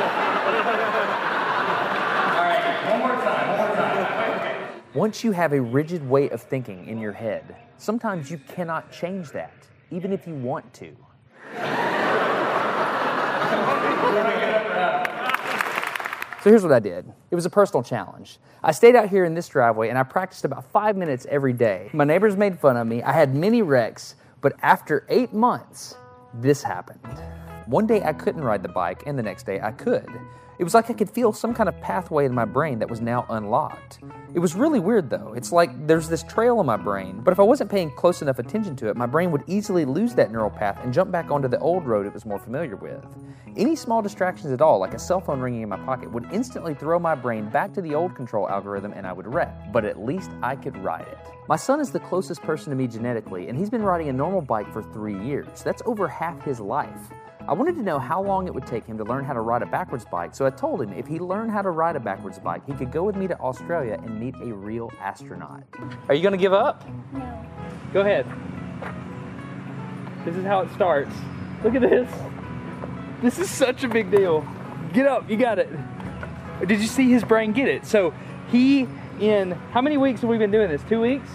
All 2.26 2.42
right, 2.42 2.90
one 2.90 2.98
more 2.98 3.14
time. 3.22 3.48
One 3.50 3.58
more 3.68 3.76
time. 3.76 4.40
Okay. 4.40 4.56
Once 4.94 5.22
you 5.22 5.30
have 5.30 5.52
a 5.52 5.60
rigid 5.60 6.08
way 6.08 6.28
of 6.30 6.42
thinking 6.42 6.88
in 6.88 6.98
your 6.98 7.12
head, 7.12 7.54
sometimes 7.76 8.32
you 8.32 8.38
cannot 8.48 8.90
change 8.90 9.30
that, 9.30 9.54
even 9.92 10.12
if 10.12 10.26
you 10.26 10.34
want 10.34 10.74
to. 10.74 10.96
So 16.44 16.50
here's 16.50 16.62
what 16.62 16.72
I 16.72 16.78
did. 16.78 17.10
It 17.30 17.34
was 17.34 17.46
a 17.46 17.50
personal 17.50 17.82
challenge. 17.82 18.38
I 18.62 18.72
stayed 18.72 18.94
out 18.94 19.08
here 19.08 19.24
in 19.24 19.32
this 19.32 19.48
driveway 19.48 19.88
and 19.88 19.96
I 19.96 20.02
practiced 20.02 20.44
about 20.44 20.70
five 20.72 20.94
minutes 20.94 21.26
every 21.30 21.54
day. 21.54 21.88
My 21.94 22.04
neighbors 22.04 22.36
made 22.36 22.60
fun 22.60 22.76
of 22.76 22.86
me. 22.86 23.02
I 23.02 23.12
had 23.12 23.34
many 23.34 23.62
wrecks, 23.62 24.16
but 24.42 24.52
after 24.60 25.06
eight 25.08 25.32
months, 25.32 25.94
this 26.34 26.62
happened. 26.62 27.22
One 27.64 27.86
day 27.86 28.02
I 28.02 28.12
couldn't 28.12 28.44
ride 28.44 28.62
the 28.62 28.68
bike, 28.68 29.04
and 29.06 29.18
the 29.18 29.22
next 29.22 29.46
day 29.46 29.58
I 29.58 29.72
could. 29.72 30.06
It 30.58 30.64
was 30.64 30.74
like 30.74 30.90
I 30.90 30.92
could 30.92 31.08
feel 31.10 31.32
some 31.32 31.54
kind 31.54 31.68
of 31.68 31.80
pathway 31.80 32.26
in 32.26 32.34
my 32.34 32.44
brain 32.44 32.78
that 32.80 32.90
was 32.90 33.00
now 33.00 33.24
unlocked. 33.30 34.00
It 34.34 34.38
was 34.38 34.54
really 34.54 34.80
weird 34.80 35.08
though. 35.08 35.32
It's 35.34 35.50
like 35.50 35.86
there's 35.86 36.10
this 36.10 36.22
trail 36.22 36.60
in 36.60 36.66
my 36.66 36.76
brain, 36.76 37.22
but 37.24 37.32
if 37.32 37.40
I 37.40 37.42
wasn't 37.42 37.70
paying 37.70 37.90
close 37.90 38.20
enough 38.20 38.38
attention 38.38 38.76
to 38.76 38.88
it, 38.88 38.96
my 38.96 39.06
brain 39.06 39.30
would 39.30 39.44
easily 39.46 39.86
lose 39.86 40.14
that 40.16 40.30
neural 40.30 40.50
path 40.50 40.78
and 40.84 40.92
jump 40.92 41.10
back 41.10 41.30
onto 41.30 41.48
the 41.48 41.58
old 41.58 41.86
road 41.86 42.06
it 42.06 42.12
was 42.12 42.26
more 42.26 42.38
familiar 42.38 42.76
with. 42.76 43.02
Any 43.56 43.76
small 43.76 44.02
distractions 44.02 44.52
at 44.52 44.60
all, 44.60 44.80
like 44.80 44.94
a 44.94 44.98
cell 44.98 45.20
phone 45.20 45.38
ringing 45.38 45.62
in 45.62 45.68
my 45.68 45.76
pocket, 45.76 46.10
would 46.10 46.26
instantly 46.32 46.74
throw 46.74 46.98
my 46.98 47.14
brain 47.14 47.48
back 47.50 47.72
to 47.74 47.80
the 47.80 47.94
old 47.94 48.16
control 48.16 48.48
algorithm 48.48 48.92
and 48.92 49.06
I 49.06 49.12
would 49.12 49.32
wreck. 49.32 49.72
But 49.72 49.84
at 49.84 50.00
least 50.00 50.32
I 50.42 50.56
could 50.56 50.76
ride 50.78 51.06
it. 51.06 51.18
My 51.48 51.54
son 51.54 51.78
is 51.78 51.92
the 51.92 52.00
closest 52.00 52.42
person 52.42 52.70
to 52.70 52.76
me 52.76 52.88
genetically, 52.88 53.48
and 53.48 53.56
he's 53.56 53.70
been 53.70 53.84
riding 53.84 54.08
a 54.08 54.12
normal 54.12 54.40
bike 54.40 54.72
for 54.72 54.82
three 54.82 55.16
years. 55.24 55.62
That's 55.62 55.82
over 55.86 56.08
half 56.08 56.42
his 56.42 56.58
life. 56.58 56.98
I 57.46 57.52
wanted 57.52 57.76
to 57.76 57.82
know 57.82 58.00
how 58.00 58.20
long 58.20 58.48
it 58.48 58.54
would 58.54 58.66
take 58.66 58.86
him 58.86 58.98
to 58.98 59.04
learn 59.04 59.24
how 59.24 59.34
to 59.34 59.40
ride 59.40 59.62
a 59.62 59.66
backwards 59.66 60.04
bike, 60.04 60.34
so 60.34 60.46
I 60.46 60.50
told 60.50 60.82
him 60.82 60.92
if 60.92 61.06
he 61.06 61.20
learned 61.20 61.52
how 61.52 61.62
to 61.62 61.70
ride 61.70 61.94
a 61.94 62.00
backwards 62.00 62.40
bike, 62.40 62.66
he 62.66 62.72
could 62.72 62.90
go 62.90 63.04
with 63.04 63.14
me 63.14 63.28
to 63.28 63.38
Australia 63.38 64.00
and 64.02 64.18
meet 64.18 64.34
a 64.36 64.52
real 64.52 64.90
astronaut. 64.98 65.62
Are 66.08 66.14
you 66.14 66.22
going 66.22 66.32
to 66.32 66.38
give 66.38 66.54
up? 66.54 66.84
No. 67.12 67.46
Go 67.92 68.00
ahead. 68.00 68.26
This 70.24 70.34
is 70.34 70.44
how 70.44 70.62
it 70.62 70.72
starts. 70.72 71.14
Look 71.62 71.74
at 71.76 71.82
this. 71.82 72.10
This 73.22 73.38
is 73.38 73.50
such 73.50 73.84
a 73.84 73.88
big 73.88 74.10
deal. 74.10 74.46
Get 74.92 75.06
up, 75.06 75.28
you 75.28 75.36
got 75.36 75.58
it. 75.58 75.70
Did 76.66 76.80
you 76.80 76.86
see 76.86 77.10
his 77.10 77.24
brain 77.24 77.52
get 77.52 77.68
it? 77.68 77.86
So 77.86 78.14
he, 78.50 78.86
in 79.20 79.52
how 79.72 79.80
many 79.80 79.96
weeks 79.96 80.20
have 80.20 80.30
we 80.30 80.38
been 80.38 80.50
doing 80.50 80.70
this? 80.70 80.82
Two 80.88 81.00
weeks? 81.00 81.28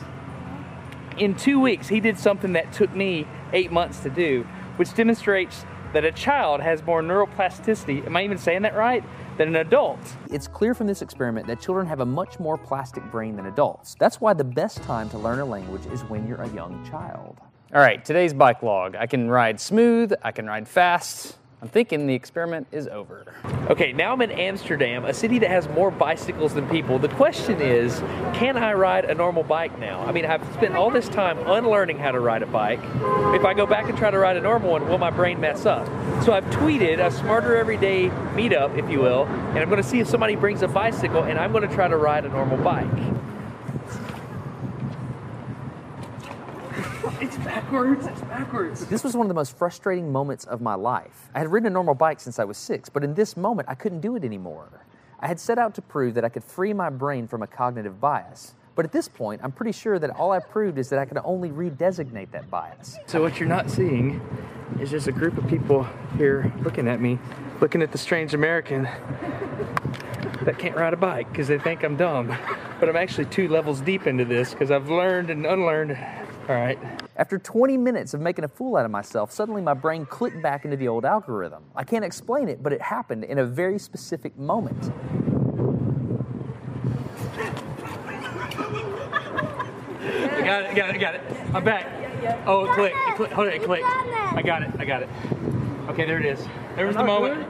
In 1.17 1.35
two 1.35 1.59
weeks, 1.59 1.87
he 1.87 1.99
did 1.99 2.17
something 2.17 2.53
that 2.53 2.71
took 2.71 2.95
me 2.95 3.27
eight 3.51 3.71
months 3.71 3.99
to 4.01 4.09
do, 4.09 4.47
which 4.77 4.93
demonstrates 4.93 5.65
that 5.93 6.05
a 6.05 6.11
child 6.11 6.61
has 6.61 6.83
more 6.83 7.01
neuroplasticity, 7.01 8.05
am 8.05 8.15
I 8.15 8.23
even 8.23 8.37
saying 8.37 8.61
that 8.61 8.75
right, 8.75 9.03
than 9.37 9.47
an 9.47 9.55
adult. 9.55 9.99
It's 10.29 10.47
clear 10.47 10.73
from 10.73 10.85
this 10.85 11.01
experiment 11.01 11.47
that 11.47 11.59
children 11.59 11.87
have 11.87 12.01
a 12.01 12.05
much 12.05 12.39
more 12.39 12.57
plastic 12.57 13.03
brain 13.09 13.35
than 13.35 13.47
adults. 13.47 13.95
That's 13.99 14.21
why 14.21 14.33
the 14.33 14.43
best 14.43 14.83
time 14.83 15.09
to 15.09 15.17
learn 15.17 15.39
a 15.39 15.45
language 15.45 15.85
is 15.87 16.01
when 16.01 16.27
you're 16.27 16.41
a 16.41 16.49
young 16.49 16.87
child. 16.89 17.37
All 17.73 17.81
right, 17.81 18.03
today's 18.03 18.33
bike 18.33 18.61
log. 18.61 18.95
I 18.95 19.07
can 19.07 19.29
ride 19.29 19.59
smooth, 19.59 20.13
I 20.21 20.31
can 20.31 20.45
ride 20.45 20.67
fast. 20.67 21.38
I'm 21.61 21.67
thinking 21.67 22.07
the 22.07 22.13
experiment 22.13 22.67
is 22.71 22.87
over. 22.87 23.25
Okay, 23.69 23.91
now 23.91 24.13
I'm 24.13 24.21
in 24.21 24.31
Amsterdam, 24.31 25.03
a 25.03 25.13
city 25.13 25.39
that 25.39 25.49
has 25.49 25.67
more 25.67 25.91
bicycles 25.91 26.53
than 26.53 26.69
people. 26.69 26.97
The 26.99 27.09
question 27.09 27.59
is, 27.59 27.99
can 28.33 28.55
I 28.55 28.71
ride 28.73 29.03
a 29.03 29.13
normal 29.13 29.43
bike 29.43 29.77
now? 29.77 29.99
I 30.05 30.13
mean, 30.13 30.25
I've 30.25 30.45
spent 30.53 30.75
all 30.75 30.89
this 30.89 31.09
time 31.09 31.37
unlearning 31.39 31.97
how 31.97 32.11
to 32.11 32.19
ride 32.21 32.43
a 32.43 32.47
bike. 32.47 32.79
If 33.35 33.43
I 33.43 33.53
go 33.53 33.65
back 33.65 33.89
and 33.89 33.97
try 33.97 34.09
to 34.09 34.17
ride 34.17 34.37
a 34.37 34.41
normal 34.41 34.71
one, 34.71 34.87
will 34.87 34.97
my 34.97 35.11
brain 35.11 35.41
mess 35.41 35.65
up? 35.65 35.85
So 36.23 36.31
I've 36.31 36.45
tweeted 36.45 37.05
a 37.05 37.11
smarter 37.11 37.57
everyday 37.57 38.07
meetup, 38.35 38.77
if 38.77 38.89
you 38.89 39.01
will, 39.01 39.25
and 39.25 39.59
I'm 39.59 39.69
going 39.69 39.83
to 39.83 39.87
see 39.87 39.99
if 39.99 40.07
somebody 40.07 40.37
brings 40.37 40.61
a 40.61 40.67
bicycle 40.69 41.23
and 41.23 41.37
I'm 41.37 41.51
going 41.51 41.67
to 41.67 41.75
try 41.75 41.89
to 41.89 41.97
ride 41.97 42.23
a 42.23 42.29
normal 42.29 42.57
bike. 42.63 43.18
It's 47.21 47.37
backwards, 47.37 48.05
it's 48.05 48.21
backwards. 48.21 48.85
This 48.85 49.03
was 49.03 49.13
one 49.13 49.25
of 49.25 49.27
the 49.27 49.33
most 49.33 49.57
frustrating 49.57 50.09
moments 50.09 50.45
of 50.45 50.61
my 50.61 50.75
life. 50.75 51.29
I 51.35 51.39
had 51.39 51.51
ridden 51.51 51.67
a 51.67 51.69
normal 51.69 51.93
bike 51.93 52.21
since 52.21 52.39
I 52.39 52.45
was 52.45 52.57
six, 52.57 52.87
but 52.87 53.03
in 53.03 53.13
this 53.13 53.35
moment, 53.35 53.67
I 53.67 53.75
couldn't 53.75 53.99
do 53.99 54.15
it 54.15 54.23
anymore. 54.23 54.85
I 55.19 55.27
had 55.27 55.37
set 55.37 55.57
out 55.57 55.75
to 55.75 55.81
prove 55.81 56.13
that 56.13 56.23
I 56.23 56.29
could 56.29 56.45
free 56.45 56.71
my 56.71 56.89
brain 56.89 57.27
from 57.27 57.41
a 57.41 57.47
cognitive 57.47 57.99
bias. 57.99 58.55
But 58.73 58.85
at 58.85 58.93
this 58.93 59.09
point, 59.09 59.41
I'm 59.43 59.51
pretty 59.51 59.73
sure 59.73 59.99
that 59.99 60.11
all 60.11 60.31
I 60.31 60.39
proved 60.39 60.77
is 60.77 60.87
that 60.89 60.99
I 60.99 61.03
could 61.03 61.17
only 61.25 61.49
redesignate 61.49 62.31
that 62.31 62.49
bias. 62.49 62.97
So 63.05 63.21
what 63.21 63.37
you're 63.37 63.49
not 63.49 63.69
seeing 63.69 64.21
is 64.79 64.89
just 64.89 65.07
a 65.07 65.11
group 65.11 65.37
of 65.37 65.45
people 65.47 65.85
here 66.15 66.53
looking 66.61 66.87
at 66.87 67.01
me, 67.01 67.19
looking 67.59 67.81
at 67.81 67.91
the 67.91 67.97
strange 67.97 68.33
American 68.33 68.83
that 70.43 70.57
can't 70.57 70.77
ride 70.77 70.93
a 70.93 70.97
bike 70.97 71.29
because 71.29 71.49
they 71.49 71.59
think 71.59 71.83
I'm 71.83 71.97
dumb. 71.97 72.33
But 72.79 72.87
I'm 72.87 72.95
actually 72.95 73.25
two 73.25 73.49
levels 73.49 73.81
deep 73.81 74.07
into 74.07 74.23
this 74.23 74.51
because 74.51 74.71
I've 74.71 74.89
learned 74.89 75.29
and 75.29 75.45
unlearned. 75.45 75.97
All 76.49 76.55
right. 76.55 76.79
After 77.15 77.37
20 77.37 77.77
minutes 77.77 78.15
of 78.15 78.21
making 78.21 78.43
a 78.43 78.47
fool 78.47 78.75
out 78.75 78.83
of 78.83 78.89
myself, 78.89 79.31
suddenly 79.31 79.61
my 79.61 79.75
brain 79.75 80.07
clicked 80.07 80.41
back 80.41 80.65
into 80.65 80.77
the 80.77 80.87
old 80.87 81.05
algorithm. 81.05 81.63
I 81.75 81.83
can't 81.83 82.03
explain 82.03 82.49
it, 82.49 82.63
but 82.63 82.73
it 82.73 82.81
happened 82.81 83.23
in 83.23 83.37
a 83.37 83.45
very 83.45 83.77
specific 83.77 84.35
moment. 84.35 84.91
I 90.01 90.41
got 90.43 90.63
it, 90.63 90.69
I 90.69 90.73
got 90.73 90.89
it, 90.89 90.95
I 90.95 90.97
got 90.97 91.15
it. 91.15 91.21
I'm 91.53 91.63
back. 91.63 91.85
Oh, 92.47 92.65
it 92.65 92.73
clicked. 92.73 92.95
It 92.95 93.15
clicked. 93.15 93.33
Hold 93.33 93.47
it, 93.47 93.53
it 93.53 93.63
clicked. 93.63 93.85
I 93.85 94.41
got 94.41 94.63
it, 94.63 94.71
I 94.79 94.85
got 94.85 95.03
it. 95.03 95.09
Okay, 95.89 96.07
there 96.07 96.17
it 96.17 96.25
is. 96.25 96.43
There 96.75 96.87
was 96.87 96.95
the 96.95 97.03
moment. 97.03 97.47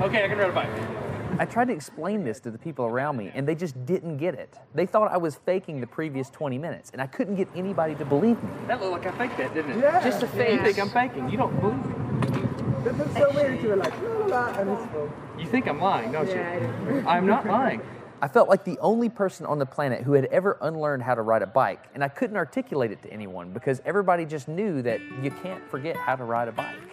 Okay, 0.00 0.24
I 0.24 0.28
can 0.28 0.38
ride 0.38 0.50
a 0.50 0.52
bike. 0.52 0.99
I 1.40 1.46
tried 1.46 1.68
to 1.68 1.72
explain 1.72 2.22
this 2.22 2.38
to 2.40 2.50
the 2.50 2.58
people 2.58 2.84
around 2.84 3.16
me, 3.16 3.30
and 3.34 3.48
they 3.48 3.54
just 3.54 3.86
didn't 3.86 4.18
get 4.18 4.34
it. 4.34 4.58
They 4.74 4.84
thought 4.84 5.10
I 5.10 5.16
was 5.16 5.36
faking 5.36 5.80
the 5.80 5.86
previous 5.86 6.28
20 6.28 6.58
minutes, 6.58 6.90
and 6.90 7.00
I 7.00 7.06
couldn't 7.06 7.36
get 7.36 7.48
anybody 7.56 7.94
to 7.94 8.04
believe 8.04 8.42
me. 8.44 8.50
That 8.66 8.78
looked 8.82 9.02
like 9.02 9.14
I 9.14 9.16
faked 9.16 9.38
that, 9.38 9.54
didn't 9.54 9.70
it? 9.70 9.78
Yeah. 9.78 10.04
Just 10.04 10.22
a 10.22 10.26
fake. 10.26 10.58
You 10.60 10.66
think 10.66 10.78
I'm 10.78 10.90
faking. 10.90 11.30
You 11.30 11.38
don't 11.38 11.58
believe 11.58 11.82
me. 11.86 12.90
It 12.90 12.98
looks 12.98 13.14
so 13.14 13.30
weird. 13.34 13.62
You 13.62 13.68
were 13.70 13.76
like, 13.76 14.02
la 14.02 14.08
la 14.10 14.26
la, 14.26 14.58
and 14.58 14.68
it's 14.68 14.92
full. 14.92 15.10
You 15.38 15.46
think 15.46 15.66
I'm 15.66 15.80
lying, 15.80 16.12
don't 16.12 16.28
Yeah, 16.28 16.60
I 16.86 16.92
you? 16.92 17.08
I'm 17.08 17.26
not 17.26 17.46
lying. 17.46 17.80
I 18.20 18.28
felt 18.28 18.50
like 18.50 18.64
the 18.64 18.78
only 18.80 19.08
person 19.08 19.46
on 19.46 19.58
the 19.58 19.64
planet 19.64 20.02
who 20.02 20.12
had 20.12 20.26
ever 20.26 20.58
unlearned 20.60 21.02
how 21.02 21.14
to 21.14 21.22
ride 21.22 21.40
a 21.40 21.46
bike, 21.46 21.84
and 21.94 22.04
I 22.04 22.08
couldn't 22.08 22.36
articulate 22.36 22.92
it 22.92 23.00
to 23.04 23.10
anyone 23.10 23.54
because 23.54 23.80
everybody 23.86 24.26
just 24.26 24.46
knew 24.46 24.82
that 24.82 25.00
you 25.22 25.30
can't 25.30 25.66
forget 25.70 25.96
how 25.96 26.16
to 26.16 26.24
ride 26.24 26.48
a 26.48 26.52
bike. 26.52 26.89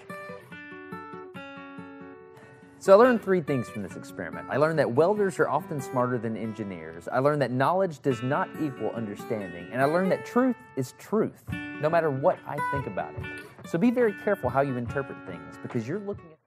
So 2.79 2.93
I 2.93 2.95
learned 2.95 3.23
three 3.23 3.41
things 3.41 3.67
from 3.69 3.81
this 3.81 3.95
experiment. 3.95 4.47
I 4.49 4.57
learned 4.57 4.77
that 4.79 4.91
welders 4.91 5.39
are 5.39 5.49
often 5.49 5.81
smarter 5.81 6.17
than 6.19 6.37
engineers. 6.37 7.07
I 7.07 7.19
learned 7.19 7.41
that 7.41 7.51
knowledge 7.51 8.01
does 8.01 8.21
not 8.21 8.47
equal 8.61 8.91
understanding. 8.91 9.67
And 9.71 9.81
I 9.81 9.85
learned 9.85 10.11
that 10.11 10.25
truth 10.25 10.55
is 10.75 10.93
truth, 10.99 11.43
no 11.81 11.89
matter 11.89 12.11
what 12.11 12.37
I 12.47 12.57
think 12.71 12.85
about 12.85 13.13
it. 13.17 13.25
So 13.69 13.77
be 13.79 13.89
very 13.89 14.13
careful 14.23 14.49
how 14.49 14.61
you 14.61 14.77
interpret 14.77 15.17
things 15.25 15.57
because 15.61 15.87
you're 15.87 15.99
looking 15.99 16.25
at 16.31 16.37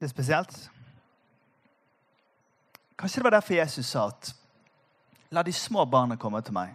Det 0.00 0.06
er 0.06 0.08
spesielt. 0.08 0.70
Kanskje 2.98 3.18
det 3.18 3.24
var 3.24 3.30
derfor 3.30 3.54
Jesus 3.54 3.86
sa 3.86 4.06
at 4.06 4.34
la 5.30 5.42
de 5.42 5.52
små 5.52 5.84
barna 5.84 6.16
komme 6.16 6.40
til 6.40 6.52
meg. 6.52 6.74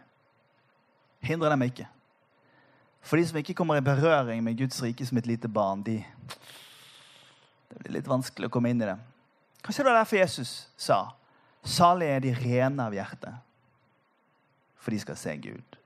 Hindre 1.19 1.49
dem 1.49 1.61
ikke. 1.61 1.87
For 3.01 3.17
de 3.17 3.27
som 3.27 3.37
ikke 3.37 3.53
kommer 3.53 3.75
i 3.75 3.81
berøring 3.81 4.43
med 4.43 4.57
Guds 4.57 4.83
rike 4.83 5.05
som 5.05 5.17
et 5.17 5.27
lite 5.27 5.47
barn, 5.47 5.83
de, 5.83 6.05
det 7.69 7.81
blir 7.81 7.97
litt 7.97 8.09
vanskelig 8.09 8.49
å 8.49 8.53
komme 8.53 8.71
inn 8.71 8.81
i 8.81 8.89
det. 8.89 8.97
Kanskje 9.65 9.83
det 9.83 9.89
var 9.89 10.01
derfor 10.01 10.21
Jesus 10.21 10.53
sa 10.77 10.99
salige 11.65 12.17
er 12.17 12.21
de 12.21 12.33
rene 12.37 12.85
av 12.85 12.93
hjerte, 12.93 13.31
for 14.77 14.93
de 14.93 14.99
skal 15.01 15.17
se 15.17 15.33
Gud. 15.41 15.77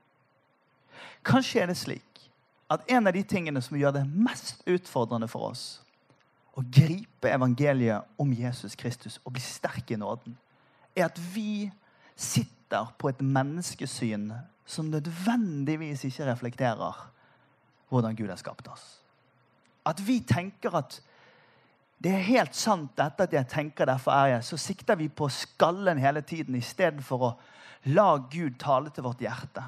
Kanskje 1.24 1.62
er 1.62 1.70
det 1.70 1.78
slik 1.80 2.26
at 2.70 2.84
en 2.92 3.08
av 3.08 3.16
de 3.16 3.22
tingene 3.26 3.62
som 3.64 3.78
gjør 3.78 3.96
det 3.96 4.04
mest 4.12 4.60
utfordrende 4.68 5.28
for 5.30 5.50
oss, 5.50 5.80
å 6.52 6.62
gripe 6.66 7.30
evangeliet 7.30 8.20
om 8.20 8.32
Jesus 8.34 8.76
Kristus 8.76 9.18
og 9.24 9.34
bli 9.34 9.42
sterk 9.42 9.90
i 9.94 9.98
nåden, 9.98 10.36
er 10.94 11.06
at 11.06 11.18
vi 11.32 11.70
sitter 12.18 12.90
på 12.98 13.08
et 13.08 13.22
menneskesyn 13.24 14.28
som 14.68 14.90
nødvendigvis 14.92 16.04
ikke 16.06 16.28
reflekterer 16.28 17.06
hvordan 17.90 18.16
Gud 18.18 18.28
har 18.30 18.38
skapt 18.38 18.68
oss. 18.70 19.00
At 19.86 20.02
vi 20.06 20.20
tenker 20.20 20.76
at 20.78 21.00
det 22.00 22.12
er 22.16 22.28
helt 22.30 22.56
sant 22.56 22.94
dette 22.96 23.26
at 23.26 23.34
jeg 23.36 23.48
tenker, 23.50 23.88
derfor 23.88 24.14
er 24.16 24.34
jeg. 24.34 24.44
Så 24.48 24.56
sikter 24.60 24.96
vi 24.96 25.10
på 25.12 25.28
skallen 25.32 26.00
hele 26.00 26.22
tiden 26.24 26.56
istedenfor 26.56 27.26
å 27.26 27.34
la 27.92 28.14
Gud 28.32 28.56
tale 28.60 28.92
til 28.94 29.04
vårt 29.04 29.20
hjerte. 29.20 29.64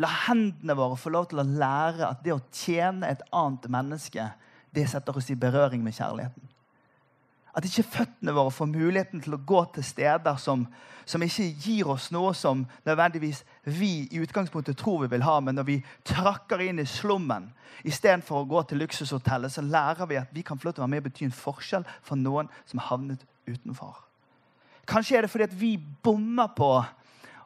La 0.00 0.08
hendene 0.26 0.76
våre 0.78 0.96
få 0.96 1.12
lov 1.12 1.28
til 1.28 1.42
å 1.42 1.48
lære 1.48 2.08
at 2.08 2.22
det 2.24 2.32
å 2.32 2.40
tjene 2.48 3.10
et 3.12 3.20
annet 3.36 3.68
menneske, 3.72 4.30
det 4.72 4.86
setter 4.88 5.18
oss 5.20 5.28
i 5.28 5.36
berøring 5.36 5.84
med 5.84 5.92
kjærligheten. 5.98 6.51
At 7.52 7.66
ikke 7.68 7.84
føttene 7.84 8.32
våre 8.32 8.52
får 8.54 8.70
muligheten 8.70 9.20
til 9.20 9.36
å 9.36 9.42
gå 9.44 9.60
til 9.74 9.84
steder 9.84 10.38
som, 10.40 10.64
som, 11.04 11.22
ikke 11.24 11.50
gir 11.60 11.90
oss 11.92 12.08
noe 12.14 12.30
som 12.36 12.62
nødvendigvis 12.86 13.42
vi 13.66 14.06
i 14.08 14.22
utgangspunktet 14.24 14.78
tror 14.80 15.02
vi 15.02 15.10
vil 15.12 15.26
ha, 15.26 15.34
men 15.40 15.58
når 15.60 15.66
vi 15.68 15.76
trakker 16.08 16.64
inn 16.64 16.80
i 16.80 16.88
slummen 16.88 17.50
istedenfor 17.84 18.40
å 18.40 18.48
gå 18.48 18.62
til 18.68 18.80
luksushotellet, 18.80 19.52
så 19.52 19.64
lærer 19.64 20.08
vi 20.08 20.20
at 20.20 20.32
vi 20.32 20.44
kan 20.46 20.60
få 20.60 20.70
lov 20.70 20.76
til 20.76 20.84
å 20.84 20.86
være 20.86 20.94
med 20.94 21.04
og 21.04 21.10
bety 21.10 21.28
en 21.28 21.36
forskjell 21.42 21.84
for 22.00 22.20
noen 22.20 22.48
som 22.64 22.80
har 22.80 22.94
havnet 22.94 23.26
utenfor. 23.48 24.00
Kanskje 24.88 25.18
er 25.18 25.26
det 25.26 25.32
fordi 25.32 25.48
at 25.50 25.58
vi 25.58 25.74
bommer 25.76 26.54
på 26.56 26.72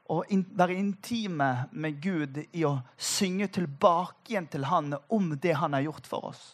å 0.07 0.21
være 0.31 0.77
intime 0.79 1.49
med 1.75 1.99
Gud 2.03 2.39
i 2.55 2.63
å 2.65 2.77
synge 2.95 3.49
tilbake 3.57 4.31
igjen 4.31 4.47
til 4.53 4.69
Han 4.71 4.95
om 5.13 5.33
det 5.43 5.57
Han 5.59 5.75
har 5.75 5.83
gjort 5.89 6.07
for 6.07 6.31
oss 6.31 6.45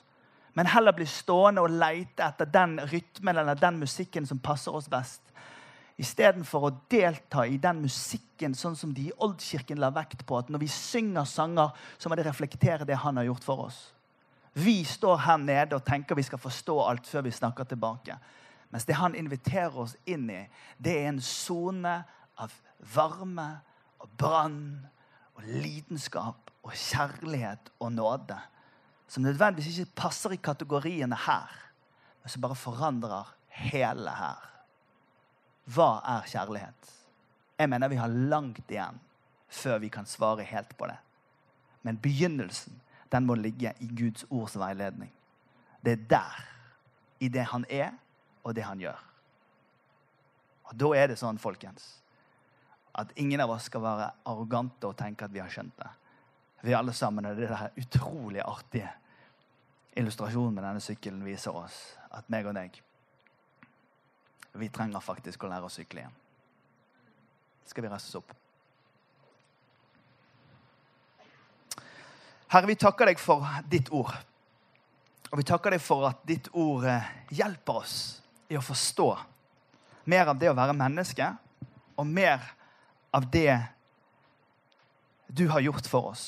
men 0.53 0.69
heller 0.69 0.93
bli 0.93 1.07
stående 1.09 1.63
og 1.65 1.73
leite 1.73 2.25
etter 2.27 2.49
den 2.53 2.77
rytmen 2.91 3.39
eller 3.41 3.57
den 3.57 3.79
musikken 3.81 4.27
som 4.29 4.41
passer 4.43 4.75
oss 4.77 4.91
best. 4.93 5.23
Istedenfor 6.01 6.67
å 6.67 6.75
delta 6.91 7.45
i 7.47 7.59
den 7.61 7.83
musikken 7.85 8.57
sånn 8.57 8.77
som 8.77 8.93
de 8.95 9.09
i 9.09 9.17
Oldkirken 9.25 9.81
la 9.81 9.93
vekt 9.95 10.25
på. 10.27 10.39
At 10.41 10.51
når 10.53 10.65
vi 10.65 10.69
synger 10.73 11.29
sanger, 11.29 11.73
så 11.99 12.09
må 12.09 12.19
det 12.19 12.27
reflektere 12.27 12.89
det 12.89 13.01
han 13.01 13.21
har 13.21 13.29
gjort 13.29 13.47
for 13.47 13.67
oss. 13.69 13.81
Vi 14.53 14.83
står 14.85 15.21
her 15.25 15.41
nede 15.41 15.77
og 15.79 15.85
tenker 15.87 16.19
vi 16.19 16.27
skal 16.27 16.41
forstå 16.41 16.79
alt 16.85 17.09
før 17.09 17.25
vi 17.29 17.33
snakker 17.33 17.69
tilbake. 17.69 18.19
Mens 18.73 18.85
det 18.89 18.97
han 18.97 19.17
inviterer 19.17 19.77
oss 19.85 19.95
inn 20.09 20.29
i, 20.33 20.43
det 20.77 20.97
er 20.99 21.11
en 21.11 21.21
sone 21.25 21.99
av 22.41 22.53
varme 22.95 23.49
og 24.03 24.09
brann 24.21 24.65
og 25.37 25.45
lidenskap 25.45 26.51
og 26.65 26.73
kjærlighet 26.77 27.73
og 27.81 27.93
nåde 27.97 28.37
som 29.13 29.23
nødvendigvis 29.23 29.79
ikke 29.79 29.95
passer 29.97 30.33
i 30.33 30.41
kategoriene 30.41 31.17
her, 31.27 31.51
men 32.23 32.31
som 32.33 32.41
bare 32.41 32.57
forandrer 32.57 33.35
hele 33.53 34.11
her. 34.17 34.39
Hva 35.69 35.99
er 36.15 36.29
kjærlighet? 36.33 36.93
Jeg 37.59 37.69
mener 37.69 37.93
vi 37.93 37.99
har 38.01 38.09
langt 38.09 38.71
igjen 38.73 38.97
før 39.53 39.83
vi 39.83 39.91
kan 39.93 40.09
svare 40.09 40.47
helt 40.49 40.73
på 40.79 40.89
det. 40.89 40.97
Men 41.83 41.99
begynnelsen 42.01 42.81
den 43.13 43.27
må 43.29 43.37
ligge 43.37 43.75
i 43.85 43.91
Guds 43.93 44.25
ords 44.31 44.57
veiledning. 44.57 45.13
Det 45.85 45.93
er 45.93 46.09
der, 46.09 46.41
i 47.21 47.29
det 47.29 47.45
han 47.53 47.67
er, 47.69 47.93
og 48.45 48.57
det 48.57 48.65
han 48.65 48.81
gjør. 48.81 49.05
Og 50.65 50.79
Da 50.81 50.95
er 50.97 51.13
det 51.13 51.19
sånn, 51.21 51.39
folkens, 51.39 51.99
at 52.97 53.13
ingen 53.21 53.45
av 53.45 53.53
oss 53.53 53.69
skal 53.69 53.85
være 53.85 54.09
arrogante 54.25 54.89
og 54.89 54.97
tenke 54.97 55.29
at 55.29 55.37
vi 55.37 55.45
har 55.45 55.53
skjønt 55.53 55.77
det. 55.77 55.93
Vi 56.63 56.73
alle 56.73 56.97
sammen 56.97 57.29
er 57.29 57.37
det 57.37 57.51
der 57.51 57.69
utrolig 57.77 58.41
artige 58.41 58.89
illustrasjonen 59.97 60.55
med 60.57 60.65
denne 60.65 60.83
sykkelen 60.83 61.25
viser 61.25 61.57
oss 61.57 61.79
at 62.13 62.29
meg 62.33 62.47
og 62.49 62.57
deg 62.57 62.79
Vi 64.53 64.69
trenger 64.69 65.01
faktisk 65.01 65.45
å 65.45 65.49
lære 65.49 65.65
å 65.65 65.73
sykle 65.73 66.03
igjen. 66.03 66.17
Skal 67.65 67.85
vi 67.85 67.89
reise 67.89 68.11
oss 68.11 68.19
opp? 68.21 68.35
Herre, 72.53 72.69
vi 72.69 72.77
takker 72.77 73.09
deg 73.09 73.21
for 73.21 73.49
ditt 73.73 73.89
ord. 73.97 74.13
Og 75.33 75.41
vi 75.41 75.47
takker 75.49 75.73
deg 75.73 75.81
for 75.81 76.05
at 76.11 76.21
ditt 76.29 76.51
ord 76.53 76.85
eh, 76.85 77.07
hjelper 77.33 77.81
oss 77.81 77.97
i 78.53 78.59
å 78.61 78.65
forstå 78.65 79.09
mer 80.13 80.29
av 80.29 80.37
det 80.37 80.51
å 80.51 80.57
være 80.59 80.77
menneske, 80.77 81.31
og 81.97 82.05
mer 82.09 82.43
av 83.15 83.25
det 83.33 83.57
du 85.33 85.47
har 85.49 85.65
gjort 85.65 85.89
for 85.89 86.13
oss. 86.13 86.27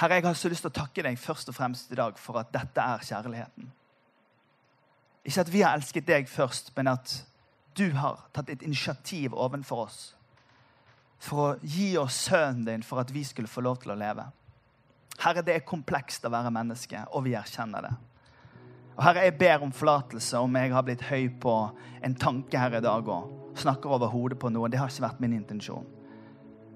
Herre, 0.00 0.16
jeg 0.16 0.24
har 0.24 0.38
så 0.38 0.48
lyst 0.48 0.64
til 0.64 0.72
å 0.72 0.78
takke 0.80 1.02
deg 1.04 1.18
først 1.20 1.50
og 1.52 1.56
fremst 1.56 1.90
i 1.92 1.98
dag 1.98 2.16
for 2.18 2.40
at 2.40 2.48
dette 2.54 2.80
er 2.80 3.02
kjærligheten. 3.04 3.66
Ikke 5.28 5.42
at 5.44 5.52
vi 5.52 5.60
har 5.60 5.76
elsket 5.76 6.06
deg 6.08 6.30
først, 6.30 6.72
men 6.76 6.88
at 6.94 7.18
du 7.76 7.90
har 7.92 8.22
tatt 8.32 8.48
et 8.48 8.64
initiativ 8.64 9.36
overfor 9.36 9.84
oss 9.84 10.00
for 11.20 11.42
å 11.42 11.56
gi 11.60 11.90
oss 12.00 12.16
sønnen 12.30 12.64
din 12.64 12.84
for 12.86 13.02
at 13.02 13.10
vi 13.12 13.22
skulle 13.28 13.50
få 13.50 13.60
lov 13.60 13.82
til 13.82 13.92
å 13.92 13.98
leve. 14.00 14.24
Herre, 15.20 15.42
det 15.44 15.58
er 15.58 15.66
komplekst 15.68 16.24
å 16.24 16.32
være 16.32 16.52
menneske, 16.54 17.02
og 17.12 17.26
vi 17.26 17.34
erkjenner 17.36 17.84
det. 17.84 17.92
Og 18.96 19.02
Herre, 19.04 19.26
jeg 19.26 19.36
ber 19.36 19.66
om 19.66 19.74
forlatelse 19.76 20.40
om 20.40 20.56
jeg 20.56 20.72
har 20.72 20.86
blitt 20.86 21.04
høy 21.10 21.28
på 21.42 21.54
en 22.00 22.16
tanke 22.16 22.56
her 22.56 22.78
i 22.78 22.82
dag 22.84 23.12
og 23.12 23.52
snakker 23.60 23.92
over 23.92 24.08
hodet 24.12 24.40
på 24.40 24.48
noe. 24.48 24.72
Det 24.72 24.80
har 24.80 24.88
ikke 24.88 25.04
vært 25.04 25.20
min 25.20 25.36
intensjon. 25.36 25.84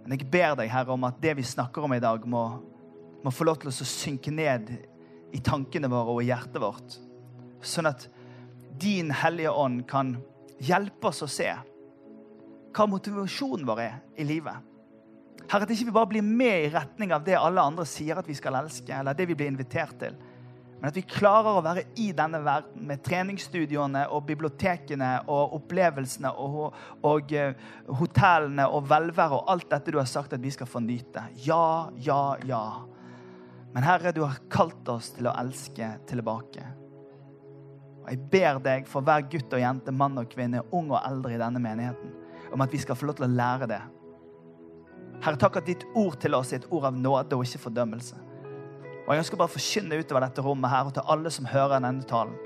Men 0.04 0.18
jeg 0.18 0.28
ber 0.28 0.58
deg, 0.60 0.68
Herre, 0.68 0.92
om 0.92 1.08
at 1.08 1.16
det 1.24 1.38
vi 1.40 1.48
snakker 1.48 1.88
om 1.88 1.96
i 1.96 2.02
dag, 2.04 2.28
må 2.28 2.44
må 3.24 3.32
få 3.32 3.46
lov 3.48 3.62
til 3.62 3.72
å 3.72 3.88
synke 3.88 4.32
ned 4.34 4.70
i 5.34 5.40
tankene 5.42 5.90
våre 5.90 6.12
og 6.12 6.22
i 6.22 6.28
hjertet 6.28 6.60
vårt. 6.62 6.98
Sånn 7.64 7.88
at 7.88 8.06
din 8.80 9.10
Hellige 9.14 9.54
Ånd 9.54 9.86
kan 9.88 10.14
hjelpe 10.62 11.10
oss 11.10 11.24
å 11.24 11.30
se 11.30 11.48
hva 12.74 12.86
motivasjonen 12.90 13.66
vår 13.66 13.82
er 13.84 13.98
i 14.18 14.26
livet. 14.26 14.70
Herre, 15.44 15.66
at 15.66 15.72
ikke 15.72 15.88
vi 15.90 15.94
bare 15.94 16.10
blir 16.10 16.24
med 16.24 16.66
i 16.66 16.70
retning 16.72 17.12
av 17.14 17.24
det 17.24 17.36
alle 17.38 17.62
andre 17.62 17.84
sier 17.88 18.18
at 18.18 18.28
vi 18.28 18.36
skal 18.36 18.56
elske, 18.58 18.92
eller 18.96 19.16
det 19.16 19.28
vi 19.30 19.36
blir 19.38 19.50
invitert 19.50 19.98
til. 20.00 20.16
Men 20.80 20.90
at 20.90 20.96
vi 20.98 21.04
klarer 21.08 21.56
å 21.56 21.64
være 21.64 21.84
i 22.02 22.10
denne 22.16 22.40
verden 22.44 22.82
med 22.88 23.02
treningsstudioene 23.06 24.02
og 24.12 24.26
bibliotekene 24.28 25.10
og 25.32 25.54
opplevelsene 25.60 26.32
og, 26.34 26.74
og 27.00 27.32
og 27.32 27.94
hotellene 28.00 28.66
og 28.68 28.90
velvære 28.90 29.38
og 29.38 29.52
alt 29.54 29.70
dette 29.70 29.94
du 29.94 30.00
har 30.00 30.10
sagt 30.10 30.34
at 30.36 30.42
vi 30.42 30.52
skal 30.52 30.68
få 30.68 30.82
nyte. 30.84 31.22
Ja, 31.46 31.88
ja, 31.96 32.36
ja. 32.44 32.64
Men 33.74 33.82
Herre, 33.82 34.12
du 34.14 34.22
har 34.22 34.38
kalt 34.50 34.88
oss 34.88 35.08
til 35.16 35.26
å 35.26 35.34
elske 35.34 35.88
tilbake. 36.06 36.62
Og 38.04 38.10
Jeg 38.12 38.20
ber 38.30 38.60
deg 38.62 38.86
for 38.86 39.02
hver 39.02 39.24
gutt 39.26 39.56
og 39.56 39.62
jente, 39.62 39.90
mann 39.90 40.20
og 40.20 40.28
kvinne, 40.30 40.62
ung 40.70 40.92
og 40.92 41.00
eldre 41.00 41.34
i 41.34 41.40
denne 41.40 41.62
menigheten, 41.62 42.12
om 42.54 42.62
at 42.62 42.70
vi 42.70 42.78
skal 42.78 42.94
få 42.94 43.08
lov 43.08 43.18
til 43.18 43.26
å 43.26 43.34
lære 43.34 43.68
det. 43.72 43.80
Herre, 45.24 45.40
takk 45.40 45.58
at 45.58 45.66
ditt 45.66 45.82
ord 45.98 46.20
til 46.22 46.36
oss 46.38 46.52
er 46.52 46.60
et 46.60 46.68
ord 46.70 46.86
av 46.86 46.94
nåde 46.94 47.34
og 47.34 47.42
ikke 47.48 47.64
fordømmelse. 47.64 48.20
Og 49.04 49.10
Jeg 49.10 49.24
ønsker 49.24 49.40
bare 49.40 49.50
å 49.50 49.56
forkynne 49.56 49.98
utover 49.98 50.22
dette 50.28 50.44
rommet 50.44 50.70
her 50.70 50.86
og 50.86 50.94
til 50.94 51.10
alle 51.16 51.34
som 51.34 51.50
hører 51.50 51.82
denne 51.82 52.06
talen, 52.08 52.38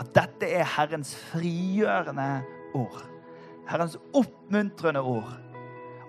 at 0.00 0.08
dette 0.16 0.48
er 0.56 0.64
Herrens 0.76 1.12
frigjørende 1.32 2.30
ord. 2.76 3.04
Herrens 3.68 3.98
oppmuntrende 4.16 5.04
ord 5.04 5.36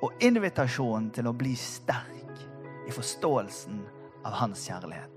og 0.05 0.23
invitasjonen 0.23 1.11
til 1.11 1.27
å 1.27 1.35
bli 1.35 1.55
sterk 1.59 2.41
i 2.87 2.95
forståelsen 2.95 3.79
av 4.27 4.35
hans 4.41 4.67
kjærlighet. 4.67 5.13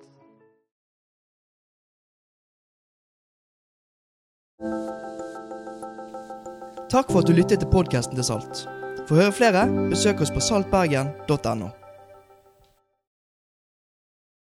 Takk 6.90 7.11
for 7.12 7.22
at 7.22 7.28
du 7.28 7.34
lyttet 7.36 7.62
til 7.62 7.70
podkasten 7.70 8.18
til 8.18 8.26
Salt. 8.26 8.64
For 9.06 9.14
å 9.14 9.20
høre 9.22 9.34
flere, 9.34 9.66
besøk 9.92 10.24
oss 10.24 10.32
på 10.34 10.42
saltbergen.no. 10.42 11.70